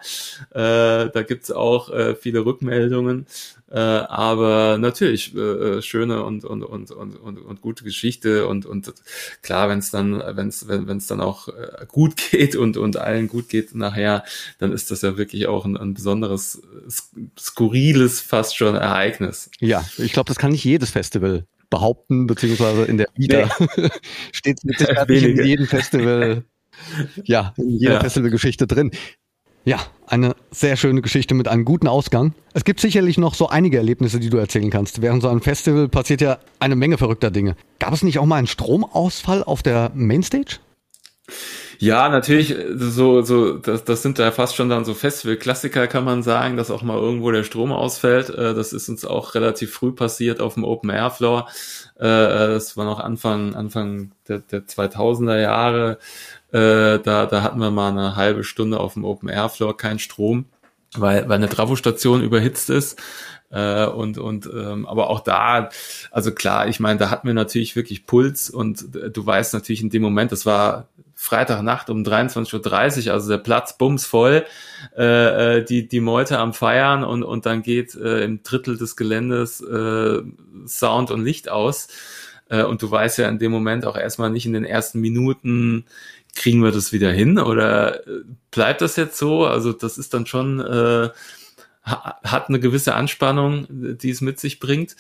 äh, 0.52 1.10
da 1.10 1.24
gibt's 1.28 1.52
auch 1.52 1.90
äh, 1.90 2.16
viele 2.16 2.46
Rückmeldungen. 2.46 3.26
Äh, 3.70 3.80
aber 3.80 4.78
natürlich 4.78 5.36
äh, 5.36 5.40
äh, 5.40 5.82
schöne 5.82 6.24
und, 6.24 6.46
und, 6.46 6.64
und, 6.64 6.92
und, 6.92 7.16
und, 7.18 7.38
und 7.38 7.62
gute 7.62 7.84
Geschichte 7.84 8.48
und, 8.48 8.66
und 8.66 8.94
klar, 9.42 9.68
wenn 9.68 9.80
es 9.80 9.92
dann, 9.92 10.24
wenn's, 10.36 10.68
wenn 10.68 10.98
es 10.98 11.08
dann 11.08 11.20
auch 11.20 11.50
äh, 11.50 11.86
gut 11.88 12.16
geht 12.32 12.56
und, 12.56 12.78
und 12.78 12.98
allen 12.98 13.28
gut 13.28 13.50
geht 13.50 13.76
nachher, 13.76 14.24
dann 14.60 14.72
ist 14.72 14.90
das 14.92 15.02
ja 15.02 15.18
wirklich 15.18 15.48
auch 15.48 15.66
ein, 15.66 15.76
ein 15.76 15.94
besonderes, 15.94 16.62
skurriles 17.38 18.22
fast 18.22 18.56
schon 18.56 18.76
Ereignis. 18.76 19.50
Ja, 19.60 19.84
ich 19.98 20.14
glaube, 20.14 20.28
das 20.30 20.38
kann 20.38 20.52
nicht 20.52 20.64
jedes 20.64 20.92
Festival 20.92 21.46
behaupten, 21.70 22.28
beziehungsweise 22.28 22.86
in 22.86 22.98
der 22.98 23.08
Vita 23.16 23.50
nee. 23.76 23.90
steht 24.32 24.60
mit 24.64 24.80
Sicherheit 24.80 25.10
in 25.10 25.46
jedem 25.46 25.68
Festival, 25.68 26.44
ja, 27.24 27.54
in 27.58 27.70
jeder 27.80 27.96
ja. 27.96 28.00
Festivalgeschichte 28.00 28.68
drin. 28.68 28.92
Ja, 29.68 29.80
eine 30.06 30.34
sehr 30.50 30.78
schöne 30.78 31.02
Geschichte 31.02 31.34
mit 31.34 31.50
einem 31.50 31.66
guten 31.66 31.90
Ausgang. 31.90 32.34
Es 32.54 32.64
gibt 32.64 32.80
sicherlich 32.80 33.18
noch 33.18 33.34
so 33.34 33.50
einige 33.50 33.76
Erlebnisse, 33.76 34.18
die 34.18 34.30
du 34.30 34.38
erzählen 34.38 34.70
kannst. 34.70 35.02
Während 35.02 35.22
so 35.22 35.28
einem 35.28 35.42
Festival 35.42 35.90
passiert 35.90 36.22
ja 36.22 36.38
eine 36.62 36.78
Menge 36.78 36.98
verrückter 36.98 37.32
Dinge. 37.32 37.58
Gab 37.78 37.92
es 37.92 38.02
nicht 38.02 38.18
auch 38.18 38.26
mal 38.26 38.38
einen 38.38 38.48
Stromausfall 38.48 39.44
auf 39.44 39.64
der 39.64 39.92
Mainstage? 39.94 40.60
Ja, 41.80 42.08
natürlich, 42.08 42.56
so, 42.76 43.22
so, 43.22 43.58
das, 43.58 43.84
das 43.84 44.02
sind 44.02 44.18
da 44.18 44.32
fast 44.32 44.56
schon 44.56 44.70
dann 44.70 44.86
so 44.86 44.94
Festival-Klassiker, 44.94 45.88
kann 45.88 46.06
man 46.06 46.24
sagen, 46.24 46.58
dass 46.58 46.72
auch 46.72 46.82
mal 46.82 46.98
irgendwo 46.98 47.30
der 47.32 47.44
Strom 47.44 47.72
ausfällt. 47.72 48.30
Äh, 48.30 48.56
das 48.56 48.72
ist 48.72 48.88
uns 48.90 49.04
auch 49.04 49.36
relativ 49.36 49.74
früh 49.74 49.92
passiert 49.92 50.40
auf 50.40 50.54
dem 50.56 50.64
Open 50.64 50.90
Air 50.90 51.12
Floor. 51.12 51.48
Äh, 51.98 52.06
das 52.06 52.78
war 52.78 52.86
noch 52.86 53.00
Anfang, 53.00 53.54
Anfang 53.54 54.12
der, 54.28 54.40
der 54.40 54.66
2000er 54.66 55.40
Jahre. 55.40 56.00
Äh, 56.52 57.00
da, 57.00 57.26
da 57.26 57.42
hatten 57.42 57.60
wir 57.60 57.72
mal 57.72 57.90
eine 57.90 58.16
halbe 58.16 58.44
Stunde 58.44 58.80
auf 58.80 58.94
dem 58.94 59.04
Open 59.04 59.30
Air 59.30 59.50
Floor 59.50 59.76
kein 59.76 60.00
Strom, 60.00 60.46
weil, 60.96 61.28
weil 61.28 61.36
eine 61.36 61.50
Trafostation 61.50 62.24
überhitzt 62.24 62.70
ist. 62.70 63.02
Äh, 63.50 63.86
und 63.86 64.18
und 64.18 64.46
ähm, 64.54 64.86
aber 64.86 65.10
auch 65.10 65.22
da, 65.22 65.70
also 66.12 66.34
klar, 66.34 66.68
ich 66.68 66.82
meine, 66.82 67.00
da 67.00 67.10
hatten 67.10 67.28
wir 67.28 67.34
natürlich 67.34 67.78
wirklich 67.78 68.06
Puls 68.06 68.50
und 68.50 68.94
äh, 68.94 69.10
du 69.10 69.26
weißt 69.26 69.54
natürlich 69.54 69.82
in 69.82 69.90
dem 69.90 70.02
Moment, 70.02 70.34
das 70.34 70.46
war 70.46 70.90
Freitagnacht 71.20 71.90
um 71.90 72.04
23.30 72.04 73.08
Uhr, 73.08 73.14
also 73.14 73.30
der 73.30 73.38
Platz 73.38 73.78
bumsvoll, 73.78 74.46
äh, 74.98 75.58
äh, 75.60 75.66
die, 75.66 75.88
die 75.88 76.02
Meute 76.02 76.40
am 76.40 76.54
Feiern 76.54 77.04
und, 77.04 77.24
und 77.24 77.46
dann 77.46 77.64
geht 77.64 77.96
äh, 77.96 78.24
im 78.24 78.44
Drittel 78.44 78.78
des 78.78 78.96
Geländes 78.98 79.62
äh, 79.62 80.22
Sound 80.68 81.10
und 81.10 81.24
Licht 81.24 81.50
aus. 81.50 81.88
Äh, 82.50 82.64
und 82.64 82.82
du 82.82 82.92
weißt 82.92 83.18
ja 83.18 83.28
in 83.30 83.40
dem 83.40 83.52
Moment 83.52 83.86
auch 83.86 83.98
erstmal 83.98 84.30
nicht 84.30 84.46
in 84.46 84.54
den 84.54 84.64
ersten 84.66 85.00
Minuten, 85.00 85.86
kriegen 86.38 86.64
wir 86.64 86.72
das 86.72 86.94
wieder 86.94 87.12
hin 87.12 87.40
oder 87.40 88.08
äh, 88.08 88.22
bleibt 88.52 88.82
das 88.82 88.96
jetzt 88.96 89.18
so? 89.18 89.46
Also 89.46 89.74
das 89.74 89.98
ist 89.98 90.14
dann 90.14 90.26
schon, 90.26 90.60
äh, 90.60 91.10
hat 91.84 92.50
eine 92.50 92.60
gewisse 92.60 92.96
Anspannung, 92.96 93.66
die 93.70 94.10
es 94.10 94.22
mit 94.22 94.40
sich 94.40 94.60
bringt. 94.60 94.96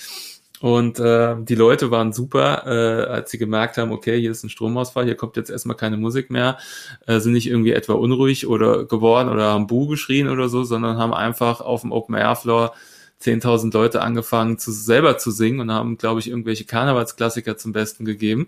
Und 0.60 1.00
äh, 1.00 1.36
die 1.40 1.56
Leute 1.56 1.92
waren 1.92 2.14
super, 2.14 2.64
äh, 2.66 3.12
als 3.12 3.30
sie 3.30 3.38
gemerkt 3.38 3.78
haben, 3.78 3.92
okay, 3.92 4.20
hier 4.20 4.32
ist 4.32 4.44
ein 4.44 4.50
Stromausfall, 4.50 5.06
hier 5.06 5.16
kommt 5.16 5.38
jetzt 5.38 5.52
erstmal 5.52 5.78
keine 5.78 5.98
Musik 5.98 6.32
mehr, 6.32 6.58
äh, 7.06 7.20
sind 7.20 7.34
nicht 7.34 7.48
irgendwie 7.48 7.74
etwa 7.74 7.94
unruhig 7.94 8.48
oder 8.48 8.86
geworden 8.86 9.30
oder 9.30 9.52
haben 9.52 9.68
Bu 9.68 9.88
geschrien 9.88 10.28
oder 10.28 10.50
so, 10.50 10.64
sondern 10.64 10.98
haben 10.98 11.14
einfach 11.14 11.62
auf 11.62 11.82
dem 11.82 11.92
Open 11.92 12.16
Air 12.16 12.36
Floor 12.36 12.74
10.000 13.22 13.74
Leute 13.74 14.02
angefangen, 14.02 14.60
zu, 14.60 14.72
selber 14.72 15.18
zu 15.18 15.32
singen 15.32 15.60
und 15.60 15.72
haben, 15.72 15.98
glaube 15.98 16.20
ich, 16.20 16.30
irgendwelche 16.30 16.66
Karnevalsklassiker 16.66 17.58
zum 17.58 17.74
Besten 17.74 18.06
gegeben 18.06 18.48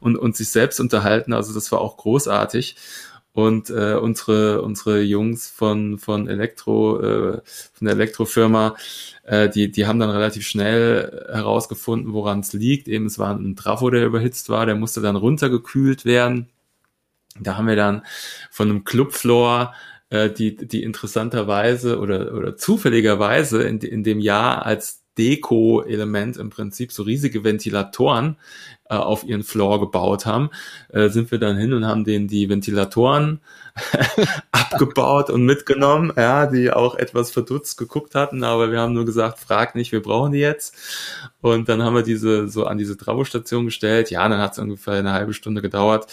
und, 0.00 0.16
und 0.16 0.36
sich 0.36 0.50
selbst 0.50 0.80
unterhalten. 0.80 1.32
Also 1.32 1.54
das 1.54 1.72
war 1.72 1.80
auch 1.80 1.96
großartig. 1.96 2.76
und 3.34 3.70
äh, 3.70 3.94
unsere 3.94 4.62
unsere 4.62 5.00
Jungs 5.00 5.48
von 5.50 5.98
von 5.98 6.28
Elektro 6.28 7.00
äh, 7.00 7.40
von 7.72 7.86
der 7.86 7.94
Elektrofirma 7.94 8.76
äh, 9.24 9.48
die 9.48 9.70
die 9.72 9.86
haben 9.86 9.98
dann 9.98 10.10
relativ 10.10 10.46
schnell 10.46 11.26
herausgefunden 11.32 12.12
woran 12.12 12.40
es 12.40 12.52
liegt 12.52 12.88
eben 12.88 13.06
es 13.06 13.18
war 13.18 13.34
ein 13.34 13.56
Trafo 13.56 13.88
der 13.90 14.04
überhitzt 14.04 14.50
war 14.50 14.66
der 14.66 14.74
musste 14.74 15.00
dann 15.00 15.16
runtergekühlt 15.16 16.04
werden 16.04 16.50
da 17.40 17.56
haben 17.56 17.68
wir 17.68 17.76
dann 17.76 18.02
von 18.50 18.68
einem 18.68 18.84
Clubfloor 18.84 19.74
äh, 20.12 20.30
die 20.30 20.56
die 20.56 20.82
interessanterweise 20.82 21.98
oder 21.98 22.34
oder 22.34 22.56
zufälligerweise 22.56 23.62
in, 23.62 23.78
in 23.78 24.04
dem 24.04 24.20
Jahr 24.20 24.66
als 24.66 25.02
Deko-Element 25.18 26.36
im 26.36 26.50
Prinzip 26.50 26.92
so 26.92 27.02
riesige 27.02 27.44
Ventilatoren 27.44 28.36
äh, 28.92 28.96
auf 28.96 29.24
ihren 29.24 29.42
Floor 29.42 29.80
gebaut 29.80 30.26
haben, 30.26 30.50
äh, 30.90 31.08
sind 31.08 31.30
wir 31.30 31.38
dann 31.38 31.56
hin 31.56 31.72
und 31.72 31.86
haben 31.86 32.04
denen 32.04 32.28
die 32.28 32.50
Ventilatoren 32.50 33.40
abgebaut 34.52 35.30
und 35.30 35.46
mitgenommen, 35.46 36.12
ja, 36.14 36.44
die 36.44 36.70
auch 36.70 36.94
etwas 36.94 37.30
verdutzt 37.30 37.78
geguckt 37.78 38.14
hatten, 38.14 38.44
aber 38.44 38.70
wir 38.70 38.80
haben 38.80 38.92
nur 38.92 39.06
gesagt, 39.06 39.38
frag 39.38 39.74
nicht, 39.74 39.92
wir 39.92 40.02
brauchen 40.02 40.32
die 40.32 40.40
jetzt. 40.40 40.74
Und 41.40 41.68
dann 41.68 41.82
haben 41.82 41.94
wir 41.94 42.02
diese 42.02 42.48
so 42.48 42.66
an 42.66 42.76
diese 42.76 42.96
Travo-Station 42.96 43.64
gestellt. 43.64 44.10
Ja, 44.10 44.28
dann 44.28 44.40
hat 44.40 44.52
es 44.52 44.58
ungefähr 44.58 44.94
eine 44.94 45.12
halbe 45.12 45.32
Stunde 45.32 45.62
gedauert, 45.62 46.06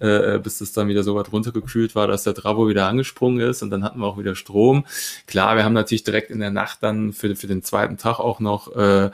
äh, 0.00 0.38
bis 0.38 0.60
es 0.60 0.72
dann 0.72 0.88
wieder 0.88 1.02
so 1.04 1.14
weit 1.14 1.30
runtergekühlt 1.32 1.94
war, 1.94 2.08
dass 2.08 2.24
der 2.24 2.34
Travo 2.34 2.66
wieder 2.68 2.88
angesprungen 2.88 3.40
ist 3.40 3.62
und 3.62 3.70
dann 3.70 3.84
hatten 3.84 4.00
wir 4.00 4.06
auch 4.06 4.18
wieder 4.18 4.34
Strom. 4.34 4.84
Klar, 5.26 5.56
wir 5.56 5.64
haben 5.64 5.72
natürlich 5.74 6.02
direkt 6.02 6.30
in 6.30 6.40
der 6.40 6.50
Nacht 6.50 6.82
dann 6.82 7.12
für, 7.12 7.36
für 7.36 7.46
den 7.46 7.62
zweiten 7.62 7.98
Tag 7.98 8.18
auch 8.18 8.40
noch 8.40 8.74
äh, 8.74 9.10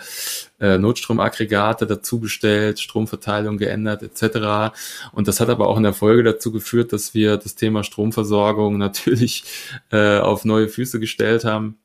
äh, 0.61 0.79
Notstromaggregate 0.79 1.87
dazu 1.87 2.21
bestellt, 2.21 2.81
Stromverteilung 3.09 3.59
geändert 3.59 4.03
etc. 4.03 4.75
Und 5.13 5.29
das 5.29 5.41
hat 5.41 5.49
aber 5.49 5.67
auch 5.69 5.77
in 5.77 5.83
der 5.83 5.95
Folge 5.95 6.23
dazu 6.23 6.53
geführt, 6.53 6.93
dass 6.93 7.15
wir 7.15 7.37
das 7.37 7.55
Thema 7.55 7.85
Stromversorgung 7.85 8.79
natürlich 8.79 9.45
äh, 9.91 10.19
auf 10.19 10.45
neue 10.45 10.69
Füße 10.69 11.01
gestellt 11.01 11.45
haben 11.45 11.79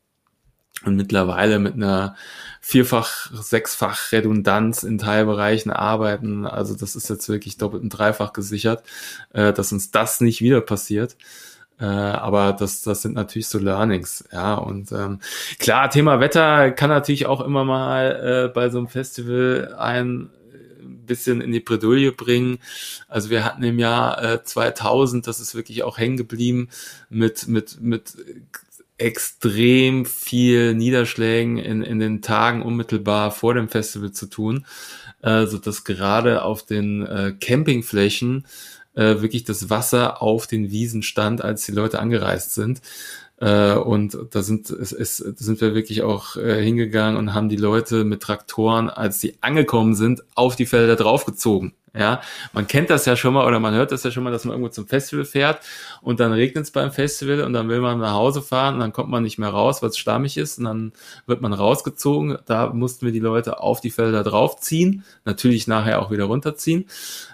und 0.85 0.95
mittlerweile 0.95 1.59
mit 1.59 1.75
einer 1.75 2.15
vierfach, 2.59 3.31
sechsfach 3.33 4.11
Redundanz 4.11 4.83
in 4.83 4.97
Teilbereichen 4.97 5.71
arbeiten. 5.71 6.45
Also 6.45 6.75
das 6.75 6.95
ist 6.95 7.09
jetzt 7.09 7.29
wirklich 7.29 7.57
doppelt 7.57 7.83
und 7.83 7.89
dreifach 7.89 8.33
gesichert, 8.33 8.83
äh, 9.33 9.53
dass 9.53 9.71
uns 9.71 9.91
das 9.91 10.21
nicht 10.21 10.41
wieder 10.41 10.61
passiert. 10.61 11.15
Äh, 11.79 11.85
aber 11.85 12.53
das, 12.53 12.81
das 12.81 13.01
sind 13.01 13.15
natürlich 13.15 13.47
so 13.47 13.59
Learnings, 13.59 14.25
ja. 14.31 14.55
Und 14.55 14.91
ähm, 14.91 15.19
klar, 15.59 15.89
Thema 15.89 16.19
Wetter 16.19 16.71
kann 16.71 16.89
natürlich 16.89 17.25
auch 17.25 17.41
immer 17.41 17.65
mal 17.65 18.47
äh, 18.47 18.53
bei 18.53 18.69
so 18.69 18.77
einem 18.77 18.87
Festival 18.87 19.75
ein 19.77 20.29
bisschen 21.05 21.41
in 21.41 21.51
die 21.51 21.59
Bredouille 21.59 22.11
bringen. 22.11 22.59
Also 23.07 23.29
wir 23.29 23.43
hatten 23.43 23.63
im 23.63 23.79
Jahr 23.79 24.21
äh, 24.23 24.43
2000, 24.43 25.27
das 25.27 25.39
ist 25.39 25.55
wirklich 25.55 25.83
auch 25.83 25.97
hängen 25.97 26.17
geblieben, 26.17 26.69
mit, 27.09 27.47
mit, 27.47 27.81
mit 27.81 28.13
extrem 28.97 30.05
viel 30.05 30.73
Niederschlägen 30.75 31.57
in, 31.57 31.81
in 31.81 31.99
den 31.99 32.21
Tagen 32.21 32.61
unmittelbar 32.61 33.31
vor 33.31 33.53
dem 33.53 33.67
Festival 33.67 34.11
zu 34.11 34.27
tun, 34.27 34.65
äh, 35.21 35.45
so 35.45 35.57
dass 35.57 35.83
gerade 35.83 36.43
auf 36.43 36.65
den 36.65 37.05
äh, 37.05 37.33
Campingflächen 37.39 38.45
äh, 38.95 39.21
wirklich 39.21 39.43
das 39.43 39.69
Wasser 39.69 40.21
auf 40.21 40.47
den 40.47 40.71
Wiesen 40.71 41.01
stand, 41.01 41.43
als 41.43 41.65
die 41.65 41.71
Leute 41.71 41.99
angereist 41.99 42.53
sind. 42.53 42.81
Äh, 43.43 43.73
und 43.73 44.17
da 44.31 44.41
sind, 44.41 44.69
es, 44.69 44.93
es, 44.93 45.17
sind 45.17 45.59
wir 45.59 45.75
wirklich 45.75 46.01
auch 46.01 46.37
äh, 46.37 46.63
hingegangen 46.63 47.17
und 47.17 47.33
haben 47.33 47.49
die 47.49 47.57
Leute 47.57 48.05
mit 48.05 48.21
Traktoren, 48.21 48.89
als 48.89 49.19
sie 49.19 49.37
angekommen 49.41 49.95
sind, 49.95 50.23
auf 50.33 50.55
die 50.55 50.65
Felder 50.65 50.95
draufgezogen. 50.95 51.73
Ja, 51.95 52.21
man 52.53 52.67
kennt 52.67 52.89
das 52.89 53.05
ja 53.05 53.15
schon 53.15 53.35
mal 53.35 53.45
oder 53.45 53.59
man 53.59 53.75
hört 53.75 53.91
das 53.91 54.03
ja 54.03 54.11
schon 54.11 54.23
mal, 54.23 54.31
dass 54.31 54.45
man 54.45 54.53
irgendwo 54.53 54.71
zum 54.71 54.87
Festival 54.87 55.25
fährt 55.25 55.59
und 56.01 56.19
dann 56.19 56.31
regnet 56.31 56.63
es 56.63 56.71
beim 56.71 56.91
Festival 56.91 57.41
und 57.41 57.53
dann 57.53 57.69
will 57.69 57.81
man 57.81 57.99
nach 57.99 58.13
Hause 58.13 58.41
fahren 58.41 58.75
und 58.75 58.79
dann 58.79 58.93
kommt 58.93 59.09
man 59.09 59.21
nicht 59.21 59.37
mehr 59.37 59.49
raus, 59.49 59.83
weil 59.83 59.89
es 59.89 59.97
schlammig 59.97 60.37
ist 60.37 60.57
und 60.57 60.63
dann 60.63 60.93
wird 61.27 61.41
man 61.41 61.53
rausgezogen. 61.53 62.37
Da 62.45 62.73
mussten 62.73 63.05
wir 63.05 63.11
die 63.11 63.19
Leute 63.19 63.59
auf 63.59 63.79
die 63.79 63.91
Felder 63.91 64.23
draufziehen, 64.23 65.03
natürlich 65.25 65.67
nachher 65.67 66.01
auch 66.01 66.09
wieder 66.09 66.23
runterziehen. 66.23 66.85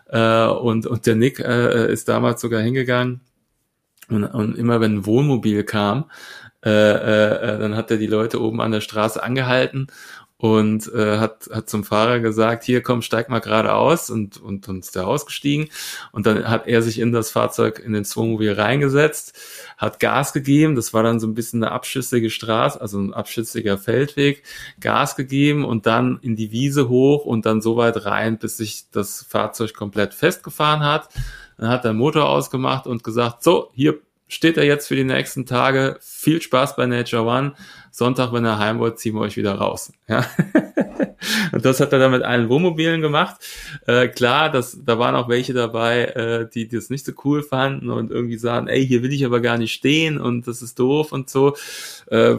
Äh, 0.08 0.48
und, 0.48 0.88
und 0.88 1.06
der 1.06 1.15
Nick 1.15 1.39
äh, 1.39 1.93
ist 1.93 2.10
damals 2.10 2.41
sogar 2.41 2.62
hingegangen 2.62 3.22
und, 4.10 4.24
und 4.26 4.58
immer 4.58 4.82
wenn 4.82 4.98
ein 4.98 5.06
Wohnmobil 5.06 5.63
kam, 5.63 6.10
äh, 6.65 6.69
äh, 6.69 7.56
äh 7.56 7.60
dann 7.60 7.76
hat 7.76 7.91
er 7.91 7.98
die 7.98 8.08
Leute 8.08 8.41
oben 8.41 8.62
an 8.62 8.72
der 8.72 8.82
Straße 8.82 9.22
angehalten 9.22 9.88
und 10.39 10.89
äh, 10.93 11.17
hat, 11.17 11.50
hat 11.52 11.69
zum 11.69 11.84
Fahrer 11.84 12.22
gesagt, 12.22 12.63
hier 12.63 12.82
komm, 12.82 13.02
steig 13.02 13.28
mal 13.28 13.39
gerade 13.39 13.74
aus 13.74 14.10
und, 14.10 14.41
und, 14.41 14.69
und 14.69 14.80
ist 14.80 14.95
der 14.95 15.06
ausgestiegen. 15.06 15.67
Und 16.13 16.26
dann 16.26 16.48
hat 16.48 16.65
er 16.65 16.82
sich 16.82 16.98
in 17.00 17.12
das 17.12 17.30
Fahrzeug, 17.30 17.80
in 17.86 17.91
den 17.91 18.06
Wohnmobil 18.06 18.54
reingesetzt, 18.54 19.38
hat 19.78 20.00
Gas 20.00 20.32
gegeben, 20.32 20.76
das 20.76 20.93
war 20.93 21.04
dann 21.04 21.19
so 21.19 21.28
ein 21.28 21.34
bisschen 21.34 21.62
eine 21.62 21.74
abschüssige 21.74 22.30
Straße, 22.30 22.80
also 22.80 23.00
ein 23.00 23.13
abschüssiger 23.13 23.78
Feldweg, 23.78 24.43
Gas 24.80 25.17
gegeben 25.17 25.65
und 25.65 25.86
dann 25.86 26.19
in 26.22 26.38
die 26.38 26.54
Wiese 26.54 26.88
hoch 26.88 27.26
und 27.26 27.45
dann 27.45 27.62
so 27.62 27.76
weit 27.76 28.06
rein, 28.06 28.38
bis 28.38 28.56
sich 28.56 28.86
das 28.93 29.26
Fahrzeug 29.28 29.74
komplett 29.74 30.13
festgefahren 30.13 30.84
hat. 30.84 31.10
Dann 31.60 31.69
hat 31.69 31.84
der 31.84 31.93
Motor 31.93 32.30
ausgemacht 32.30 32.88
und 32.88 33.04
gesagt, 33.04 33.43
so, 33.43 33.69
hier 33.74 34.00
steht 34.30 34.58
er 34.58 34.63
jetzt 34.63 34.88
für 34.88 34.95
die 34.95 35.04
nächsten 35.04 35.45
Tage. 35.45 35.98
Viel 36.00 36.41
Spaß 36.41 36.76
bei 36.78 36.86
Nature 36.86 37.24
One. 37.24 37.54
Sonntag, 37.91 38.32
wenn 38.32 38.45
er 38.45 38.60
heim 38.60 38.80
wollt, 38.80 39.00
ziehen 39.00 39.15
wir 39.15 39.22
euch 39.22 39.36
wieder 39.36 39.56
raus. 39.56 39.91
Ja. 40.08 40.26
und 41.52 41.65
das 41.65 41.82
hat 41.82 41.91
er 41.91 42.00
dann 42.00 42.12
mit 42.12 42.22
allen 42.24 42.48
Wohnmobilen 42.48 43.02
gemacht. 43.02 43.41
Äh, 43.88 44.08
klar, 44.08 44.50
das, 44.52 44.78
da 44.86 45.00
waren 45.00 45.15
auch 45.15 45.28
welche 45.28 45.54
dabei, 45.54 46.06
äh, 46.06 46.50
die, 46.50 46.67
die 46.67 46.76
das 46.78 46.89
nicht 46.89 47.06
so 47.06 47.12
cool 47.26 47.43
fanden 47.43 47.89
und 47.89 48.12
irgendwie 48.12 48.38
sagen, 48.38 48.67
ey, 48.67 48.86
hier 48.86 49.04
will 49.04 49.12
ich 49.12 49.26
aber 49.26 49.41
gar 49.41 49.58
nicht 49.58 49.74
stehen 49.74 50.22
und 50.22 50.48
das 50.48 50.62
ist 50.62 50.80
doof 50.80 51.12
und 51.12 51.30
so. 51.30 51.58
Äh, 52.08 52.36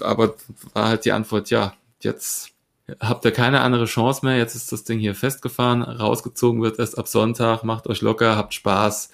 aber 0.00 0.34
war 0.72 0.88
halt 0.88 1.04
die 1.04 1.12
Antwort, 1.12 1.50
ja, 1.50 1.74
jetzt 2.00 2.53
habt 3.00 3.24
ihr 3.24 3.32
keine 3.32 3.60
andere 3.60 3.86
Chance 3.86 4.24
mehr, 4.26 4.36
jetzt 4.36 4.54
ist 4.54 4.72
das 4.72 4.84
Ding 4.84 4.98
hier 4.98 5.14
festgefahren, 5.14 5.82
rausgezogen 5.82 6.62
wird 6.62 6.78
erst 6.78 6.98
ab 6.98 7.08
Sonntag, 7.08 7.64
macht 7.64 7.86
euch 7.86 8.02
locker, 8.02 8.36
habt 8.36 8.54
Spaß 8.54 9.10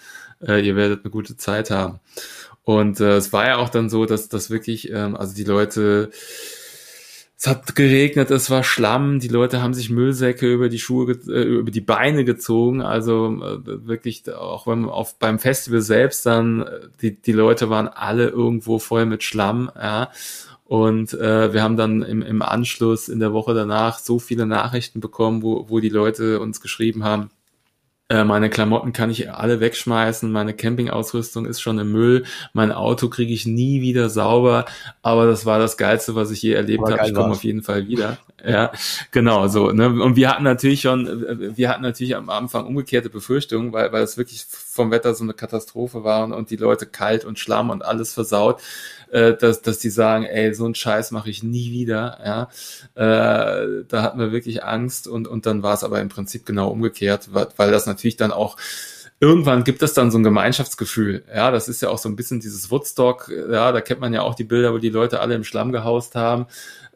äh, 0.47 0.61
ihr 0.67 0.77
werdet 0.77 1.05
eine 1.05 1.11
gute 1.11 1.37
Zeit 1.37 1.71
haben. 1.71 2.01
Und 2.63 3.01
äh, 3.01 3.17
es 3.17 3.33
war 3.33 3.47
ja 3.47 3.57
auch 3.57 3.69
dann 3.69 3.89
so, 3.89 4.07
dass 4.07 4.29
das 4.29 4.51
wirklich, 4.51 4.91
ähm, 4.91 5.17
also 5.17 5.35
die 5.35 5.45
Leute, 5.45 6.11
es 7.37 7.47
hat 7.47 7.75
geregnet, 7.75 8.31
es 8.31 8.51
war 8.51 8.63
Schlamm, 8.63 9.19
die 9.19 9.29
Leute 9.29 9.63
haben 9.63 9.73
sich 9.73 9.89
Müllsäcke 9.89 10.53
über 10.53 10.69
die 10.69 10.79
Schuhe, 10.79 11.13
äh, 11.13 11.43
über 11.43 11.71
die 11.71 11.81
Beine 11.81 12.25
gezogen. 12.25 12.83
Also 12.83 13.27
äh, 13.43 13.87
wirklich, 13.87 14.31
auch 14.33 14.67
man 14.67 14.85
auf 14.87 15.19
beim 15.19 15.39
Festival 15.39 15.81
selbst 15.81 16.27
dann, 16.27 16.63
äh, 16.63 16.81
die, 17.01 17.21
die 17.21 17.33
Leute 17.33 17.71
waren 17.71 17.89
alle 17.89 18.29
irgendwo 18.29 18.79
voll 18.79 19.07
mit 19.07 19.23
Schlamm, 19.23 19.71
ja. 19.75 20.11
Und 20.71 21.15
äh, 21.15 21.53
wir 21.53 21.65
haben 21.65 21.77
dann 21.77 22.03
im, 22.03 22.23
im 22.23 22.43
Anschluss 22.43 23.09
in 23.09 23.19
der 23.19 23.33
Woche 23.33 23.55
danach 23.55 23.99
so 23.99 24.21
viele 24.21 24.47
Nachrichten 24.47 25.01
bekommen, 25.01 25.43
wo, 25.43 25.69
wo 25.69 25.81
die 25.81 25.89
Leute 25.89 26.39
uns 26.39 26.61
geschrieben 26.61 27.03
haben, 27.03 27.31
äh, 28.09 28.23
meine 28.23 28.51
Klamotten 28.51 28.93
kann 28.93 29.11
ich 29.11 29.33
alle 29.33 29.59
wegschmeißen, 29.59 30.31
meine 30.31 30.55
Campingausrüstung 30.55 31.45
ist 31.45 31.61
schon 31.61 31.81
im 31.81 31.91
Müll, 31.91 32.25
mein 32.53 32.71
Auto 32.71 33.09
kriege 33.09 33.33
ich 33.33 33.47
nie 33.47 33.83
wieder 33.83 34.09
sauber, 34.09 34.65
aber 35.03 35.27
das 35.27 35.45
war 35.45 35.59
das 35.59 35.77
Geilste, 35.77 36.15
was 36.15 36.31
ich 36.31 36.41
je 36.41 36.53
erlebt 36.53 36.89
habe. 36.89 37.05
Ich 37.05 37.15
komme 37.15 37.33
auf 37.33 37.43
jeden 37.43 37.63
Fall 37.63 37.89
wieder. 37.89 38.19
Ja, 38.45 38.73
genau 39.11 39.49
so. 39.49 39.71
Ne? 39.71 39.89
Und 39.89 40.17
wir 40.17 40.31
hatten 40.31 40.45
natürlich 40.45 40.83
schon, 40.83 41.57
wir 41.57 41.69
hatten 41.69 41.83
natürlich 41.83 42.17
am 42.17 42.31
Anfang 42.31 42.67
umgekehrte 42.67 43.11
Befürchtungen, 43.11 43.73
weil, 43.73 43.93
weil 43.93 44.03
es 44.03 44.17
wirklich 44.17 44.45
vom 44.49 44.91
Wetter 44.91 45.15
so 45.15 45.25
eine 45.25 45.35
Katastrophe 45.35 46.05
war 46.05 46.25
und, 46.25 46.51
die 46.51 46.57
Leute 46.57 46.87
kalt 46.87 47.25
und 47.25 47.39
Schlamm 47.39 47.71
und 47.71 47.85
alles 47.85 48.13
versaut 48.13 48.61
äh, 49.11 49.35
dass, 49.37 49.63
dass 49.63 49.79
die 49.79 49.91
sagen, 49.91 50.25
ey, 50.25 50.55
so 50.55 50.65
einen 50.65 50.75
Scheiß 50.75 51.11
mache 51.11 51.31
ich 51.31 51.43
nie 51.43 51.73
wieder. 51.73 52.19
Ja, 52.25 52.49
äh, 52.95 53.85
da 53.89 54.03
hatten 54.03 54.19
wir 54.19 54.33
wirklich 54.33 54.65
Angst 54.65 55.09
und 55.09 55.27
und 55.29 55.47
dann 55.47 55.63
war 55.63 55.75
es 55.75 55.85
aber 55.85 56.01
im 56.01 56.09
Prinzip 56.09 56.47
genau 56.47 56.69
umgekehrt, 56.69 57.29
weil, 57.33 57.49
weil 57.57 57.71
das 57.71 57.87
natürlich 57.87 58.17
dann 58.17 58.33
auch 58.33 58.57
irgendwann 59.21 59.65
gibt 59.65 59.83
es 59.83 59.93
dann 59.93 60.11
so 60.11 60.19
ein 60.19 60.25
Gemeinschaftsgefühl. 60.25 61.25
Ja, 61.33 61.51
das 61.51 61.69
ist 61.69 61.83
ja 61.83 61.91
auch 61.91 61.99
so 61.99 62.09
ein 62.09 62.17
bisschen 62.17 62.41
dieses 62.41 62.71
Woodstock. 62.71 63.29
Ja, 63.29 63.71
da 63.71 63.81
kennt 63.83 64.01
man 64.01 64.15
ja 64.15 64.23
auch 64.23 64.35
die 64.35 64.45
Bilder, 64.45 64.73
wo 64.73 64.79
die 64.79 64.89
Leute 64.89 65.21
alle 65.21 65.35
im 65.35 65.45
Schlamm 65.45 65.73
gehaust 65.73 66.15
haben. 66.15 66.47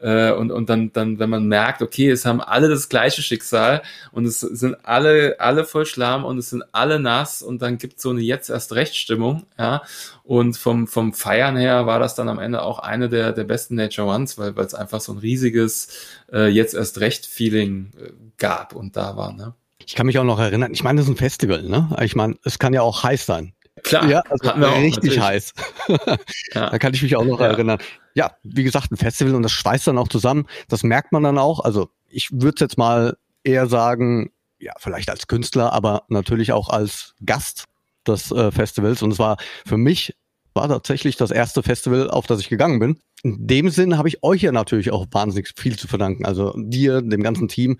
Äh, 0.01 0.33
und, 0.33 0.51
und 0.51 0.69
dann, 0.69 0.91
dann, 0.91 1.19
wenn 1.19 1.29
man 1.29 1.47
merkt, 1.47 1.81
okay, 1.83 2.09
es 2.09 2.25
haben 2.25 2.41
alle 2.41 2.67
das 2.67 2.89
gleiche 2.89 3.21
Schicksal 3.21 3.83
und 4.11 4.25
es 4.25 4.39
sind 4.39 4.75
alle, 4.83 5.39
alle 5.39 5.65
voll 5.65 5.85
Schlamm 5.85 6.25
und 6.25 6.39
es 6.39 6.49
sind 6.49 6.63
alle 6.73 6.99
nass 6.99 7.43
und 7.43 7.61
dann 7.61 7.77
gibt 7.77 7.97
es 7.97 8.01
so 8.03 8.09
eine 8.09 8.21
jetzt 8.21 8.49
erst 8.49 8.73
Rechtstimmung, 8.73 9.45
ja. 9.57 9.83
Und 10.23 10.57
vom, 10.57 10.87
vom 10.87 11.13
Feiern 11.13 11.55
her 11.55 11.85
war 11.85 11.99
das 11.99 12.15
dann 12.15 12.27
am 12.29 12.39
Ende 12.39 12.63
auch 12.63 12.79
eine 12.79 13.07
der, 13.07 13.31
der 13.33 13.43
besten 13.43 13.75
Nature 13.75 14.07
Ones, 14.07 14.37
weil 14.39 14.57
es 14.57 14.73
einfach 14.73 14.99
so 14.99 15.13
ein 15.13 15.19
riesiges 15.19 15.89
äh, 16.33 16.47
jetzt 16.47 16.73
erst 16.73 16.99
recht 16.99 17.27
Feeling 17.27 17.91
äh, 17.99 18.11
gab 18.37 18.73
und 18.73 18.97
da 18.97 19.15
war, 19.15 19.31
ne? 19.31 19.53
Ich 19.85 19.95
kann 19.95 20.05
mich 20.05 20.17
auch 20.17 20.23
noch 20.23 20.39
erinnern, 20.39 20.71
ich 20.73 20.83
meine, 20.83 20.97
das 20.97 21.07
ist 21.07 21.13
ein 21.13 21.17
Festival, 21.17 21.63
ne? 21.63 21.95
Ich 22.01 22.15
meine, 22.15 22.35
es 22.43 22.59
kann 22.59 22.73
ja 22.73 22.81
auch 22.81 23.03
heiß 23.03 23.25
sein. 23.25 23.53
Klar, 23.83 24.09
ja, 24.09 24.21
also 24.29 24.49
richtig 24.49 24.95
natürlich. 24.95 25.19
heiß. 25.19 25.53
ja. 26.53 26.69
Da 26.69 26.79
kann 26.79 26.93
ich 26.93 27.03
mich 27.03 27.15
auch 27.15 27.25
noch 27.25 27.39
ja. 27.39 27.47
erinnern. 27.47 27.79
Ja, 28.13 28.31
wie 28.43 28.63
gesagt, 28.63 28.91
ein 28.91 28.97
Festival 28.97 29.35
und 29.35 29.43
das 29.43 29.51
schweißt 29.51 29.87
dann 29.87 29.97
auch 29.97 30.07
zusammen. 30.07 30.47
Das 30.69 30.83
merkt 30.83 31.11
man 31.11 31.23
dann 31.23 31.37
auch. 31.37 31.59
Also 31.59 31.89
ich 32.07 32.29
würde 32.31 32.61
jetzt 32.61 32.77
mal 32.77 33.17
eher 33.43 33.67
sagen, 33.67 34.31
ja, 34.59 34.73
vielleicht 34.79 35.09
als 35.09 35.27
Künstler, 35.27 35.73
aber 35.73 36.03
natürlich 36.07 36.53
auch 36.53 36.69
als 36.69 37.13
Gast. 37.25 37.65
des 38.07 38.31
äh, 38.31 38.51
Festivals 38.51 39.01
und 39.01 39.11
es 39.11 39.19
war 39.19 39.37
für 39.65 39.77
mich 39.77 40.15
war 40.55 40.69
tatsächlich 40.69 41.17
das 41.17 41.31
erste 41.31 41.61
Festival, 41.61 42.09
auf 42.09 42.27
das 42.27 42.39
ich 42.39 42.49
gegangen 42.49 42.79
bin. 42.79 42.99
In 43.23 43.45
dem 43.45 43.69
Sinn 43.69 43.97
habe 43.97 44.07
ich 44.07 44.23
euch 44.23 44.41
ja 44.41 44.51
natürlich 44.51 44.91
auch 44.91 45.05
wahnsinnig 45.11 45.51
viel 45.55 45.77
zu 45.77 45.87
verdanken. 45.87 46.25
Also 46.25 46.53
dir, 46.55 47.01
dem 47.01 47.21
ganzen 47.21 47.47
Team. 47.49 47.77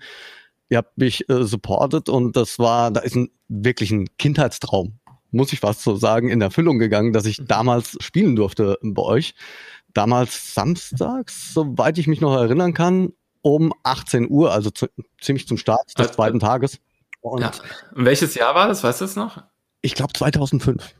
Ihr 0.68 0.78
habt 0.78 0.98
mich 0.98 1.28
äh, 1.28 1.44
supportet 1.44 2.08
und 2.08 2.36
das 2.36 2.58
war, 2.58 2.90
da 2.90 3.00
ist 3.00 3.14
ein 3.14 3.30
wirklich 3.48 3.90
ein 3.90 4.08
Kindheitstraum, 4.18 4.98
muss 5.30 5.52
ich 5.52 5.60
fast 5.60 5.82
so 5.82 5.96
sagen, 5.96 6.28
in 6.28 6.40
Erfüllung 6.40 6.78
gegangen, 6.78 7.12
dass 7.12 7.26
ich 7.26 7.40
damals 7.44 7.96
spielen 8.00 8.36
durfte 8.36 8.78
bei 8.82 9.02
euch. 9.02 9.34
Damals 9.94 10.54
samstags, 10.54 11.54
soweit 11.54 11.98
ich 11.98 12.06
mich 12.06 12.20
noch 12.20 12.36
erinnern 12.36 12.74
kann, 12.74 13.12
um 13.42 13.72
18 13.84 14.28
Uhr, 14.28 14.52
also 14.52 14.70
zu, 14.70 14.88
ziemlich 15.20 15.46
zum 15.46 15.56
Start 15.56 15.88
des 15.88 15.96
also, 15.96 16.14
zweiten 16.14 16.40
Tages. 16.40 16.80
Und, 17.20 17.42
ja. 17.42 17.52
und 17.94 18.04
welches 18.04 18.34
Jahr 18.34 18.54
war 18.54 18.68
das? 18.68 18.82
Weißt 18.82 19.00
du 19.00 19.04
es 19.04 19.16
noch? 19.16 19.42
Ich 19.82 19.94
glaube 19.94 20.12
2005. 20.12 20.94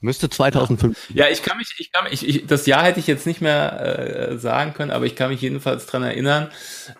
Müsste 0.00 0.30
2005. 0.30 1.10
Ja, 1.12 1.28
ich 1.28 1.42
kann 1.42 1.58
mich, 1.58 1.74
ich 1.78 1.92
kann 1.92 2.04
mich, 2.04 2.26
ich, 2.26 2.46
das 2.46 2.64
Jahr 2.66 2.84
hätte 2.84 3.00
ich 3.00 3.06
jetzt 3.06 3.26
nicht 3.26 3.42
mehr 3.42 4.30
äh, 4.30 4.38
sagen 4.38 4.72
können, 4.72 4.90
aber 4.90 5.04
ich 5.04 5.14
kann 5.14 5.30
mich 5.30 5.42
jedenfalls 5.42 5.84
dran 5.86 6.02
erinnern, 6.02 6.50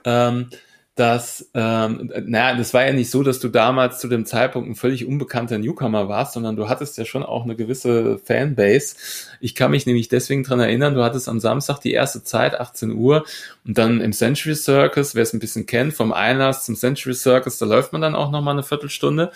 ähm, 0.05 0.51
dass, 1.01 1.49
ähm, 1.55 2.13
naja, 2.27 2.55
das 2.55 2.75
war 2.75 2.85
ja 2.85 2.93
nicht 2.93 3.11
so, 3.11 3.23
dass 3.23 3.41
du 3.41 3.49
damals 3.49 4.01
zu 4.01 4.07
dem 4.07 4.27
Zeitpunkt 4.27 4.69
ein 4.69 4.75
völlig 4.75 5.07
unbekannter 5.07 5.57
Newcomer 5.57 6.11
warst, 6.11 6.35
sondern 6.35 6.57
du 6.57 6.69
hattest 6.69 6.99
ja 6.99 7.07
schon 7.07 7.23
auch 7.23 7.45
eine 7.45 7.57
gewisse 7.57 8.19
Fanbase. 8.19 8.97
Ich 9.41 9.55
kann 9.55 9.71
mich 9.71 9.87
nämlich 9.87 10.09
deswegen 10.09 10.43
dran 10.43 10.61
erinnern, 10.61 10.95
du 10.95 11.03
hattest 11.03 11.27
am 11.31 11.41
Samstag 11.41 11.81
die 11.81 11.93
erste 11.93 12.23
Zeit, 12.23 12.61
18 12.61 12.91
Uhr, 12.91 13.25
und 13.65 13.79
dann 13.79 14.03
im 14.03 14.13
Century 14.13 14.55
Circus, 14.55 15.15
wer 15.15 15.23
es 15.23 15.33
ein 15.33 15.41
bisschen 15.41 15.65
kennt, 15.65 15.95
vom 15.95 16.13
Einlass 16.13 16.67
zum 16.67 16.77
Century 16.77 17.15
Circus, 17.15 17.57
da 17.57 17.65
läuft 17.65 17.95
man 17.95 18.03
dann 18.03 18.15
auch 18.15 18.31
nochmal 18.31 18.53
eine 18.53 18.63
Viertelstunde 18.63 19.33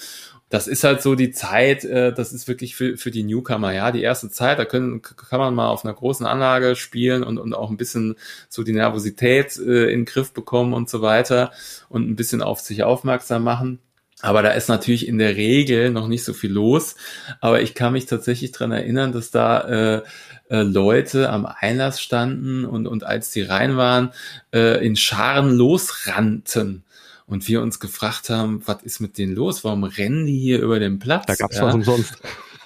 das 0.51 0.69
ist 0.69 0.85
halt 0.85 1.03
so 1.03 1.15
die 1.15 1.31
Zeit, 1.31 1.85
äh, 1.85 2.13
das 2.13 2.33
ist 2.33 2.49
wirklich 2.49 2.77
für, 2.77 2.97
für 2.97 3.11
die 3.11 3.25
Newcomer, 3.25 3.73
ja. 3.73 3.91
Die 3.91 4.03
erste 4.03 4.31
Zeit, 4.31 4.59
da 4.59 4.65
können, 4.65 5.03
kann 5.03 5.41
man 5.41 5.55
mal 5.55 5.69
auf 5.69 5.85
einer 5.85 5.95
großen 5.95 6.27
Anlage 6.27 6.77
spielen 6.77 7.23
und, 7.23 7.39
und 7.39 7.55
auch 7.55 7.71
ein 7.71 7.77
bisschen 7.77 8.17
so 8.49 8.63
die 8.63 8.73
Nervosität 8.73 9.57
äh, 9.57 9.85
in 9.85 10.01
den 10.01 10.05
Griff 10.05 10.33
bekommen 10.33 10.75
und 10.75 10.89
so 10.89 11.03
weiter 11.03 11.53
und 11.89 12.09
ein 12.09 12.17
bisschen 12.17 12.43
auf 12.43 12.61
sich 12.61 12.83
aufmerksam 12.83 13.43
machen. 13.45 13.81
Aber 14.21 14.43
da 14.43 14.53
ist 14.53 14.69
natürlich 14.69 15.07
in 15.07 15.19
der 15.19 15.37
Regel 15.37 15.91
noch 15.91 16.09
nicht 16.09 16.25
so 16.25 16.33
viel 16.33 16.53
los. 16.53 16.97
Aber 17.41 17.61
ich 17.61 17.75
kann 17.75 17.93
mich 17.93 18.07
tatsächlich 18.07 18.53
dran 18.53 18.73
erinnern, 18.73 19.13
dass 19.13 19.31
da 19.31 19.61
äh, 19.97 20.03
äh, 20.49 20.63
Leute 20.63 21.31
am 21.31 21.47
Einlass 21.47 22.01
standen 22.01 22.65
und, 22.65 22.87
und 22.87 23.05
als 23.05 23.31
die 23.31 23.43
rein 23.43 23.77
waren, 23.77 24.13
äh, 24.53 24.85
in 24.85 24.97
Scharen 24.97 25.51
losrannten 25.51 26.84
und 27.27 27.49
wir 27.49 27.63
uns 27.63 27.81
gefragt 27.81 28.31
haben, 28.31 28.63
was 28.67 28.83
ist 28.83 29.01
mit 29.01 29.19
denen 29.19 29.35
los? 29.35 29.65
Warum 29.65 29.85
rennen 29.85 30.27
die 30.27 30.39
hier 30.39 30.61
über 30.61 30.79
den 30.79 30.99
Platz? 30.99 31.27
Da 31.27 31.35
gab's 31.35 31.57
ja. 31.57 31.67
was 31.67 31.75
umsonst. 31.75 32.17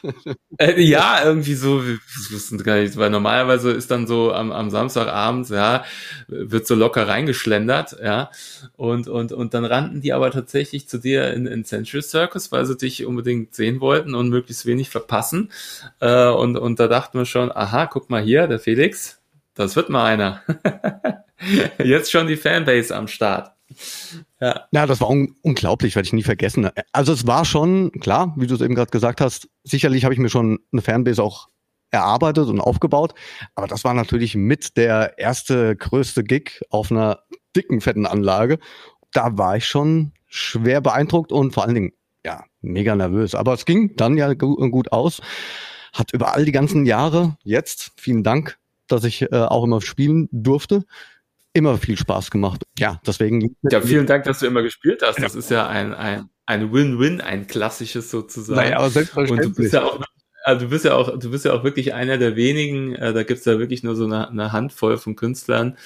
äh, 0.59 0.81
ja, 0.81 1.25
irgendwie 1.25 1.55
so, 1.55 1.85
wir 1.87 1.99
wussten 2.31 2.59
gar 2.63 2.77
nicht, 2.77 2.97
weil 2.97 3.11
normalerweise 3.11 3.71
ist 3.71 3.91
dann 3.91 4.07
so 4.07 4.33
am, 4.33 4.53
am 4.53 4.71
Samstagabend, 4.71 5.49
ja, 5.51 5.85
wird 6.29 6.67
so 6.67 6.75
locker 6.75 7.09
reingeschlendert, 7.09 7.97
ja, 8.03 8.31
und, 8.77 9.09
und, 9.09 9.33
und 9.33 9.55
dann 9.55 9.65
rannten 9.65 10.01
die 10.01 10.13
aber 10.13 10.31
tatsächlich 10.31 10.89
zu 10.89 10.99
dir 10.99 11.33
in, 11.33 11.47
in 11.47 11.65
Central 11.65 12.03
Circus, 12.03 12.53
weil 12.53 12.67
sie 12.67 12.77
dich 12.77 13.07
unbedingt 13.07 13.55
sehen 13.55 13.81
wollten 13.81 14.15
und 14.15 14.29
möglichst 14.29 14.67
wenig 14.67 14.91
verpassen, 14.91 15.51
äh, 16.01 16.29
und, 16.29 16.57
und 16.57 16.81
da 16.81 16.89
dachten 16.89 17.19
wir 17.19 17.27
schon, 17.27 17.51
aha, 17.51 17.87
guck 17.87 18.11
mal 18.11 18.23
hier, 18.23 18.47
der 18.47 18.59
Felix, 18.59 19.21
das 19.55 19.77
wird 19.77 19.89
mal 19.89 20.05
einer. 20.05 20.43
Jetzt 21.83 22.11
schon 22.11 22.27
die 22.27 22.37
Fanbase 22.37 22.95
am 22.95 23.09
Start. 23.09 23.53
Ja. 24.41 24.69
ja, 24.71 24.87
das 24.87 25.01
war 25.01 25.11
un 25.11 25.35
unglaublich, 25.43 25.97
werde 25.97 26.07
ich 26.07 26.13
nie 26.13 26.23
vergessen. 26.23 26.71
Also 26.93 27.13
es 27.13 27.27
war 27.27 27.45
schon, 27.45 27.91
klar, 27.93 28.35
wie 28.37 28.47
du 28.47 28.55
es 28.55 28.61
eben 28.61 28.75
gerade 28.75 28.91
gesagt 28.91 29.21
hast, 29.21 29.49
sicherlich 29.65 30.05
habe 30.05 30.15
ich 30.15 30.21
mir 30.21 30.29
schon 30.29 30.61
eine 30.73 30.83
Fanbase 30.83 31.23
auch 31.23 31.49
erarbeitet 31.91 32.49
und 32.49 32.61
aufgebaut, 32.61 33.15
aber 33.55 33.67
das 33.67 33.83
war 33.83 33.95
natürlich 33.95 34.35
mit 34.37 34.77
der 34.77 35.19
erste 35.19 35.75
größte 35.75 36.23
Gig 36.23 36.61
auf 36.71 36.93
einer 36.93 37.21
dicken, 37.57 37.81
fetten 37.81 38.07
Anlage. 38.07 38.59
Da 39.13 39.37
war 39.39 39.57
ich 39.57 39.67
schon 39.67 40.13
schwer 40.27 40.81
beeindruckt 40.81 41.33
und 41.33 41.53
vor 41.53 41.65
allen 41.65 41.75
Dingen, 41.75 41.93
ja, 42.25 42.45
mega 42.61 42.95
nervös. 42.95 43.35
Aber 43.35 43.55
es 43.55 43.65
ging 43.65 43.97
dann 43.97 44.17
ja 44.17 44.33
gut 44.35 44.93
aus. 44.93 45.21
Hat 45.95 46.13
über 46.13 46.35
all 46.35 46.45
die 46.45 46.53
ganzen 46.53 46.85
Jahre 46.85 47.39
jetzt, 47.43 47.93
vielen 47.97 48.23
Dank, 48.23 48.59
dass 48.87 49.05
ich 49.05 49.23
äh, 49.23 49.37
auch 49.37 49.65
immer 49.65 49.81
spielen 49.81 50.29
durfte 50.31 50.85
immer 51.59 51.77
viel 51.79 51.99
Spaß 51.99 52.31
gemacht. 52.31 52.65
Ja, 52.79 53.01
deswegen. 53.07 53.57
Ja, 53.71 53.81
vielen 53.81 54.07
Dank, 54.07 54.25
dass 54.25 54.41
du 54.41 54.47
immer 54.47 54.63
gespielt 54.63 55.03
hast. 55.05 55.21
Das 55.23 55.35
ist 55.35 55.51
ja 55.51 55.67
ein, 55.67 55.93
ein, 55.93 56.31
ein 56.47 56.73
Win-Win, 56.73 57.21
ein 57.21 57.47
klassisches 57.47 58.11
sozusagen. 58.11 58.57
Naja, 58.59 58.79
aber 58.79 58.91
selbstverständlich. 58.91 59.49
Und 59.49 59.59
du 59.59 59.63
bist 59.63 59.75
ja 59.75 59.85
auch 59.85 60.01
also 60.49 60.65
du 60.65 60.71
bist 60.71 60.87
ja 60.87 60.95
auch, 60.95 61.19
du 61.19 61.31
bist 61.31 61.45
ja 61.45 61.53
auch 61.53 61.63
wirklich 61.63 61.93
einer 61.93 62.17
der 62.17 62.35
wenigen, 62.35 62.95
äh, 62.95 63.13
da 63.13 63.23
gibt's 63.23 63.45
ja 63.45 63.59
wirklich 63.59 63.83
nur 63.83 63.95
so 63.95 64.07
eine, 64.07 64.31
eine 64.31 64.51
Handvoll 64.51 64.97
von 64.97 65.15
Künstlern, 65.15 65.77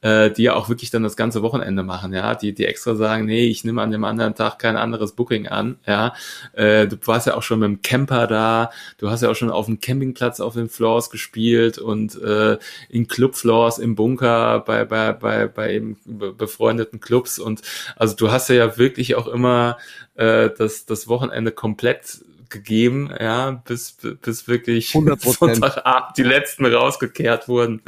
äh, 0.00 0.30
die 0.30 0.44
ja 0.44 0.54
auch 0.54 0.68
wirklich 0.68 0.90
dann 0.90 1.02
das 1.02 1.16
ganze 1.16 1.42
Wochenende 1.42 1.82
machen, 1.82 2.12
ja, 2.12 2.36
die, 2.36 2.54
die 2.54 2.64
extra 2.64 2.94
sagen, 2.94 3.24
nee, 3.24 3.46
ich 3.46 3.64
nehme 3.64 3.82
an 3.82 3.90
dem 3.90 4.04
anderen 4.04 4.36
Tag 4.36 4.60
kein 4.60 4.76
anderes 4.76 5.12
Booking 5.12 5.48
an, 5.48 5.76
ja. 5.86 6.14
Äh, 6.52 6.86
du 6.86 6.96
warst 7.04 7.26
ja 7.26 7.34
auch 7.34 7.42
schon 7.42 7.58
mit 7.58 7.66
dem 7.66 7.82
Camper 7.82 8.28
da, 8.28 8.70
du 8.98 9.10
hast 9.10 9.22
ja 9.22 9.28
auch 9.28 9.34
schon 9.34 9.50
auf 9.50 9.66
dem 9.66 9.80
Campingplatz 9.80 10.38
auf 10.38 10.54
den 10.54 10.68
Floors 10.68 11.10
gespielt 11.10 11.78
und 11.78 12.14
äh, 12.22 12.58
in 12.88 13.08
Clubfloors 13.08 13.80
im 13.80 13.96
Bunker 13.96 14.60
bei, 14.60 14.84
bei, 14.84 15.12
bei, 15.12 15.48
bei 15.48 15.74
eben 15.74 15.96
befreundeten 16.38 17.00
Clubs 17.00 17.40
und 17.40 17.62
also 17.96 18.14
du 18.14 18.30
hast 18.30 18.48
ja 18.50 18.78
wirklich 18.78 19.16
auch 19.16 19.26
immer 19.26 19.78
äh, 20.14 20.50
das, 20.56 20.86
das 20.86 21.08
Wochenende 21.08 21.50
komplett 21.50 22.20
gegeben, 22.52 23.10
ja, 23.18 23.62
bis, 23.66 23.96
bis 24.20 24.46
wirklich 24.46 24.90
100%. 24.92 25.38
Sonntagabend 25.38 26.16
die 26.16 26.22
letzten 26.22 26.66
rausgekehrt 26.66 27.48
wurden. 27.48 27.82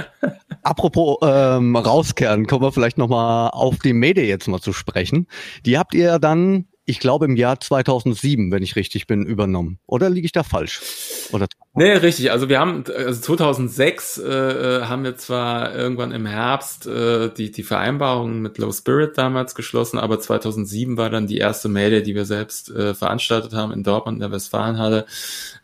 Apropos 0.62 1.18
ähm, 1.22 1.74
rauskehren, 1.74 2.46
kommen 2.46 2.62
wir 2.62 2.72
vielleicht 2.72 2.98
nochmal 2.98 3.50
auf 3.50 3.78
die 3.78 3.92
Mede 3.92 4.22
jetzt 4.22 4.46
mal 4.46 4.60
zu 4.60 4.72
sprechen. 4.72 5.26
Die 5.66 5.76
habt 5.76 5.94
ihr 5.94 6.20
dann 6.20 6.66
ich 6.84 6.98
glaube, 6.98 7.26
im 7.26 7.36
Jahr 7.36 7.60
2007, 7.60 8.50
wenn 8.50 8.62
ich 8.62 8.74
richtig 8.74 9.06
bin, 9.06 9.24
übernommen. 9.24 9.78
Oder 9.86 10.10
liege 10.10 10.26
ich 10.26 10.32
da 10.32 10.42
falsch? 10.42 10.80
Oder? 11.32 11.46
Nee, 11.74 11.92
richtig. 11.92 12.30
Also 12.30 12.50
wir 12.50 12.60
haben, 12.60 12.84
also 12.94 13.18
2006 13.18 14.18
äh, 14.18 14.28
äh, 14.28 14.82
haben 14.82 15.04
wir 15.04 15.16
zwar 15.16 15.74
irgendwann 15.74 16.12
im 16.12 16.26
Herbst 16.26 16.86
äh, 16.86 17.30
die, 17.30 17.50
die 17.50 17.62
Vereinbarung 17.62 18.42
mit 18.42 18.58
Low 18.58 18.70
Spirit 18.72 19.16
damals 19.16 19.54
geschlossen, 19.54 19.98
aber 19.98 20.20
2007 20.20 20.98
war 20.98 21.08
dann 21.08 21.26
die 21.26 21.38
erste 21.38 21.70
Mail, 21.70 22.02
die 22.02 22.14
wir 22.14 22.26
selbst 22.26 22.70
äh, 22.70 22.92
veranstaltet 22.94 23.54
haben 23.54 23.72
in 23.72 23.84
Dortmund 23.84 24.16
in 24.16 24.20
der 24.20 24.32
Westfalenhalle. 24.32 25.06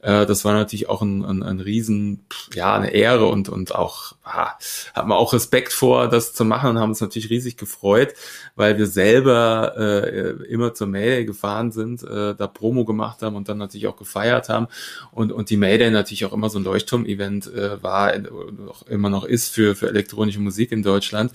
Äh, 0.01 0.25
das 0.25 0.47
war 0.47 0.55
natürlich 0.55 0.89
auch 0.89 1.03
ein, 1.03 1.25
ein, 1.27 1.43
ein 1.43 1.61
Riesen, 1.61 2.25
ja, 2.55 2.75
eine 2.75 2.91
Ehre 2.91 3.27
und, 3.27 3.51
und 3.51 3.75
auch, 3.75 4.15
ah, 4.25 4.53
haben 4.95 5.11
wir 5.11 5.17
auch 5.17 5.35
Respekt 5.35 5.75
vor, 5.75 6.09
das 6.09 6.33
zu 6.33 6.47
machen 6.47 6.71
und 6.71 6.79
haben 6.79 6.91
uns 6.91 7.03
natürlich 7.03 7.29
riesig 7.29 7.59
gefreut, 7.59 8.15
weil 8.57 8.79
wir 8.79 8.87
selber 8.87 9.75
äh, 9.77 10.31
immer 10.47 10.73
zur 10.73 10.87
Mayday 10.87 11.27
gefahren 11.27 11.71
sind, 11.71 12.03
äh, 12.03 12.35
da 12.35 12.47
Promo 12.47 12.87
gemacht 12.87 13.21
haben 13.21 13.37
und 13.37 13.51
dann 13.51 13.59
natürlich 13.59 13.89
auch 13.89 13.97
gefeiert 13.97 14.49
haben 14.49 14.69
und, 15.13 15.33
und 15.33 15.51
die 15.51 15.58
Mayday 15.59 15.91
natürlich 15.91 16.25
auch 16.25 16.33
immer 16.33 16.49
so 16.51 16.59
ein 16.59 16.65
Leuchtturm-Event 16.65 17.53
äh, 17.53 17.83
war, 17.83 18.15
äh, 18.15 18.23
auch 18.69 18.83
immer 18.87 19.11
noch 19.11 19.25
ist 19.25 19.53
für, 19.55 19.75
für 19.75 19.89
elektronische 19.89 20.41
Musik 20.41 20.73
in 20.73 20.83
Deutschland. 20.83 21.33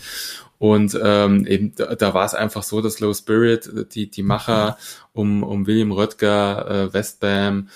Und 0.58 0.98
ähm, 1.02 1.46
eben 1.46 1.76
da, 1.76 1.96
da 1.96 2.14
war 2.14 2.26
es 2.26 2.34
einfach 2.34 2.64
so, 2.64 2.82
dass 2.82 3.00
Low 3.00 3.14
Spirit, 3.14 3.70
die, 3.94 4.10
die 4.10 4.24
Macher 4.24 4.78
um, 5.12 5.44
um 5.44 5.68
William 5.68 5.92
Röttger, 5.92 6.70
äh, 6.70 6.94
Westbam, 6.94 7.68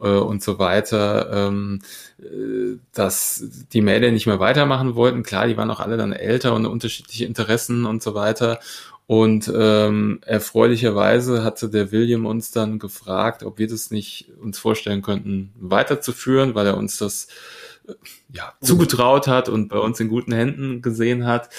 äh, 0.00 0.08
und 0.08 0.42
so 0.42 0.58
weiter, 0.58 1.48
ähm, 1.48 1.80
äh, 2.20 2.78
dass 2.92 3.44
die 3.72 3.80
Mädel 3.80 4.12
nicht 4.12 4.26
mehr 4.26 4.40
weitermachen 4.40 4.94
wollten. 4.94 5.22
Klar, 5.22 5.46
die 5.46 5.56
waren 5.56 5.70
auch 5.70 5.80
alle 5.80 5.96
dann 5.96 6.12
älter 6.12 6.54
und 6.54 6.66
unterschiedliche 6.66 7.24
Interessen 7.24 7.86
und 7.86 8.02
so 8.02 8.14
weiter. 8.14 8.60
Und 9.06 9.52
ähm, 9.54 10.20
erfreulicherweise 10.24 11.44
hatte 11.44 11.68
der 11.68 11.92
William 11.92 12.24
uns 12.24 12.52
dann 12.52 12.78
gefragt, 12.78 13.42
ob 13.42 13.58
wir 13.58 13.68
das 13.68 13.90
nicht 13.90 14.30
uns 14.40 14.58
vorstellen 14.58 15.02
könnten, 15.02 15.52
weiterzuführen, 15.60 16.54
weil 16.54 16.66
er 16.66 16.78
uns 16.78 16.96
das 16.96 17.28
äh, 17.86 17.92
ja, 18.32 18.54
zugetraut 18.62 19.26
hat 19.26 19.50
und 19.50 19.68
bei 19.68 19.78
uns 19.78 20.00
in 20.00 20.08
guten 20.08 20.32
Händen 20.32 20.80
gesehen 20.80 21.26
hat. 21.26 21.50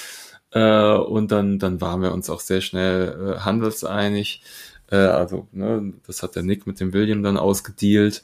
Äh, 0.52 0.96
und 0.96 1.32
dann, 1.32 1.60
dann 1.60 1.82
waren 1.82 2.02
wir 2.02 2.14
uns 2.14 2.32
auch 2.32 2.40
sehr 2.40 2.62
schnell 2.62 3.36
äh, 3.36 3.40
handelseinig. 3.42 4.42
Äh, 4.90 4.96
also, 4.96 5.48
ne, 5.52 5.94
das 6.08 6.24
hat 6.24 6.36
der 6.36 6.44
Nick 6.44 6.66
mit 6.66 6.80
dem 6.80 6.94
William 6.94 7.22
dann 7.22 7.38
ausgedealt. 7.38 8.24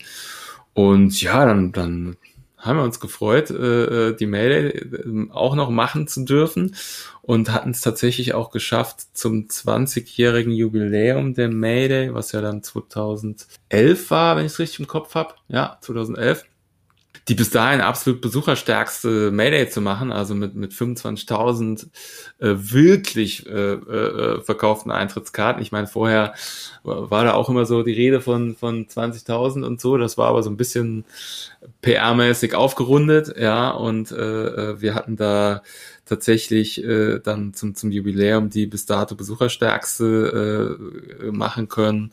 Und 0.74 1.22
ja, 1.22 1.46
dann, 1.46 1.72
dann 1.74 2.18
haben 2.62 2.78
wir 2.78 2.84
uns 2.84 3.00
gefreut, 3.00 3.50
äh, 3.50 4.10
äh 4.10 4.16
die 4.16 4.28
Mail 4.28 5.30
äh, 5.30 5.34
auch 5.34 5.56
noch 5.56 5.70
machen 5.70 6.08
zu 6.08 6.24
dürfen 6.24 6.76
und 7.22 7.52
hatten 7.52 7.72
es 7.72 7.82
tatsächlich 7.82 8.34
auch 8.34 8.52
geschafft 8.52 9.08
zum 9.14 9.48
20-jährigen 9.48 10.54
Jubiläum 10.54 11.34
der 11.34 11.50
Mayday, 11.50 12.14
was 12.14 12.32
ja 12.32 12.42
dann 12.42 12.64
2011 12.64 14.10
war, 14.12 14.36
wenn 14.36 14.46
ich 14.46 14.54
es 14.54 14.60
richtig 14.60 14.80
im 14.80 14.88
Kopf 14.88 15.16
habe. 15.16 15.36
Ja, 15.48 15.78
2011 15.82 16.46
die 17.28 17.36
bis 17.36 17.52
dahin 17.52 17.82
absolut 17.82 18.22
besucherstärkste 18.22 19.32
Mayday 19.32 19.70
zu 19.70 19.80
machen, 19.80 20.12
also 20.12 20.34
mit, 20.34 20.56
mit 20.56 20.74
25.000 20.74 21.88
äh, 22.40 22.56
wirklich 22.58 23.48
äh, 23.48 23.74
äh, 23.74 24.42
verkauften 24.42 24.92
Eintrittskarten. 24.92 25.62
Ich 25.62 25.72
meine, 25.72 25.88
vorher 25.88 26.34
war 26.84 27.26
da 27.26 27.34
auch 27.34 27.50
immer 27.50 27.66
so 27.66 27.84
die 27.84 27.94
Rede 27.94 28.22
von, 28.22 28.56
von 28.56 28.88
20.000 28.88 29.64
und 29.64 29.80
so, 29.80 29.98
das 29.98 30.18
war 30.18 30.30
aber 30.30 30.42
so 30.42 30.50
ein 30.50 30.58
bisschen 30.58 31.06
PR-mäßig 31.84 32.56
aufgerundet, 32.56 33.36
ja, 33.40 33.70
und 33.70 34.12
äh, 34.12 34.16
äh, 34.16 34.82
wir 34.82 34.96
hatten 34.96 35.16
da 35.16 35.62
tatsächlich 36.06 36.84
äh, 36.84 37.20
dann 37.20 37.54
zum, 37.54 37.76
zum 37.76 37.92
Jubiläum 37.92 38.50
die 38.50 38.66
bis 38.66 38.86
dato 38.88 39.16
besucherstärkste 39.16 40.78
äh, 41.22 41.32
machen 41.32 41.70
können 41.70 42.12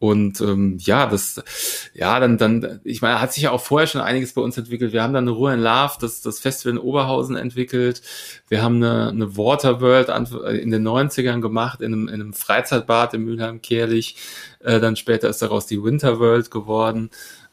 und 0.00 0.40
ähm, 0.40 0.78
ja, 0.80 1.06
das, 1.06 1.44
ja, 1.92 2.18
dann, 2.20 2.38
dann, 2.38 2.80
ich 2.84 3.02
meine, 3.02 3.20
hat 3.20 3.34
sich 3.34 3.42
ja 3.42 3.50
auch 3.50 3.60
vorher 3.60 3.86
schon 3.86 4.00
einiges 4.00 4.32
bei 4.32 4.40
uns 4.40 4.56
entwickelt. 4.56 4.94
Wir 4.94 5.02
haben 5.02 5.12
dann 5.12 5.24
eine 5.24 5.32
Ruhe 5.32 5.52
in 5.52 5.60
Love, 5.60 5.92
das, 6.00 6.22
das 6.22 6.40
Festival 6.40 6.72
in 6.72 6.78
Oberhausen 6.78 7.36
entwickelt. 7.36 8.00
Wir 8.48 8.62
haben 8.62 8.76
eine, 8.76 9.10
eine 9.10 9.36
Waterworld 9.36 10.08
in 10.08 10.70
den 10.70 10.88
90ern 10.88 11.42
gemacht, 11.42 11.82
in 11.82 11.92
einem, 11.92 12.08
in 12.08 12.14
einem 12.14 12.32
Freizeitbad 12.32 13.12
in 13.12 13.24
Mülheim-Kehrlich. 13.24 14.16
Äh, 14.60 14.80
dann 14.80 14.96
später 14.96 15.28
ist 15.28 15.42
daraus 15.42 15.66
die 15.66 15.82
Winterworld 15.82 16.50
geworden. 16.50 17.10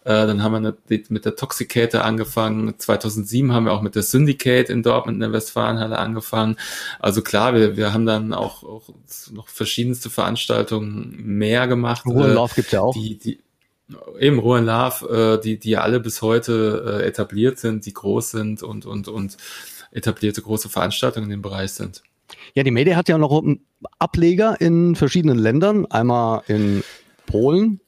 Äh, 0.08 0.26
dann 0.26 0.42
haben 0.42 0.64
wir 0.64 0.78
mit 1.10 1.26
der 1.26 1.36
Toxicator 1.36 2.06
angefangen. 2.06 2.80
2007 2.80 3.52
haben 3.52 3.66
wir 3.66 3.74
auch 3.74 3.82
mit 3.82 3.94
der 3.96 4.04
Syndicate 4.04 4.70
in 4.70 4.82
Dortmund 4.82 5.16
in 5.16 5.20
der 5.20 5.34
Westfalenhalle 5.34 6.00
angefangen. 6.00 6.56
Also 7.02 7.22
klar, 7.22 7.54
wir, 7.54 7.76
wir 7.76 7.92
haben 7.92 8.06
dann 8.06 8.32
auch, 8.32 8.64
auch 8.64 8.88
noch 9.34 9.50
verschiedenste 9.50 10.10
Veranstaltungen 10.10 11.14
mehr 11.18 11.68
gemacht. 11.68 12.06
Ruhe 12.06 12.30
äh, 12.30 12.34
Love 12.34 12.54
gibt's 12.56 12.72
ja 12.72 12.80
auch. 12.80 12.94
Die, 12.94 13.18
die, 13.18 13.40
eben 14.18 14.40
Ruhe 14.40 14.62
Love, 14.62 15.40
äh, 15.40 15.44
die, 15.44 15.60
die 15.60 15.76
alle 15.76 16.00
bis 16.00 16.22
heute 16.22 17.02
äh, 17.02 17.06
etabliert 17.06 17.60
sind, 17.60 17.86
die 17.86 17.94
groß 17.94 18.32
sind 18.32 18.64
und, 18.64 18.86
und, 18.86 19.10
und 19.10 19.36
etablierte 19.92 20.42
große 20.42 20.70
Veranstaltungen 20.70 21.26
in 21.26 21.32
dem 21.32 21.42
Bereich 21.42 21.74
sind. 21.74 22.02
Ja, 22.54 22.64
die 22.64 22.72
Media 22.72 22.96
hat 22.96 23.10
ja 23.10 23.18
noch 23.18 23.44
Ableger 24.00 24.56
in 24.62 24.96
verschiedenen 24.96 25.38
Ländern. 25.38 25.86
Einmal 25.86 26.44
in 26.48 26.82
Polen, 27.26 27.82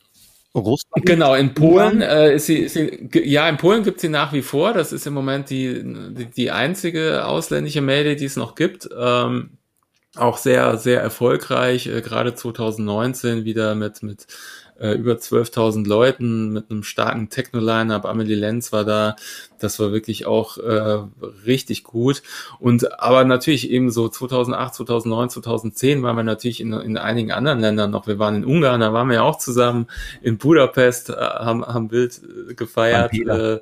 Russland? 0.56 1.06
Genau, 1.06 1.36
in 1.36 1.54
Polen 1.54 2.02
äh, 2.02 2.36
ist, 2.36 2.48
sie, 2.48 2.58
ist 2.58 2.74
sie, 2.74 3.10
ja, 3.14 3.48
in 3.48 3.58
Polen 3.58 3.84
gibt 3.84 4.00
sie 4.00 4.10
nach 4.10 4.34
wie 4.34 4.42
vor. 4.42 4.74
Das 4.74 4.92
ist 4.92 5.06
im 5.06 5.14
Moment 5.14 5.50
die, 5.50 5.84
die, 5.84 6.26
die 6.26 6.52
einzige 6.52 7.26
ausländische 7.26 7.82
Media, 7.82 8.16
die 8.16 8.26
es 8.26 8.36
noch 8.36 8.56
gibt. 8.56 8.90
Ähm, 8.98 9.59
auch 10.20 10.38
sehr, 10.38 10.78
sehr 10.78 11.02
erfolgreich, 11.02 11.88
äh, 11.88 12.02
gerade 12.02 12.36
2019 12.36 13.46
wieder 13.46 13.76
mit, 13.76 14.04
mit 14.04 14.28
äh, 14.80 14.94
über 14.94 15.14
12.000 15.14 15.88
Leuten 15.88 16.54
mit 16.54 16.72
einem 16.72 16.84
starken 16.84 17.30
Techno-Line-Up. 17.30 18.06
Amelie 18.06 18.36
Lenz 18.36 18.72
war 18.72 18.86
da. 18.86 19.16
Das 19.60 19.80
war 19.80 19.92
wirklich 19.92 20.26
auch 20.26 20.58
äh, 20.58 21.04
richtig 21.46 21.84
gut. 21.84 22.24
Und 22.60 23.02
aber 23.02 23.26
natürlich 23.26 23.70
eben 23.70 23.92
so 23.92 24.08
2008, 24.08 24.76
2009, 24.76 25.30
2010 25.30 26.02
waren 26.02 26.16
wir 26.16 26.24
natürlich 26.24 26.62
in, 26.62 26.74
in 26.74 26.98
einigen 26.98 27.32
anderen 27.32 27.60
Ländern 27.60 27.92
noch. 27.92 28.08
Wir 28.08 28.20
waren 28.20 28.36
in 28.36 28.46
Ungarn, 28.46 28.80
da 28.80 28.94
waren 28.94 29.10
wir 29.10 29.16
ja 29.16 29.24
auch 29.24 29.38
zusammen. 29.38 29.88
In 30.22 30.38
Budapest 30.38 31.10
äh, 31.10 31.14
haben, 31.14 31.66
haben 31.66 31.90
Bild 31.90 32.22
äh, 32.50 32.54
gefeiert. 32.54 33.14
Äh, 33.14 33.60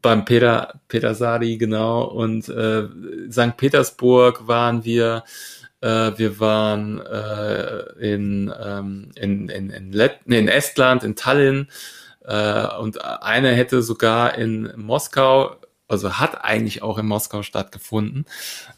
beim 0.00 0.24
Peter, 0.24 0.80
Peter 0.86 1.14
Sadi, 1.14 1.58
genau. 1.58 2.04
Und 2.04 2.48
äh, 2.48 2.86
St. 3.30 3.56
Petersburg 3.56 4.46
waren 4.46 4.84
wir. 4.84 5.24
Äh, 5.80 6.12
wir 6.18 6.40
waren 6.40 7.00
äh, 7.00 8.12
in, 8.14 8.52
ähm, 8.62 9.10
in, 9.16 9.48
in, 9.48 9.70
in, 9.70 9.92
Let 9.92 10.20
nee, 10.26 10.38
in 10.38 10.48
Estland, 10.48 11.04
in 11.04 11.16
Tallinn 11.16 11.68
äh, 12.24 12.66
und 12.76 13.02
eine 13.04 13.52
hätte 13.52 13.82
sogar 13.82 14.36
in 14.36 14.72
Moskau, 14.76 15.56
also 15.88 16.18
hat 16.18 16.44
eigentlich 16.44 16.82
auch 16.82 16.98
in 16.98 17.06
Moskau 17.06 17.42
stattgefunden. 17.42 18.26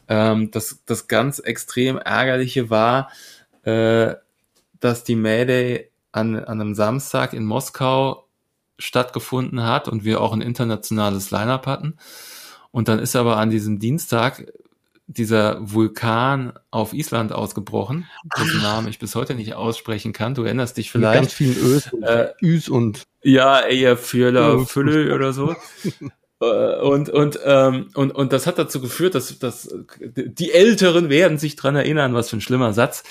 Ähm, 0.08 0.50
das, 0.50 0.82
das 0.86 1.08
ganz 1.08 1.38
extrem 1.38 1.98
ärgerliche 1.98 2.70
war, 2.70 3.10
äh, 3.64 4.14
dass 4.80 5.04
die 5.04 5.16
Mayday 5.16 5.90
an, 6.12 6.36
an 6.36 6.60
einem 6.60 6.74
Samstag 6.74 7.32
in 7.32 7.44
Moskau 7.44 8.26
stattgefunden 8.78 9.62
hat 9.62 9.88
und 9.88 10.04
wir 10.04 10.20
auch 10.20 10.32
ein 10.32 10.40
internationales 10.40 11.30
Line-up 11.30 11.66
hatten. 11.66 11.96
Und 12.70 12.88
dann 12.88 12.98
ist 12.98 13.16
aber 13.16 13.36
an 13.36 13.50
diesem 13.50 13.78
Dienstag 13.78 14.46
dieser 15.16 15.58
Vulkan 15.60 16.52
auf 16.70 16.92
Island 16.92 17.32
ausgebrochen, 17.32 18.06
dessen 18.36 18.60
ah. 18.60 18.62
Namen 18.62 18.88
ich 18.88 18.98
bis 18.98 19.14
heute 19.14 19.34
nicht 19.34 19.54
aussprechen 19.54 20.12
kann. 20.12 20.34
Du 20.34 20.44
erinnerst 20.44 20.76
dich 20.76 20.90
vielleicht. 20.90 21.20
Mit 21.20 21.22
ganz 21.22 21.32
vielen 21.32 21.56
Ös 21.56 21.92
und 21.92 22.02
äh, 22.02 22.32
Üs 22.40 22.68
und. 22.68 23.02
Ja, 23.22 23.60
eher 23.60 23.96
Fürler, 23.96 24.66
Fülle 24.66 25.14
oder 25.14 25.32
so. 25.32 25.54
Äh, 26.42 26.80
und, 26.80 27.08
und, 27.08 27.38
ähm, 27.44 27.88
und, 27.94 28.10
und 28.10 28.32
das 28.32 28.48
hat 28.48 28.58
dazu 28.58 28.80
geführt, 28.80 29.14
dass, 29.14 29.38
dass 29.38 29.72
die 30.00 30.50
Älteren 30.50 31.08
werden 31.08 31.38
sich 31.38 31.54
dran 31.54 31.76
erinnern, 31.76 32.14
was 32.14 32.30
für 32.30 32.36
ein 32.36 32.40
schlimmer 32.40 32.72
Satz, 32.72 33.04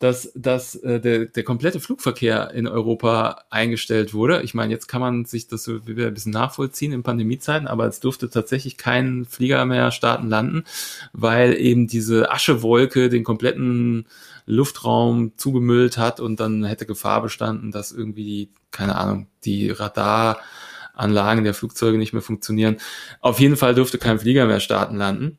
dass, 0.00 0.32
dass 0.34 0.76
äh, 0.76 0.98
der, 0.98 1.26
der 1.26 1.44
komplette 1.44 1.78
Flugverkehr 1.78 2.52
in 2.52 2.66
Europa 2.66 3.44
eingestellt 3.50 4.14
wurde. 4.14 4.40
Ich 4.42 4.54
meine, 4.54 4.72
jetzt 4.72 4.88
kann 4.88 5.02
man 5.02 5.26
sich 5.26 5.46
das 5.46 5.62
so 5.62 5.86
wieder 5.86 6.06
ein 6.06 6.14
bisschen 6.14 6.32
nachvollziehen 6.32 6.92
in 6.92 7.02
Pandemiezeiten, 7.02 7.68
aber 7.68 7.86
es 7.86 8.00
durfte 8.00 8.30
tatsächlich 8.30 8.78
kein 8.78 9.26
Flieger 9.26 9.64
mehr 9.66 9.90
starten 9.92 10.28
landen, 10.28 10.64
weil 11.12 11.54
eben 11.54 11.86
diese 11.86 12.30
Aschewolke 12.30 13.10
den 13.10 13.24
kompletten 13.24 14.06
Luftraum 14.46 15.32
zugemüllt 15.36 15.98
hat 15.98 16.18
und 16.18 16.40
dann 16.40 16.64
hätte 16.64 16.86
Gefahr 16.86 17.20
bestanden, 17.20 17.70
dass 17.70 17.92
irgendwie, 17.92 18.48
keine 18.70 18.96
Ahnung, 18.96 19.26
die 19.44 19.68
Radaranlagen 19.68 21.44
der 21.44 21.52
Flugzeuge 21.52 21.98
nicht 21.98 22.14
mehr 22.14 22.22
funktionieren. 22.22 22.78
Auf 23.20 23.38
jeden 23.38 23.58
Fall 23.58 23.74
durfte 23.74 23.98
kein 23.98 24.18
Flieger 24.18 24.46
mehr 24.46 24.60
starten 24.60 24.96
landen 24.96 25.38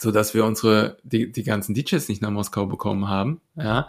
so 0.00 0.10
dass 0.12 0.34
wir 0.34 0.44
unsere 0.44 0.98
die, 1.02 1.30
die 1.30 1.42
ganzen 1.42 1.74
DJs 1.74 2.08
nicht 2.08 2.22
nach 2.22 2.30
Moskau 2.30 2.66
bekommen 2.66 3.08
haben, 3.08 3.40
ja. 3.56 3.88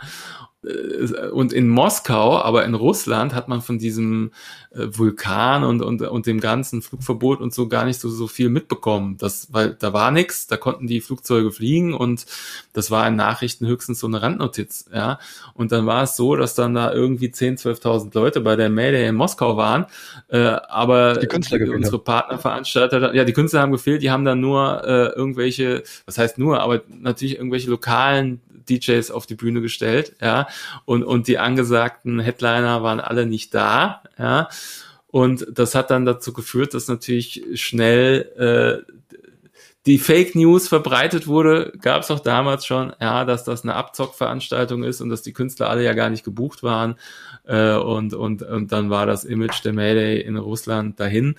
Äh, 0.64 1.30
und 1.30 1.54
in 1.54 1.70
Moskau, 1.70 2.38
aber 2.38 2.66
in 2.66 2.74
Russland 2.74 3.34
hat 3.34 3.48
man 3.48 3.62
von 3.62 3.80
diesem 3.80 4.32
äh, 4.72 4.88
Vulkan 4.92 5.64
und, 5.64 5.82
und, 5.82 6.02
und 6.02 6.26
dem 6.26 6.40
ganzen 6.40 6.82
Flugverbot 6.82 7.40
und 7.40 7.54
so 7.54 7.68
gar 7.68 7.86
nicht 7.86 8.00
so, 8.00 8.10
so 8.10 8.28
viel 8.28 8.50
mitbekommen. 8.50 9.18
Das, 9.18 9.48
weil 9.52 9.74
da 9.74 9.94
war 9.94 10.12
nichts, 10.12 10.48
da 10.48 10.58
konnten 10.58 10.88
die 10.88 11.02
Flugzeuge 11.02 11.52
fliegen 11.52 11.94
und 11.94 12.26
das 12.74 12.92
war 12.92 13.08
in 13.08 13.16
Nachrichten 13.16 13.68
höchstens 13.68 14.00
so 14.00 14.08
eine 14.08 14.22
Randnotiz, 14.22 14.86
ja. 14.94 15.20
Und 15.54 15.72
dann 15.72 15.86
war 15.86 16.04
es 16.04 16.16
so, 16.16 16.36
dass 16.36 16.56
dann 16.56 16.74
da 16.74 16.92
irgendwie 16.92 17.28
10.000, 17.28 17.82
12.000 17.82 18.14
Leute 18.14 18.42
bei 18.42 18.56
der 18.56 18.70
Mayday 18.70 19.08
in 19.08 19.16
Moskau 19.16 19.58
waren, 19.58 19.86
äh, 20.28 20.40
aber 20.40 21.18
die 21.18 21.28
Künstler 21.28 21.60
die, 21.60 21.70
unsere 21.70 22.00
Partnerveranstalter, 22.00 23.14
ja, 23.14 23.24
die 23.24 23.34
Künstler 23.34 23.62
haben 23.62 23.72
gefehlt, 23.72 24.02
die 24.02 24.12
haben 24.12 24.26
dann 24.26 24.42
nur 24.42 24.84
äh, 24.84 25.08
irgendwelche, 25.16 25.84
was 26.06 26.18
heißt 26.18 26.38
nur, 26.38 26.62
aber 26.62 26.82
natürlich 26.90 27.38
irgendwelche 27.38 27.70
lokalen 27.70 28.42
DJs 28.70 29.12
auf 29.12 29.26
die 29.26 29.36
Bühne 29.36 29.62
gestellt, 29.62 30.16
ja, 30.22 30.48
und, 30.86 31.04
und 31.04 31.28
die 31.28 31.38
angesagten 31.38 32.20
Headliner 32.20 32.84
waren 32.84 33.00
alle 33.00 33.26
nicht 33.26 33.54
da, 33.54 34.04
ja, 34.18 34.50
und 35.08 35.48
das 35.52 35.74
hat 35.74 35.90
dann 35.90 36.06
dazu 36.06 36.34
geführt, 36.34 36.76
dass 36.76 36.88
natürlich 36.88 37.44
schnell 37.56 38.84
äh, 38.86 38.94
die 39.86 39.98
Fake 39.98 40.36
News 40.36 40.68
verbreitet 40.68 41.26
wurde, 41.26 41.74
gab 41.82 42.04
es 42.04 42.12
auch 42.12 42.20
damals 42.20 42.66
schon, 42.66 42.94
ja, 43.02 43.26
dass 43.26 43.44
das 43.44 43.64
eine 43.64 43.76
Abzockveranstaltung 43.76 44.84
ist 44.84 45.02
und 45.02 45.10
dass 45.10 45.24
die 45.24 45.34
Künstler 45.34 45.70
alle 45.70 45.84
ja 45.84 45.94
gar 45.94 46.10
nicht 46.12 46.24
gebucht 46.24 46.62
waren 46.62 46.96
äh, 47.50 47.76
und, 47.76 48.14
und, 48.14 48.44
und 48.44 48.72
dann 48.72 48.90
war 48.90 49.06
das 49.06 49.24
Image 49.24 49.64
der 49.64 49.74
Mayday 49.74 50.22
in 50.22 50.38
Russland 50.38 51.00
dahin. 51.00 51.36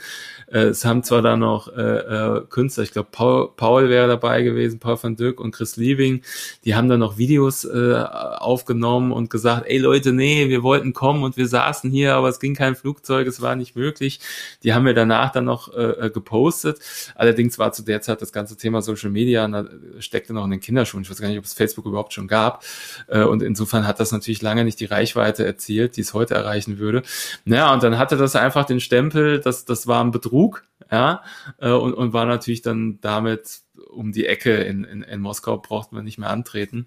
Äh, 0.49 0.65
es 0.65 0.85
haben 0.85 1.03
zwar 1.03 1.23
da 1.23 1.37
noch 1.37 1.69
äh, 1.69 1.81
äh, 1.81 2.43
Künstler, 2.49 2.85
ich 2.85 2.93
glaube 2.93 3.09
Paul, 3.13 3.51
Paul 3.57 3.89
wäre 3.89 4.09
dabei 4.09 4.43
gewesen, 4.43 4.81
Paul 4.81 4.99
van 5.01 5.17
Dyck 5.17 5.41
und 5.41 5.53
Chris 5.53 5.77
Liebing, 5.77 6.23
die 6.65 6.75
haben 6.75 6.89
dann 6.89 7.01
noch 7.01 7.19
Videos 7.19 7.65
äh, 7.65 7.95
aufgenommen 7.95 9.13
und 9.13 9.31
gesagt, 9.31 9.67
ey 9.69 9.79
Leute, 9.79 10.13
nee, 10.13 10.49
wir 10.49 10.63
wollten 10.63 10.93
kommen 10.93 11.23
und 11.23 11.37
wir 11.37 11.47
saßen 11.47 11.91
hier, 11.91 12.15
aber 12.15 12.29
es 12.29 12.41
ging 12.41 12.55
kein 12.55 12.75
Flugzeug, 12.75 13.27
es 13.27 13.41
war 13.41 13.57
nicht 13.57 13.77
möglich. 13.77 14.21
Die 14.65 14.75
haben 14.75 14.87
wir 14.87 14.95
danach 14.95 15.31
dann 15.33 15.45
noch 15.45 15.73
äh, 15.75 16.07
äh 16.07 16.11
gepostet. 16.11 16.81
Allerdings 17.15 17.59
war 17.59 17.73
zu 17.73 17.83
der 17.83 18.01
Zeit 18.01 18.21
das 18.23 18.33
ganze 18.33 18.57
Thema 18.57 18.83
Social 18.83 19.11
Media 19.11 19.45
da 19.49 19.65
steckte 19.99 20.33
noch 20.33 20.45
in 20.45 20.51
den 20.51 20.61
Kinderschuhen. 20.61 21.03
Ich 21.03 21.11
weiß 21.11 21.21
gar 21.21 21.29
nicht, 21.29 21.39
ob 21.39 21.45
es 21.45 21.55
Facebook 21.55 21.87
überhaupt 21.87 22.13
schon 22.13 22.29
gab. 22.29 22.65
Äh, 23.09 23.23
und 23.23 23.43
insofern 23.43 23.87
hat 23.87 24.01
das 24.01 24.13
natürlich 24.13 24.43
lange 24.43 24.65
nicht 24.65 24.81
die 24.81 24.87
Reichweite 24.87 25.45
erzielt, 25.45 25.97
die 26.01 26.07
es 26.07 26.15
heute 26.15 26.35
erreichen 26.35 26.79
würde. 26.79 27.03
Naja, 27.45 27.73
und 27.75 27.83
dann 27.83 27.99
hatte 27.99 28.17
das 28.17 28.35
einfach 28.37 28.65
den 28.65 28.81
Stempel, 28.81 29.41
dass 29.41 29.67
das 29.67 29.87
war 29.87 30.03
ein 30.03 30.11
Betrug, 30.11 30.65
ja, 30.91 31.23
äh, 31.59 31.71
und, 31.71 31.95
und 31.95 32.13
war 32.13 32.25
natürlich 32.25 32.63
dann 32.63 32.99
damit 33.01 33.61
um 33.91 34.13
die 34.13 34.27
Ecke 34.27 34.57
in, 34.57 34.85
in, 34.85 35.03
in 35.03 35.21
Moskau 35.21 35.59
brauchten 35.59 35.97
wir 35.97 36.03
nicht 36.03 36.19
mehr 36.19 36.31
antreten. 36.31 36.87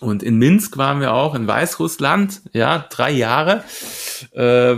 Und 0.00 0.24
in 0.24 0.38
Minsk 0.38 0.76
waren 0.76 1.00
wir 1.00 1.12
auch, 1.12 1.36
in 1.36 1.46
Weißrussland, 1.46 2.42
ja, 2.52 2.84
drei 2.90 3.12
Jahre. 3.12 3.62
Äh, 4.32 4.74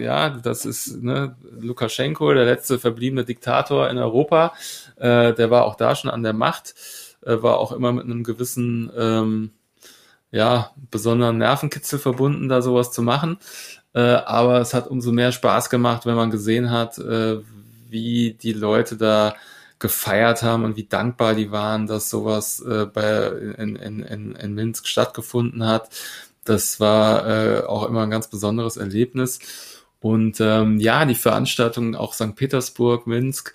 ja, 0.00 0.30
das 0.30 0.64
ist 0.64 1.00
ne, 1.00 1.36
Lukaschenko, 1.60 2.34
der 2.34 2.44
letzte 2.44 2.80
verbliebene 2.80 3.24
Diktator 3.24 3.88
in 3.88 3.98
Europa. 3.98 4.52
Äh, 4.96 5.32
der 5.34 5.50
war 5.50 5.64
auch 5.64 5.76
da 5.76 5.94
schon 5.94 6.10
an 6.10 6.24
der 6.24 6.32
Macht, 6.32 6.74
äh, 7.24 7.40
war 7.40 7.58
auch 7.58 7.70
immer 7.70 7.92
mit 7.92 8.04
einem 8.04 8.24
gewissen 8.24 8.90
ähm, 8.96 9.50
ja, 10.32 10.72
besonderen 10.90 11.38
Nervenkitzel 11.38 11.98
verbunden, 11.98 12.48
da 12.48 12.62
sowas 12.62 12.90
zu 12.90 13.02
machen. 13.02 13.38
Äh, 13.94 14.00
aber 14.00 14.60
es 14.60 14.74
hat 14.74 14.88
umso 14.88 15.12
mehr 15.12 15.32
Spaß 15.32 15.70
gemacht, 15.70 16.06
wenn 16.06 16.16
man 16.16 16.30
gesehen 16.30 16.70
hat, 16.70 16.98
äh, 16.98 17.38
wie 17.90 18.32
die 18.34 18.54
Leute 18.54 18.96
da 18.96 19.34
gefeiert 19.78 20.42
haben 20.42 20.64
und 20.64 20.76
wie 20.76 20.84
dankbar 20.84 21.34
die 21.34 21.50
waren, 21.50 21.86
dass 21.86 22.08
sowas 22.08 22.60
äh, 22.60 22.86
bei, 22.86 23.26
in, 23.58 23.76
in, 23.76 24.00
in, 24.00 24.34
in 24.34 24.54
Minsk 24.54 24.86
stattgefunden 24.86 25.66
hat. 25.66 25.90
Das 26.44 26.80
war 26.80 27.28
äh, 27.28 27.62
auch 27.64 27.86
immer 27.86 28.04
ein 28.04 28.10
ganz 28.10 28.28
besonderes 28.28 28.76
Erlebnis. 28.76 29.40
Und 30.00 30.40
ähm, 30.40 30.80
ja, 30.80 31.04
die 31.04 31.14
Veranstaltungen 31.14 31.94
auch 31.94 32.14
St. 32.14 32.34
Petersburg, 32.34 33.06
Minsk, 33.06 33.54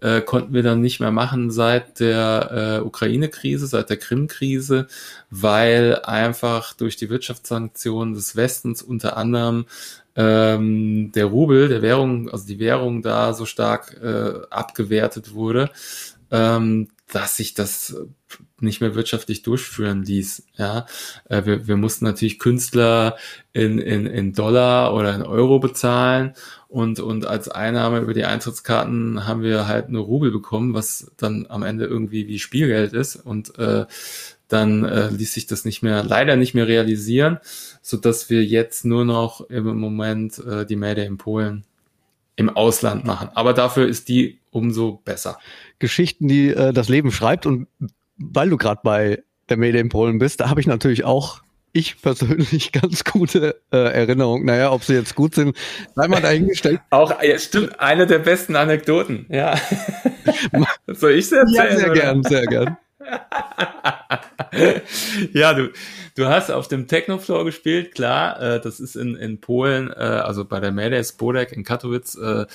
äh, 0.00 0.20
konnten 0.20 0.54
wir 0.54 0.62
dann 0.62 0.80
nicht 0.80 1.00
mehr 1.00 1.10
machen 1.10 1.50
seit 1.50 2.00
der 2.00 2.80
äh, 2.80 2.84
Ukraine-Krise, 2.84 3.66
seit 3.66 3.90
der 3.90 3.96
Krim-Krise, 3.96 4.86
weil 5.30 6.00
einfach 6.04 6.74
durch 6.74 6.96
die 6.96 7.10
Wirtschaftssanktionen 7.10 8.14
des 8.14 8.36
Westens 8.36 8.82
unter 8.82 9.16
anderem 9.16 9.66
ähm, 10.16 11.12
der 11.12 11.26
Rubel, 11.26 11.68
der 11.68 11.82
Währung, 11.82 12.28
also 12.28 12.46
die 12.46 12.58
Währung 12.58 13.02
da 13.02 13.32
so 13.34 13.44
stark 13.44 13.96
äh, 14.02 14.40
abgewertet 14.50 15.32
wurde, 15.34 15.70
ähm, 16.30 16.88
dass 17.10 17.36
sich 17.36 17.54
das 17.54 17.96
nicht 18.60 18.80
mehr 18.80 18.94
wirtschaftlich 18.94 19.42
durchführen 19.42 20.02
ließ. 20.02 20.44
Ja, 20.56 20.86
äh, 21.28 21.44
wir, 21.44 21.66
wir 21.68 21.76
mussten 21.76 22.04
natürlich 22.04 22.38
Künstler 22.38 23.16
in, 23.52 23.78
in, 23.78 24.06
in 24.06 24.32
Dollar 24.32 24.94
oder 24.94 25.14
in 25.14 25.22
Euro 25.22 25.58
bezahlen 25.58 26.34
und, 26.68 27.00
und 27.00 27.26
als 27.26 27.48
Einnahme 27.48 28.00
über 28.00 28.12
die 28.12 28.24
Eintrittskarten 28.24 29.26
haben 29.26 29.42
wir 29.42 29.66
halt 29.66 29.88
nur 29.88 30.04
Rubel 30.04 30.30
bekommen, 30.30 30.74
was 30.74 31.10
dann 31.16 31.46
am 31.48 31.62
Ende 31.62 31.86
irgendwie 31.86 32.28
wie 32.28 32.38
Spielgeld 32.38 32.92
ist 32.92 33.16
und 33.16 33.58
äh, 33.58 33.86
dann 34.48 34.84
äh, 34.84 35.08
ließ 35.08 35.34
sich 35.34 35.46
das 35.46 35.64
nicht 35.64 35.82
mehr, 35.82 36.04
leider 36.04 36.36
nicht 36.36 36.54
mehr 36.54 36.68
realisieren, 36.68 37.38
so 37.80 37.96
dass 37.96 38.28
wir 38.28 38.44
jetzt 38.44 38.84
nur 38.84 39.04
noch 39.04 39.48
im 39.48 39.78
Moment 39.78 40.38
äh, 40.38 40.66
die 40.66 40.76
Melde 40.76 41.04
in 41.04 41.16
Polen 41.16 41.64
im 42.36 42.50
Ausland 42.50 43.04
machen. 43.04 43.30
Aber 43.34 43.52
dafür 43.52 43.86
ist 43.86 44.08
die 44.08 44.38
umso 44.50 45.00
besser. 45.04 45.38
Geschichten, 45.78 46.28
die 46.28 46.50
äh, 46.50 46.72
das 46.72 46.88
Leben 46.88 47.12
schreibt 47.12 47.46
und 47.46 47.66
weil 48.16 48.50
du 48.50 48.56
gerade 48.56 48.80
bei 48.82 49.22
der 49.48 49.56
Mede 49.56 49.78
in 49.78 49.88
Polen 49.88 50.18
bist, 50.18 50.40
da 50.40 50.50
habe 50.50 50.60
ich 50.60 50.66
natürlich 50.66 51.04
auch 51.04 51.42
ich 51.72 52.00
persönlich 52.00 52.72
ganz 52.80 53.04
gute 53.04 53.60
äh, 53.72 53.76
Erinnerungen. 53.76 54.46
Naja, 54.46 54.72
ob 54.72 54.84
sie 54.84 54.94
jetzt 54.94 55.14
gut 55.14 55.34
sind, 55.34 55.56
sei 55.94 56.08
mal 56.08 56.20
dahingestellt. 56.20 56.80
Auch, 56.90 57.22
ja, 57.22 57.38
stimmt, 57.38 57.78
eine 57.80 58.06
der 58.06 58.18
besten 58.18 58.56
Anekdoten, 58.56 59.26
ja. 59.28 59.54
Soll 60.86 61.12
ich 61.12 61.28
sie 61.28 61.36
erzählen? 61.36 61.70
Ja, 61.70 61.76
sehr 61.76 61.90
oder? 61.90 62.00
gern, 62.00 62.22
sehr 62.22 62.46
gern. 62.46 62.76
ja, 65.32 65.54
du, 65.54 65.70
du 66.18 66.28
hast 66.28 66.50
auf 66.50 66.66
dem 66.66 66.88
Technofloor 66.88 67.44
gespielt, 67.44 67.94
klar. 67.94 68.40
Äh, 68.40 68.60
das 68.60 68.80
ist 68.80 68.96
in, 68.96 69.14
in 69.14 69.40
Polen, 69.40 69.88
äh, 69.88 69.94
also 69.94 70.44
bei 70.44 70.58
der 70.58 70.72
Mayday 70.72 71.02
Spodek 71.04 71.52
in 71.52 71.62
Katowice, 71.62 72.16
äh, 72.16 72.46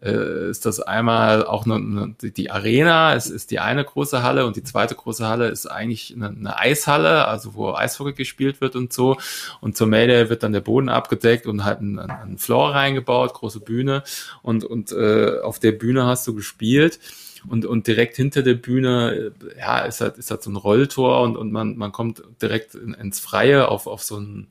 äh, 0.00 0.50
ist 0.50 0.64
das 0.64 0.80
einmal 0.80 1.44
auch 1.44 1.66
eine, 1.66 1.74
eine, 1.74 2.14
die 2.30 2.50
Arena, 2.50 3.14
es 3.14 3.28
ist 3.28 3.50
die 3.50 3.58
eine 3.58 3.84
große 3.84 4.22
Halle 4.22 4.46
und 4.46 4.56
die 4.56 4.62
zweite 4.62 4.94
große 4.94 5.26
Halle 5.26 5.48
ist 5.48 5.66
eigentlich 5.66 6.14
eine, 6.14 6.28
eine 6.28 6.58
Eishalle, 6.58 7.26
also 7.26 7.54
wo 7.54 7.74
Eishockey 7.74 8.12
gespielt 8.12 8.60
wird 8.60 8.76
und 8.76 8.92
so. 8.92 9.18
Und 9.60 9.76
zur 9.76 9.88
Mayday 9.88 10.30
wird 10.30 10.44
dann 10.44 10.52
der 10.52 10.60
Boden 10.60 10.88
abgedeckt 10.88 11.46
und 11.46 11.64
halt 11.64 11.80
ein, 11.80 11.98
ein 11.98 12.38
Floor 12.38 12.74
reingebaut, 12.74 13.34
große 13.34 13.60
Bühne. 13.60 14.04
Und, 14.42 14.64
und 14.64 14.92
äh, 14.92 15.40
auf 15.42 15.58
der 15.58 15.72
Bühne 15.72 16.06
hast 16.06 16.26
du 16.28 16.34
gespielt 16.34 17.00
und, 17.46 17.66
und 17.66 17.86
direkt 17.86 18.16
hinter 18.16 18.42
der 18.42 18.54
Bühne, 18.54 19.32
äh, 19.54 19.58
ja, 19.58 19.80
ist 19.80 20.00
halt, 20.00 20.18
ist 20.18 20.30
halt 20.30 20.42
so 20.42 20.50
ein 20.50 20.56
Rolltor 20.56 21.22
und, 21.22 21.36
und 21.36 21.52
man, 21.52 21.76
man 21.76 21.92
kommt 21.92 22.22
direkt 22.42 22.74
in, 22.74 22.94
ins 23.08 23.20
Freie 23.20 23.68
auf, 23.68 23.86
auf 23.86 24.02
so 24.02 24.18
ein, 24.18 24.48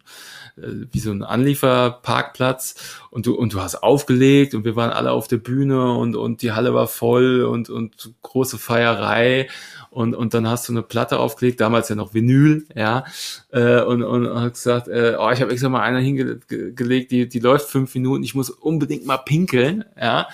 äh, 0.57 0.85
wie 0.91 0.99
so 0.99 1.11
ein 1.11 1.23
Anlieferparkplatz. 1.23 2.75
Und 3.11 3.25
du, 3.25 3.35
und 3.35 3.53
du 3.53 3.61
hast 3.61 3.75
aufgelegt 3.83 4.53
und 4.55 4.65
wir 4.65 4.75
waren 4.75 4.91
alle 4.91 5.11
auf 5.11 5.27
der 5.27 5.37
Bühne 5.37 5.93
und, 5.93 6.15
und 6.15 6.41
die 6.41 6.51
Halle 6.51 6.73
war 6.73 6.87
voll 6.87 7.43
und, 7.43 7.69
und 7.69 8.13
große 8.21 8.57
Feierei. 8.57 9.47
Und, 9.89 10.13
und 10.13 10.33
dann 10.33 10.47
hast 10.47 10.67
du 10.67 10.73
eine 10.73 10.83
Platte 10.83 11.17
aufgelegt, 11.17 11.61
damals 11.61 11.89
ja 11.89 11.95
noch 11.95 12.13
Vinyl, 12.13 12.67
ja, 12.75 13.05
äh, 13.51 13.81
und, 13.81 14.03
und 14.03 14.29
hat 14.39 14.53
gesagt, 14.53 14.87
äh, 14.89 15.15
oh, 15.17 15.31
ich 15.31 15.41
habe 15.41 15.51
extra 15.51 15.69
mal 15.69 15.81
einer 15.81 15.99
hingelegt, 15.99 17.11
die, 17.11 17.27
die 17.27 17.39
läuft 17.39 17.69
fünf 17.69 17.95
Minuten, 17.95 18.23
ich 18.23 18.35
muss 18.35 18.51
unbedingt 18.51 19.07
mal 19.07 19.17
pinkeln, 19.17 19.85
ja, 19.99 20.27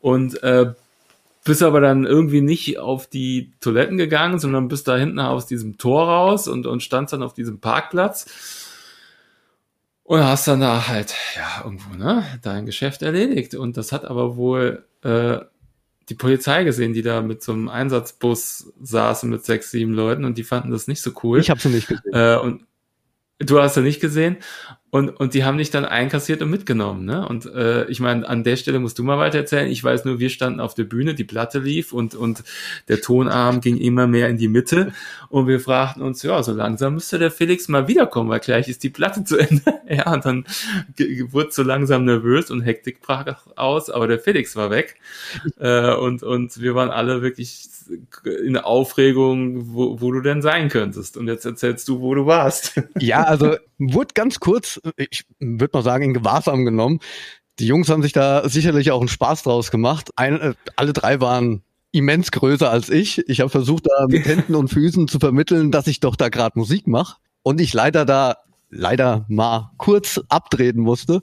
und 0.00 0.42
äh, 0.42 0.74
bist 1.46 1.62
aber 1.62 1.80
dann 1.80 2.04
irgendwie 2.04 2.40
nicht 2.40 2.78
auf 2.78 3.06
die 3.06 3.52
Toiletten 3.60 3.96
gegangen, 3.96 4.40
sondern 4.40 4.66
bist 4.66 4.88
da 4.88 4.96
hinten 4.96 5.20
aus 5.20 5.46
diesem 5.46 5.78
Tor 5.78 6.08
raus 6.08 6.48
und, 6.48 6.66
und 6.66 6.82
standst 6.82 7.12
dann 7.12 7.22
auf 7.22 7.34
diesem 7.34 7.60
Parkplatz 7.60 8.66
und 10.02 10.24
hast 10.24 10.48
dann 10.48 10.60
da 10.60 10.88
halt, 10.88 11.14
ja, 11.36 11.64
irgendwo, 11.64 11.96
ne, 11.96 12.24
dein 12.42 12.66
Geschäft 12.66 13.02
erledigt. 13.02 13.54
Und 13.54 13.76
das 13.76 13.92
hat 13.92 14.04
aber 14.04 14.36
wohl 14.36 14.84
äh, 15.02 15.38
die 16.08 16.14
Polizei 16.16 16.64
gesehen, 16.64 16.92
die 16.92 17.02
da 17.02 17.22
mit 17.22 17.44
so 17.44 17.52
einem 17.52 17.68
Einsatzbus 17.68 18.72
saßen 18.82 19.30
mit 19.30 19.44
sechs, 19.44 19.70
sieben 19.70 19.92
Leuten 19.92 20.24
und 20.24 20.38
die 20.38 20.44
fanden 20.44 20.72
das 20.72 20.88
nicht 20.88 21.00
so 21.00 21.12
cool. 21.22 21.38
Ich 21.38 21.48
habe 21.50 21.60
sie 21.60 21.68
nicht 21.68 21.86
gesehen. 21.86 22.12
Äh, 22.12 22.38
und 22.38 22.66
du 23.38 23.60
hast 23.60 23.74
sie 23.74 23.82
nicht 23.82 24.00
gesehen. 24.00 24.38
Und, 24.96 25.10
und 25.10 25.34
die 25.34 25.44
haben 25.44 25.58
dich 25.58 25.68
dann 25.68 25.84
einkassiert 25.84 26.40
und 26.40 26.48
mitgenommen. 26.48 27.04
Ne? 27.04 27.28
Und 27.28 27.44
äh, 27.44 27.84
ich 27.90 28.00
meine, 28.00 28.26
an 28.26 28.44
der 28.44 28.56
Stelle 28.56 28.78
musst 28.78 28.98
du 28.98 29.02
mal 29.02 29.18
weiter 29.18 29.36
erzählen. 29.36 29.68
Ich 29.68 29.84
weiß 29.84 30.06
nur, 30.06 30.20
wir 30.20 30.30
standen 30.30 30.58
auf 30.58 30.72
der 30.72 30.84
Bühne, 30.84 31.14
die 31.14 31.24
Platte 31.24 31.58
lief 31.58 31.92
und, 31.92 32.14
und 32.14 32.42
der 32.88 33.02
Tonarm 33.02 33.60
ging 33.60 33.76
immer 33.76 34.06
mehr 34.06 34.30
in 34.30 34.38
die 34.38 34.48
Mitte. 34.48 34.94
Und 35.28 35.48
wir 35.48 35.60
fragten 35.60 36.00
uns, 36.02 36.22
ja, 36.22 36.42
so 36.42 36.52
langsam 36.52 36.94
müsste 36.94 37.18
der 37.18 37.30
Felix 37.30 37.68
mal 37.68 37.88
wiederkommen, 37.88 38.30
weil 38.30 38.40
gleich 38.40 38.68
ist 38.68 38.84
die 38.84 38.88
Platte 38.88 39.22
zu 39.24 39.36
Ende. 39.36 39.62
ja, 39.86 40.10
und 40.10 40.24
dann 40.24 40.46
wurde 41.30 41.50
so 41.50 41.62
langsam 41.62 42.06
nervös 42.06 42.50
und 42.50 42.62
Hektik 42.62 43.02
brach 43.02 43.36
aus, 43.54 43.90
aber 43.90 44.08
der 44.08 44.18
Felix 44.18 44.56
war 44.56 44.70
weg. 44.70 44.96
Äh, 45.60 45.92
und, 45.92 46.22
und 46.22 46.58
wir 46.58 46.74
waren 46.74 46.88
alle 46.88 47.20
wirklich 47.20 47.68
in 48.24 48.56
Aufregung, 48.56 49.74
wo, 49.74 50.00
wo 50.00 50.10
du 50.10 50.20
denn 50.20 50.40
sein 50.40 50.70
könntest. 50.70 51.18
Und 51.18 51.28
jetzt 51.28 51.44
erzählst 51.44 51.86
du, 51.88 52.00
wo 52.00 52.14
du 52.14 52.24
warst. 52.24 52.80
Ja, 52.98 53.24
also 53.24 53.56
wurde 53.78 54.14
ganz 54.14 54.40
kurz, 54.40 54.80
ich 54.96 55.24
würde 55.38 55.76
mal 55.76 55.82
sagen, 55.82 56.04
in 56.04 56.14
Gewahrsam 56.14 56.64
genommen. 56.64 57.00
Die 57.58 57.66
Jungs 57.66 57.88
haben 57.88 58.02
sich 58.02 58.12
da 58.12 58.48
sicherlich 58.48 58.90
auch 58.90 59.00
einen 59.00 59.08
Spaß 59.08 59.42
draus 59.42 59.70
gemacht. 59.70 60.10
Ein, 60.16 60.40
äh, 60.40 60.54
alle 60.76 60.92
drei 60.92 61.20
waren 61.20 61.62
immens 61.90 62.30
größer 62.30 62.70
als 62.70 62.90
ich. 62.90 63.26
Ich 63.28 63.40
habe 63.40 63.50
versucht, 63.50 63.86
da 63.86 64.06
mit 64.08 64.24
Händen 64.26 64.54
und 64.54 64.68
Füßen 64.68 65.08
zu 65.08 65.18
vermitteln, 65.18 65.70
dass 65.70 65.86
ich 65.86 66.00
doch 66.00 66.16
da 66.16 66.28
gerade 66.28 66.58
Musik 66.58 66.86
mache. 66.86 67.16
Und 67.42 67.60
ich 67.60 67.72
leider 67.72 68.04
da 68.04 68.36
leider 68.68 69.24
mal 69.28 69.70
kurz 69.78 70.20
abtreten 70.28 70.82
musste. 70.82 71.22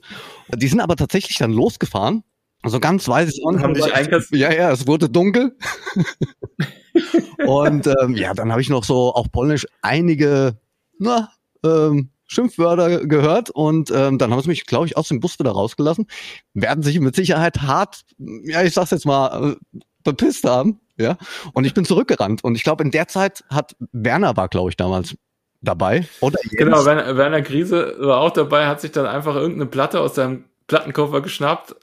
Die 0.54 0.66
sind 0.66 0.80
aber 0.80 0.96
tatsächlich 0.96 1.36
dann 1.38 1.52
losgefahren. 1.52 2.24
Also 2.62 2.80
ganz 2.80 3.06
weiß 3.06 3.30
ich 3.30 3.44
auch 3.44 3.58
Haben 3.60 3.74
dich 3.74 3.84
Ja, 4.30 4.50
ja, 4.50 4.72
es 4.72 4.86
wurde 4.86 5.10
dunkel. 5.10 5.56
und 7.46 7.86
ähm, 7.86 8.14
ja, 8.14 8.32
dann 8.32 8.50
habe 8.50 8.62
ich 8.62 8.70
noch 8.70 8.84
so 8.84 9.14
auch 9.14 9.30
polnisch 9.30 9.66
einige 9.82 10.58
na, 10.98 11.30
ähm, 11.64 12.10
Schimpfwörter 12.34 13.06
gehört 13.06 13.50
und 13.50 13.90
ähm, 13.90 14.18
dann 14.18 14.32
haben 14.32 14.42
sie 14.42 14.48
mich, 14.48 14.66
glaube 14.66 14.86
ich, 14.86 14.96
aus 14.96 15.08
dem 15.08 15.20
Bus 15.20 15.38
wieder 15.38 15.52
rausgelassen. 15.52 16.06
Werden 16.52 16.82
sich 16.82 17.00
mit 17.00 17.16
Sicherheit 17.16 17.62
hart, 17.62 18.02
ja, 18.18 18.62
ich 18.62 18.74
sag's 18.74 18.90
jetzt 18.90 19.06
mal, 19.06 19.52
äh, 19.52 19.78
bepisst 20.02 20.44
haben, 20.44 20.80
ja. 20.98 21.16
Und 21.54 21.64
ich 21.64 21.74
bin 21.74 21.84
zurückgerannt 21.84 22.44
und 22.44 22.54
ich 22.54 22.62
glaube, 22.62 22.84
in 22.84 22.90
der 22.90 23.08
Zeit 23.08 23.44
hat 23.48 23.76
Werner 23.92 24.36
war, 24.36 24.48
glaube 24.48 24.70
ich, 24.70 24.76
damals 24.76 25.16
dabei. 25.62 26.06
Oder 26.20 26.38
Jens. 26.42 26.56
Genau, 26.56 26.84
Werner, 26.84 27.16
Werner 27.16 27.42
Krise 27.42 27.96
war 27.98 28.20
auch 28.20 28.30
dabei, 28.30 28.66
hat 28.66 28.80
sich 28.80 28.92
dann 28.92 29.06
einfach 29.06 29.34
irgendeine 29.34 29.66
Platte 29.66 30.00
aus 30.00 30.14
seinem 30.14 30.44
Plattenkoffer 30.66 31.20
geschnappt, 31.20 31.76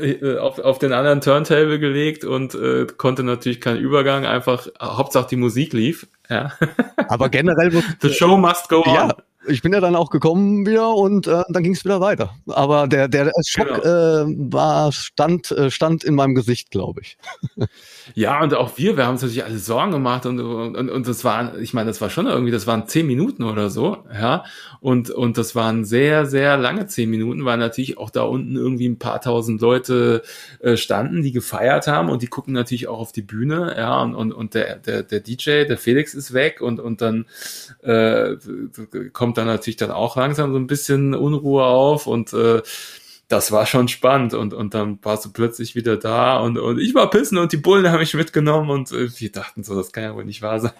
äh, 0.00 0.38
auf, 0.38 0.58
auf 0.58 0.78
den 0.78 0.92
anderen 0.92 1.20
Turntable 1.20 1.78
gelegt 1.78 2.24
und 2.24 2.54
äh, 2.54 2.86
konnte 2.96 3.22
natürlich 3.22 3.60
keinen 3.60 3.78
Übergang, 3.78 4.26
einfach 4.26 4.66
Hauptsache 4.80 5.28
die 5.28 5.36
Musik 5.36 5.72
lief. 5.72 6.06
Ja. 6.28 6.52
Aber 7.08 7.28
generell 7.28 7.70
The 8.00 8.12
show 8.12 8.36
must 8.36 8.68
go 8.68 8.82
on. 8.84 8.94
Ja, 8.94 9.14
ich 9.46 9.62
bin 9.62 9.72
ja 9.72 9.80
dann 9.80 9.96
auch 9.96 10.10
gekommen 10.10 10.66
wieder 10.66 10.94
und 10.94 11.26
äh, 11.26 11.42
dann 11.48 11.62
ging 11.62 11.72
es 11.72 11.84
wieder 11.84 12.00
weiter. 12.00 12.34
Aber 12.46 12.86
der, 12.86 13.08
der 13.08 13.30
Schock 13.46 13.82
genau. 13.82 13.82
äh, 13.82 14.52
war, 14.52 14.92
stand, 14.92 15.50
äh, 15.50 15.70
stand 15.70 16.04
in 16.04 16.14
meinem 16.14 16.34
Gesicht, 16.34 16.70
glaube 16.70 17.02
ich. 17.02 17.18
Ja, 18.14 18.42
und 18.42 18.52
auch 18.52 18.76
wir, 18.76 18.98
wir 18.98 19.06
haben 19.06 19.14
uns 19.14 19.22
natürlich 19.22 19.44
alle 19.44 19.58
Sorgen 19.58 19.90
gemacht 19.90 20.26
und, 20.26 20.38
und, 20.38 20.90
und 20.90 21.08
das 21.08 21.24
waren, 21.24 21.60
ich 21.60 21.72
meine, 21.72 21.88
das 21.88 22.02
war 22.02 22.10
schon 22.10 22.26
irgendwie, 22.26 22.52
das 22.52 22.66
waren 22.66 22.86
zehn 22.86 23.06
Minuten 23.06 23.42
oder 23.44 23.70
so, 23.70 24.04
ja. 24.12 24.44
Und, 24.80 25.10
und 25.10 25.38
das 25.38 25.54
waren 25.54 25.86
sehr, 25.86 26.26
sehr 26.26 26.58
lange 26.58 26.86
zehn 26.86 27.08
Minuten, 27.08 27.46
weil 27.46 27.56
natürlich 27.56 27.96
auch 27.96 28.10
da 28.10 28.22
unten 28.22 28.56
irgendwie 28.56 28.86
ein 28.86 28.98
paar 28.98 29.22
tausend 29.22 29.62
Leute 29.62 30.22
äh, 30.60 30.76
standen, 30.76 31.22
die 31.22 31.32
gefeiert 31.32 31.86
haben 31.86 32.10
und 32.10 32.20
die 32.20 32.26
gucken 32.26 32.52
natürlich 32.52 32.88
auch 32.88 32.98
auf 32.98 33.12
die 33.12 33.22
Bühne, 33.22 33.74
ja, 33.76 34.02
und, 34.02 34.14
und, 34.14 34.32
und 34.32 34.54
der, 34.54 34.76
der, 34.76 35.02
der 35.02 35.20
DJ, 35.20 35.64
der 35.64 35.78
Felix 35.78 36.12
ist 36.14 36.34
weg 36.34 36.60
und, 36.60 36.80
und 36.80 37.00
dann 37.00 37.24
äh, 37.82 38.36
kommt 39.14 39.33
dann 39.38 39.46
natürlich 39.46 39.76
dann 39.76 39.90
auch 39.90 40.16
langsam 40.16 40.52
so 40.52 40.58
ein 40.58 40.66
bisschen 40.66 41.14
Unruhe 41.14 41.64
auf 41.64 42.06
und 42.06 42.32
äh, 42.32 42.62
das 43.28 43.52
war 43.52 43.66
schon 43.66 43.88
spannend 43.88 44.34
und, 44.34 44.52
und 44.52 44.74
dann 44.74 44.98
warst 45.02 45.24
du 45.24 45.32
plötzlich 45.32 45.74
wieder 45.74 45.96
da 45.96 46.38
und, 46.38 46.58
und 46.58 46.78
ich 46.78 46.94
war 46.94 47.10
pissen 47.10 47.38
und 47.38 47.52
die 47.52 47.56
Bullen 47.56 47.90
haben 47.90 48.00
mich 48.00 48.14
mitgenommen 48.14 48.70
und 48.70 48.92
äh, 48.92 49.08
wir 49.18 49.32
dachten 49.32 49.64
so, 49.64 49.74
das 49.74 49.92
kann 49.92 50.04
ja 50.04 50.14
wohl 50.14 50.24
nicht 50.24 50.42
wahr 50.42 50.60
sein. 50.60 50.72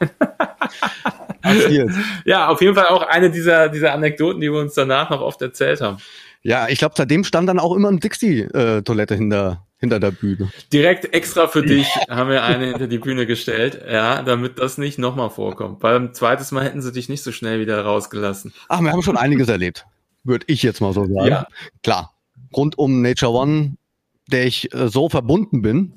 ja, 2.25 2.49
auf 2.49 2.61
jeden 2.61 2.75
Fall 2.75 2.89
auch 2.89 3.03
eine 3.03 3.31
dieser, 3.31 3.69
dieser 3.69 3.93
Anekdoten, 3.93 4.41
die 4.41 4.51
wir 4.51 4.61
uns 4.61 4.75
danach 4.75 5.11
noch 5.11 5.21
oft 5.21 5.41
erzählt 5.43 5.81
haben. 5.81 5.99
Ja, 6.43 6.69
ich 6.69 6.79
glaube, 6.79 6.95
seitdem 6.97 7.25
stand 7.25 7.49
dann 7.49 7.59
auch 7.59 7.75
immer 7.75 7.89
eine 7.89 8.01
Dixie-Toilette 8.01 9.15
hinter, 9.15 9.67
hinter 9.85 10.01
der 10.01 10.11
Bühne. 10.11 10.51
Direkt 10.73 11.13
extra 11.15 11.47
für 11.47 11.63
dich 11.63 11.87
haben 12.09 12.31
wir 12.31 12.43
eine 12.43 12.67
hinter 12.69 12.87
die 12.87 12.99
Bühne 12.99 13.27
gestellt, 13.27 13.81
ja, 13.87 14.23
damit 14.23 14.59
das 14.59 14.79
nicht 14.79 14.99
nochmal 14.99 15.31
vorkommt. 15.31 15.81
Beim 15.81 16.15
zweites 16.15 16.53
Mal 16.53 16.65
hätten 16.65 16.83
sie 16.83 16.93
dich 16.93 17.09
nicht 17.09 17.23
so 17.23 17.33
schnell 17.33 17.61
wieder 17.61 17.81
rausgelassen. 17.83 18.53
Ach, 18.69 18.81
wir 18.81 18.91
haben 18.91 19.03
schon 19.03 19.17
einiges 19.17 19.49
erlebt, 19.49 19.87
würde 20.25 20.47
ich 20.49 20.63
jetzt 20.63 20.81
mal 20.81 20.93
so 20.93 21.05
sagen. 21.05 21.29
Ja. 21.29 21.47
Klar, 21.83 22.15
rund 22.57 22.79
um 22.79 23.03
Nature 23.03 23.33
One, 23.33 23.77
der 24.27 24.47
ich 24.47 24.73
äh, 24.75 24.89
so 24.89 25.09
verbunden 25.09 25.63
bin, 25.63 25.93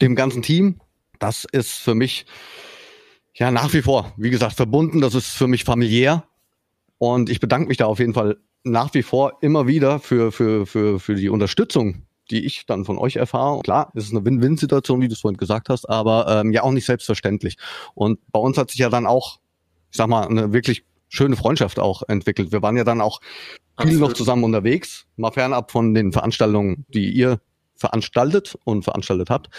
dem 0.00 0.16
ganzen 0.16 0.42
Team, 0.42 0.80
das 1.18 1.46
ist 1.52 1.74
für 1.74 1.94
mich 1.94 2.26
ja 3.34 3.50
nach 3.50 3.72
wie 3.74 3.82
vor, 3.82 4.14
wie 4.16 4.30
gesagt, 4.30 4.54
verbunden, 4.54 5.00
das 5.00 5.14
ist 5.14 5.28
für 5.28 5.46
mich 5.46 5.64
familiär 5.64 6.24
und 6.98 7.28
ich 7.28 7.40
bedanke 7.40 7.68
mich 7.68 7.76
da 7.76 7.84
auf 7.84 7.98
jeden 7.98 8.14
Fall 8.14 8.38
nach 8.64 8.94
wie 8.94 9.02
vor 9.02 9.38
immer 9.42 9.66
wieder 9.66 10.00
für, 10.00 10.32
für, 10.32 10.66
für, 10.66 10.98
für 10.98 11.14
die 11.14 11.28
Unterstützung, 11.28 12.05
die 12.30 12.44
ich 12.44 12.66
dann 12.66 12.84
von 12.84 12.98
euch 12.98 13.16
erfahre. 13.16 13.60
Klar, 13.62 13.92
es 13.94 14.04
ist 14.04 14.10
eine 14.10 14.24
Win-Win-Situation, 14.24 15.00
wie 15.00 15.08
du 15.08 15.14
es 15.14 15.20
vorhin 15.20 15.36
gesagt 15.36 15.68
hast, 15.68 15.88
aber 15.88 16.26
ähm, 16.28 16.52
ja 16.52 16.62
auch 16.62 16.72
nicht 16.72 16.86
selbstverständlich. 16.86 17.56
Und 17.94 18.18
bei 18.30 18.40
uns 18.40 18.58
hat 18.58 18.70
sich 18.70 18.80
ja 18.80 18.88
dann 18.88 19.06
auch, 19.06 19.38
ich 19.90 19.96
sag 19.96 20.08
mal, 20.08 20.26
eine 20.26 20.52
wirklich 20.52 20.84
schöne 21.08 21.36
Freundschaft 21.36 21.78
auch 21.78 22.02
entwickelt. 22.08 22.52
Wir 22.52 22.62
waren 22.62 22.76
ja 22.76 22.84
dann 22.84 23.00
auch 23.00 23.20
viel 23.20 23.88
Absolut. 23.88 24.00
noch 24.00 24.12
zusammen 24.14 24.44
unterwegs, 24.44 25.06
mal 25.16 25.30
fernab 25.30 25.70
von 25.70 25.94
den 25.94 26.12
Veranstaltungen, 26.12 26.84
die 26.88 27.10
ihr 27.10 27.40
veranstaltet 27.76 28.56
und 28.64 28.84
veranstaltet 28.84 29.30
habt. 29.30 29.50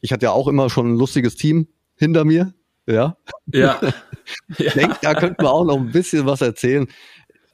Ich 0.00 0.12
hatte 0.12 0.26
ja 0.26 0.32
auch 0.32 0.48
immer 0.48 0.70
schon 0.70 0.92
ein 0.94 0.98
lustiges 0.98 1.36
Team 1.36 1.68
hinter 1.96 2.24
mir. 2.24 2.54
Ja. 2.86 3.16
Ja. 3.46 3.80
ich 4.58 4.72
denke, 4.72 4.96
da 5.02 5.14
könnten 5.14 5.42
wir 5.42 5.52
auch 5.52 5.64
noch 5.64 5.76
ein 5.76 5.92
bisschen 5.92 6.26
was 6.26 6.40
erzählen. 6.40 6.88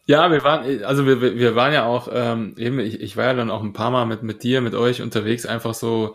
Ja, 0.06 0.30
wir 0.30 0.44
waren, 0.44 0.84
also 0.84 1.06
wir, 1.06 1.20
wir 1.22 1.56
waren 1.56 1.72
ja 1.72 1.86
auch, 1.86 2.08
ähm, 2.12 2.54
eben, 2.58 2.78
ich, 2.78 3.00
ich 3.00 3.16
war 3.16 3.24
ja 3.24 3.34
dann 3.34 3.50
auch 3.50 3.62
ein 3.62 3.72
paar 3.72 3.90
Mal 3.90 4.04
mit, 4.04 4.22
mit 4.22 4.42
dir, 4.42 4.60
mit 4.60 4.74
euch 4.74 5.00
unterwegs, 5.00 5.46
einfach 5.46 5.72
so 5.72 6.14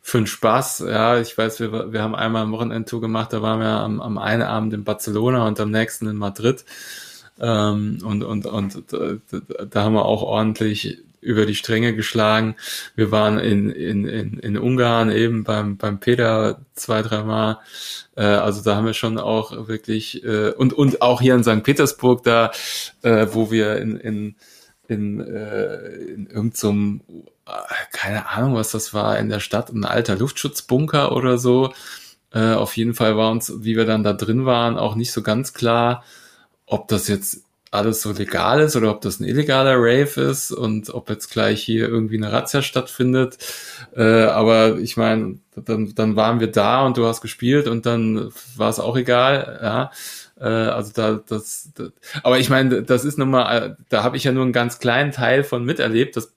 für 0.00 0.18
den 0.18 0.26
Spaß. 0.26 0.84
Ja, 0.88 1.20
ich 1.20 1.36
weiß, 1.36 1.60
wir, 1.60 1.92
wir 1.92 2.02
haben 2.02 2.14
einmal 2.14 2.44
ein 2.44 2.52
Wochenendtour 2.52 3.00
gemacht, 3.02 3.32
da 3.32 3.42
waren 3.42 3.60
wir 3.60 3.68
am, 3.68 4.00
am 4.00 4.16
einen 4.16 4.42
Abend 4.42 4.72
in 4.72 4.84
Barcelona 4.84 5.46
und 5.46 5.60
am 5.60 5.70
nächsten 5.70 6.06
in 6.08 6.16
Madrid. 6.16 6.64
Ähm, 7.38 7.98
und 8.04 8.22
und, 8.22 8.46
und 8.46 8.92
da, 8.92 9.16
da 9.64 9.82
haben 9.82 9.94
wir 9.94 10.04
auch 10.04 10.22
ordentlich 10.22 10.98
über 11.20 11.46
die 11.46 11.54
Stränge 11.54 11.94
geschlagen. 11.94 12.56
Wir 12.96 13.10
waren 13.10 13.38
in, 13.38 13.70
in, 13.70 14.06
in, 14.06 14.38
in 14.38 14.58
Ungarn 14.58 15.10
eben 15.10 15.44
beim, 15.44 15.76
beim 15.76 16.00
Peter 16.00 16.60
zwei, 16.74 17.02
dreimal. 17.02 17.58
Äh, 18.16 18.22
also 18.22 18.62
da 18.62 18.76
haben 18.76 18.86
wir 18.86 18.94
schon 18.94 19.18
auch 19.18 19.68
wirklich, 19.68 20.24
äh, 20.24 20.50
und, 20.50 20.72
und 20.72 21.02
auch 21.02 21.20
hier 21.20 21.34
in 21.34 21.44
St. 21.44 21.62
Petersburg, 21.62 22.22
da, 22.22 22.50
äh, 23.02 23.26
wo 23.30 23.50
wir 23.50 23.76
in, 23.76 23.96
in, 23.96 24.36
in, 24.88 25.20
äh, 25.20 25.86
in 26.14 26.26
irgendeinem, 26.26 27.02
keine 27.92 28.28
Ahnung, 28.28 28.54
was 28.54 28.70
das 28.70 28.94
war, 28.94 29.18
in 29.18 29.28
der 29.28 29.40
Stadt, 29.40 29.70
ein 29.70 29.84
alter 29.84 30.16
Luftschutzbunker 30.16 31.12
oder 31.14 31.38
so. 31.38 31.72
Äh, 32.32 32.52
auf 32.52 32.76
jeden 32.76 32.94
Fall 32.94 33.16
war 33.16 33.30
uns, 33.30 33.52
wie 33.58 33.76
wir 33.76 33.84
dann 33.84 34.04
da 34.04 34.12
drin 34.12 34.46
waren, 34.46 34.78
auch 34.78 34.94
nicht 34.94 35.12
so 35.12 35.22
ganz 35.22 35.52
klar, 35.52 36.04
ob 36.66 36.88
das 36.88 37.08
jetzt 37.08 37.44
alles 37.70 38.02
so 38.02 38.12
legal 38.12 38.60
ist 38.60 38.74
oder 38.74 38.90
ob 38.90 39.00
das 39.00 39.20
ein 39.20 39.24
illegaler 39.24 39.76
Rave 39.76 40.20
ist 40.20 40.50
und 40.50 40.92
ob 40.92 41.08
jetzt 41.08 41.30
gleich 41.30 41.62
hier 41.62 41.88
irgendwie 41.88 42.16
eine 42.16 42.32
Razzia 42.32 42.62
stattfindet. 42.62 43.38
Äh, 43.94 44.24
aber 44.24 44.78
ich 44.78 44.96
meine, 44.96 45.38
dann, 45.54 45.94
dann 45.94 46.16
waren 46.16 46.40
wir 46.40 46.50
da 46.50 46.84
und 46.84 46.96
du 46.96 47.06
hast 47.06 47.20
gespielt 47.20 47.68
und 47.68 47.86
dann 47.86 48.32
war 48.56 48.70
es 48.70 48.80
auch 48.80 48.96
egal. 48.96 49.60
Ja, 49.62 49.90
äh, 50.40 50.70
also 50.70 50.92
da 50.92 51.20
das, 51.28 51.70
das 51.74 51.92
aber 52.22 52.38
ich 52.40 52.50
meine, 52.50 52.82
das 52.82 53.04
ist 53.04 53.18
nun 53.18 53.30
mal, 53.30 53.76
da 53.88 54.02
habe 54.02 54.16
ich 54.16 54.24
ja 54.24 54.32
nur 54.32 54.42
einen 54.42 54.52
ganz 54.52 54.80
kleinen 54.80 55.12
Teil 55.12 55.44
von 55.44 55.64
miterlebt. 55.64 56.16
Das, 56.16 56.32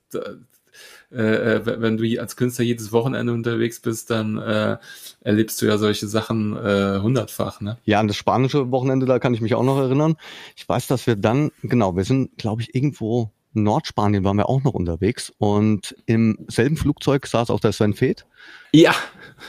äh, 1.12 1.56
äh 1.56 1.80
wenn 1.80 1.96
du 1.96 2.20
als 2.20 2.36
Künstler 2.36 2.64
jedes 2.64 2.92
Wochenende 2.92 3.32
unterwegs 3.32 3.80
bist, 3.80 4.10
dann 4.10 4.38
äh, 4.38 4.78
erlebst 5.20 5.60
du 5.60 5.66
ja 5.66 5.78
solche 5.78 6.06
Sachen 6.06 6.56
äh, 6.56 7.00
hundertfach. 7.00 7.60
Ne? 7.60 7.78
Ja, 7.84 8.00
an 8.00 8.08
das 8.08 8.16
spanische 8.16 8.70
Wochenende, 8.70 9.06
da 9.06 9.18
kann 9.18 9.34
ich 9.34 9.40
mich 9.40 9.54
auch 9.54 9.62
noch 9.62 9.78
erinnern. 9.78 10.16
Ich 10.56 10.68
weiß, 10.68 10.86
dass 10.86 11.06
wir 11.06 11.16
dann, 11.16 11.50
genau, 11.62 11.96
wir 11.96 12.04
sind, 12.04 12.36
glaube 12.38 12.62
ich, 12.62 12.74
irgendwo 12.74 13.30
Nordspanien 13.54 14.24
waren 14.24 14.36
wir 14.36 14.48
auch 14.48 14.62
noch 14.62 14.74
unterwegs 14.74 15.32
und 15.38 15.94
im 16.06 16.44
selben 16.48 16.76
Flugzeug 16.76 17.26
saß 17.26 17.50
auch 17.50 17.60
der 17.60 17.72
Sven 17.72 17.94
Feth. 17.94 18.26
Ja. 18.72 18.94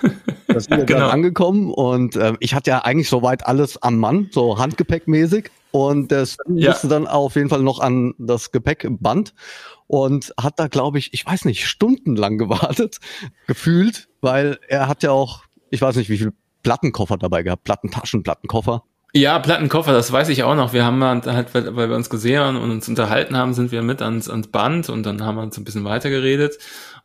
da 0.47 0.59
sind 0.59 0.77
wir 0.77 0.85
genau. 0.85 1.09
angekommen 1.09 1.71
und 1.71 2.15
äh, 2.15 2.33
ich 2.39 2.53
hatte 2.53 2.69
ja 2.69 2.79
eigentlich 2.79 3.09
soweit 3.09 3.45
alles 3.45 3.81
am 3.81 3.97
Mann, 3.97 4.29
so 4.31 4.57
handgepäckmäßig 4.57 5.49
und 5.75 6.09
das 6.09 6.37
ja. 6.47 6.69
musste 6.69 6.87
dann 6.87 7.05
auf 7.05 7.35
jeden 7.35 7.49
Fall 7.49 7.61
noch 7.61 7.81
an 7.81 8.13
das 8.17 8.53
Gepäckband 8.53 9.33
und 9.87 10.33
hat 10.39 10.57
da, 10.57 10.69
glaube 10.69 10.99
ich, 10.99 11.13
ich 11.13 11.25
weiß 11.25 11.43
nicht, 11.43 11.67
stundenlang 11.67 12.37
gewartet, 12.37 12.99
gefühlt, 13.45 14.07
weil 14.21 14.57
er 14.69 14.87
hat 14.87 15.03
ja 15.03 15.11
auch, 15.11 15.43
ich 15.71 15.81
weiß 15.81 15.97
nicht, 15.97 16.07
wie 16.07 16.17
viel 16.17 16.31
Plattenkoffer 16.63 17.17
dabei 17.17 17.43
gehabt, 17.43 17.65
Plattentaschen, 17.65 18.23
Plattenkoffer. 18.23 18.83
Ja, 19.17 19.39
Plattenkoffer, 19.39 19.93
das 19.93 20.11
weiß 20.11 20.27
ich 20.27 20.43
auch 20.43 20.55
noch. 20.55 20.73
Wir 20.73 20.83
haben 20.83 21.01
halt, 21.01 21.53
weil 21.53 21.87
wir 21.89 21.95
uns 21.95 22.09
gesehen 22.09 22.37
haben 22.37 22.57
und 22.57 22.69
uns 22.69 22.89
unterhalten 22.89 23.37
haben, 23.37 23.53
sind 23.53 23.71
wir 23.71 23.81
mit 23.81 24.01
ans, 24.01 24.29
ans 24.29 24.47
Band 24.47 24.89
und 24.89 25.03
dann 25.03 25.23
haben 25.23 25.35
wir 25.35 25.41
uns 25.41 25.57
ein 25.57 25.63
bisschen 25.63 25.85
weiter 25.85 26.09
geredet. 26.09 26.57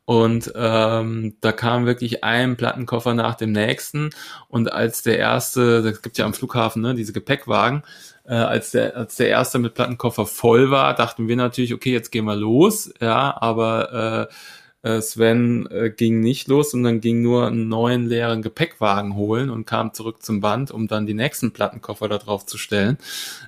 Und 0.07 0.53
ähm, 0.57 1.37
da 1.41 1.53
kam 1.53 1.87
wirklich 1.87 2.25
ein 2.25 2.57
Plattenkoffer 2.57 3.15
nach 3.15 3.37
dem 3.37 3.53
nächsten. 3.53 4.11
Und 4.49 4.73
als 4.73 5.03
der 5.03 5.21
erste, 5.21 5.83
das 5.83 6.03
gibt 6.03 6.19
ja 6.19 6.25
am 6.25 6.35
Flughafen 6.35 6.83
ne, 6.83 6.97
diese 6.97 7.13
Gepäckwagen, 7.13 7.85
äh, 8.25 8.35
als, 8.35 8.73
der, 8.73 8.97
als 8.97 9.15
der 9.15 9.29
erste 9.29 9.61
mit 9.61 9.75
Plattenkoffer 9.75 10.27
voll 10.27 10.73
war, 10.73 10.97
dachten 10.97 11.29
wir 11.29 11.37
natürlich, 11.37 11.73
okay, 11.75 11.93
jetzt 11.93 12.11
gehen 12.11 12.25
wir 12.25 12.35
los, 12.35 12.93
ja, 13.01 13.41
aber 13.41 14.29
äh, 14.29 14.35
äh, 14.83 15.01
Sven 15.01 15.67
äh, 15.71 15.91
ging 15.91 16.21
nicht 16.21 16.49
los 16.49 16.75
und 16.75 16.83
dann 16.83 17.01
ging 17.01 17.23
nur 17.23 17.47
einen 17.47 17.69
neuen 17.69 18.07
leeren 18.07 18.43
Gepäckwagen 18.43 19.15
holen 19.15 19.51
und 19.51 19.67
kam 19.67 19.93
zurück 19.93 20.23
zum 20.23 20.41
Band, 20.41 20.71
um 20.71 20.89
dann 20.89 21.07
die 21.07 21.15
nächsten 21.15 21.53
Plattenkoffer 21.53 22.09
da 22.09 22.19
drauf 22.19 22.47
zu 22.47 22.59
stellen. 22.59 22.99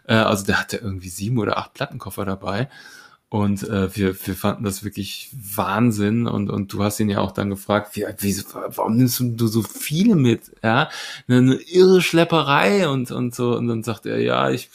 Äh, 0.07 0.15
also 0.15 0.45
der 0.45 0.61
hatte 0.61 0.77
irgendwie 0.77 1.09
sieben 1.09 1.39
oder 1.39 1.59
acht 1.59 1.75
Plattenkoffer 1.75 2.25
dabei. 2.25 2.69
Und 3.33 3.63
äh, 3.67 3.97
wir, 3.97 4.15
wir 4.27 4.35
fanden 4.35 4.65
das 4.65 4.85
wirklich 4.85 5.31
Wahnsinn. 5.33 6.27
Und, 6.27 6.51
und 6.51 6.71
du 6.71 6.85
hast 6.85 7.01
ihn 7.01 7.09
ja 7.09 7.21
auch 7.21 7.33
dann 7.33 7.49
gefragt, 7.49 7.97
wie, 7.97 8.05
wie, 8.19 8.45
warum 8.53 8.99
nimmst 8.99 9.23
du 9.25 9.47
so 9.47 9.63
viele 9.63 10.17
mit? 10.17 10.53
Ja, 10.63 10.91
eine, 11.27 11.55
irre 11.55 12.03
Schlepperei 12.03 12.91
und, 12.91 13.11
und 13.11 13.35
so. 13.35 13.57
Und 13.57 13.69
dann 13.69 13.83
sagt 13.83 14.05
er, 14.05 14.21
ja, 14.21 14.51
ich 14.51 14.69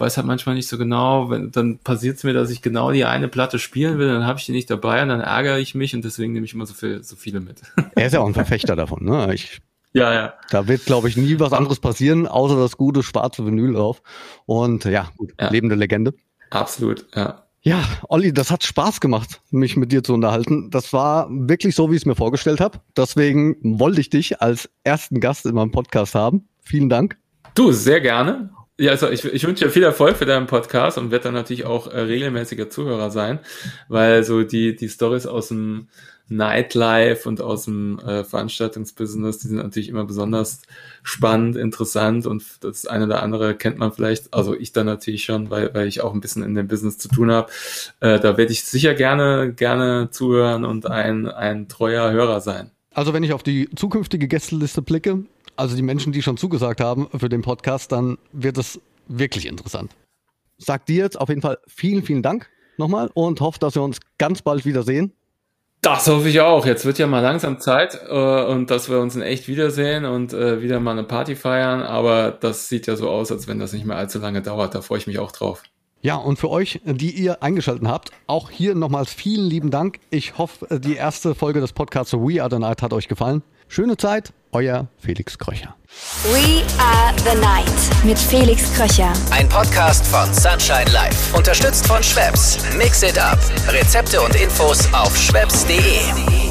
weiß 0.00 0.16
halt 0.16 0.26
manchmal 0.26 0.54
nicht 0.54 0.68
so 0.68 0.78
genau, 0.78 1.30
wenn, 1.30 1.50
dann 1.50 1.78
passiert 1.78 2.16
es 2.16 2.24
mir, 2.24 2.32
dass 2.32 2.50
ich 2.50 2.62
genau 2.62 2.92
die 2.92 3.04
eine 3.04 3.28
Platte 3.28 3.58
spielen 3.58 3.98
will, 3.98 4.08
dann 4.08 4.26
habe 4.26 4.38
ich 4.38 4.46
die 4.46 4.52
nicht 4.52 4.70
dabei 4.70 5.02
und 5.02 5.08
dann 5.08 5.20
ärgere 5.20 5.58
ich 5.58 5.74
mich 5.74 5.94
und 5.94 6.04
deswegen 6.04 6.32
nehme 6.32 6.46
ich 6.46 6.54
immer 6.54 6.66
so, 6.66 6.74
viel, 6.74 7.02
so 7.02 7.16
viele 7.16 7.40
mit. 7.40 7.62
Er 7.94 8.06
ist 8.06 8.12
ja 8.12 8.20
auch 8.20 8.26
ein 8.26 8.34
Verfechter 8.34 8.76
davon, 8.76 9.04
ne? 9.04 9.34
Ich 9.34 9.60
ja, 9.92 10.12
ja. 10.12 10.34
Da 10.50 10.68
wird, 10.68 10.84
glaube 10.84 11.08
ich, 11.08 11.16
nie 11.16 11.40
was 11.40 11.52
anderes 11.52 11.80
passieren, 11.80 12.26
außer 12.26 12.56
das 12.56 12.76
gute 12.76 13.02
schwarze 13.02 13.44
Vinyl 13.46 13.72
drauf. 13.72 14.02
Und 14.46 14.84
ja, 14.84 15.10
gut, 15.16 15.32
ja. 15.40 15.50
lebende 15.50 15.74
Legende. 15.74 16.14
Absolut, 16.50 17.06
ja. 17.14 17.44
Ja, 17.62 17.82
Olli, 18.08 18.32
das 18.32 18.50
hat 18.50 18.62
Spaß 18.62 19.00
gemacht, 19.00 19.40
mich 19.50 19.76
mit 19.76 19.90
dir 19.90 20.04
zu 20.04 20.14
unterhalten. 20.14 20.70
Das 20.70 20.92
war 20.92 21.26
wirklich 21.30 21.74
so, 21.74 21.90
wie 21.90 21.96
ich 21.96 22.02
es 22.02 22.06
mir 22.06 22.14
vorgestellt 22.14 22.60
habe. 22.60 22.78
Deswegen 22.96 23.56
wollte 23.78 24.00
ich 24.00 24.10
dich 24.10 24.40
als 24.40 24.70
ersten 24.84 25.20
Gast 25.20 25.44
in 25.44 25.54
meinem 25.54 25.72
Podcast 25.72 26.14
haben. 26.14 26.48
Vielen 26.62 26.88
Dank. 26.88 27.18
Du, 27.54 27.72
sehr 27.72 28.00
gerne. 28.00 28.50
Ja, 28.80 28.92
also 28.92 29.10
ich, 29.10 29.24
ich 29.24 29.44
wünsche 29.44 29.64
dir 29.64 29.70
viel 29.72 29.82
Erfolg 29.82 30.16
für 30.16 30.24
deinen 30.24 30.46
Podcast 30.46 30.98
und 30.98 31.10
werde 31.10 31.24
dann 31.24 31.34
natürlich 31.34 31.64
auch 31.64 31.88
äh, 31.88 31.98
regelmäßiger 31.98 32.70
Zuhörer 32.70 33.10
sein, 33.10 33.40
weil 33.88 34.22
so 34.22 34.44
die, 34.44 34.76
die 34.76 34.88
Stories 34.88 35.26
aus 35.26 35.48
dem 35.48 35.88
Nightlife 36.28 37.28
und 37.28 37.40
aus 37.40 37.64
dem 37.64 37.98
äh, 37.98 38.22
Veranstaltungsbusiness, 38.22 39.38
die 39.38 39.48
sind 39.48 39.56
natürlich 39.56 39.88
immer 39.88 40.04
besonders 40.04 40.62
spannend, 41.02 41.56
interessant 41.56 42.26
und 42.26 42.44
das 42.60 42.86
eine 42.86 43.06
oder 43.06 43.22
andere 43.22 43.56
kennt 43.56 43.78
man 43.78 43.92
vielleicht, 43.92 44.32
also 44.32 44.54
ich 44.54 44.72
dann 44.72 44.86
natürlich 44.86 45.24
schon, 45.24 45.50
weil, 45.50 45.74
weil 45.74 45.88
ich 45.88 46.02
auch 46.02 46.14
ein 46.14 46.20
bisschen 46.20 46.44
in 46.44 46.54
dem 46.54 46.68
Business 46.68 46.98
zu 46.98 47.08
tun 47.08 47.32
habe. 47.32 47.50
Äh, 47.98 48.20
da 48.20 48.36
werde 48.36 48.52
ich 48.52 48.62
sicher 48.64 48.94
gerne, 48.94 49.52
gerne 49.54 50.10
zuhören 50.12 50.64
und 50.64 50.86
ein, 50.86 51.26
ein 51.26 51.66
treuer 51.68 52.12
Hörer 52.12 52.40
sein. 52.40 52.70
Also 52.92 53.12
wenn 53.12 53.22
ich 53.22 53.32
auf 53.32 53.42
die 53.42 53.68
zukünftige 53.74 54.28
Gästeliste 54.28 54.82
blicke, 54.82 55.24
also 55.58 55.76
die 55.76 55.82
Menschen, 55.82 56.12
die 56.12 56.22
schon 56.22 56.36
zugesagt 56.36 56.80
haben 56.80 57.08
für 57.18 57.28
den 57.28 57.42
Podcast, 57.42 57.92
dann 57.92 58.18
wird 58.32 58.58
es 58.58 58.80
wirklich 59.08 59.46
interessant. 59.46 59.92
Sag 60.56 60.86
dir 60.86 61.04
jetzt 61.04 61.20
auf 61.20 61.28
jeden 61.28 61.42
Fall 61.42 61.58
vielen, 61.66 62.02
vielen 62.02 62.22
Dank 62.22 62.48
nochmal 62.76 63.10
und 63.14 63.40
hoffe, 63.40 63.58
dass 63.58 63.74
wir 63.74 63.82
uns 63.82 63.98
ganz 64.18 64.42
bald 64.42 64.64
wiedersehen. 64.64 65.12
Das 65.80 66.08
hoffe 66.08 66.28
ich 66.28 66.40
auch. 66.40 66.66
Jetzt 66.66 66.84
wird 66.84 66.98
ja 66.98 67.06
mal 67.06 67.20
langsam 67.20 67.60
Zeit 67.60 68.00
äh, 68.08 68.44
und 68.44 68.70
dass 68.70 68.88
wir 68.88 68.98
uns 68.98 69.14
in 69.14 69.22
echt 69.22 69.46
wiedersehen 69.46 70.04
und 70.04 70.32
äh, 70.32 70.60
wieder 70.60 70.80
mal 70.80 70.92
eine 70.92 71.04
Party 71.04 71.36
feiern. 71.36 71.82
Aber 71.82 72.32
das 72.32 72.68
sieht 72.68 72.88
ja 72.88 72.96
so 72.96 73.08
aus, 73.08 73.30
als 73.30 73.46
wenn 73.46 73.60
das 73.60 73.72
nicht 73.72 73.84
mehr 73.84 73.96
allzu 73.96 74.18
lange 74.18 74.42
dauert. 74.42 74.74
Da 74.74 74.82
freue 74.82 74.98
ich 74.98 75.06
mich 75.06 75.20
auch 75.20 75.30
drauf. 75.30 75.62
Ja, 76.00 76.16
und 76.16 76.38
für 76.38 76.50
euch, 76.50 76.80
die 76.84 77.10
ihr 77.10 77.42
eingeschaltet 77.42 77.86
habt, 77.86 78.10
auch 78.26 78.50
hier 78.50 78.74
nochmals 78.74 79.12
vielen 79.12 79.46
lieben 79.46 79.70
Dank. 79.70 79.98
Ich 80.10 80.38
hoffe, 80.38 80.80
die 80.80 80.94
erste 80.94 81.34
Folge 81.34 81.60
des 81.60 81.72
Podcasts 81.72 82.12
We 82.12 82.40
Are 82.40 82.50
the 82.50 82.58
Night 82.58 82.82
hat 82.82 82.92
euch 82.92 83.08
gefallen. 83.08 83.42
Schöne 83.68 83.96
Zeit, 83.96 84.32
euer 84.52 84.88
Felix 84.98 85.38
Kröcher. 85.38 85.74
We 86.32 86.62
are 86.78 87.12
the 87.18 87.38
Night 87.38 88.04
mit 88.04 88.18
Felix 88.18 88.72
Kröcher. 88.74 89.12
Ein 89.30 89.48
Podcast 89.48 90.06
von 90.06 90.32
Sunshine 90.32 90.90
Life. 90.90 91.36
Unterstützt 91.36 91.86
von 91.86 92.02
Schwebs. 92.02 92.58
Mix 92.76 93.02
it 93.02 93.18
up. 93.18 93.38
Rezepte 93.68 94.20
und 94.22 94.34
Infos 94.34 94.92
auf 94.92 95.14
schwebs.de. 95.16 96.47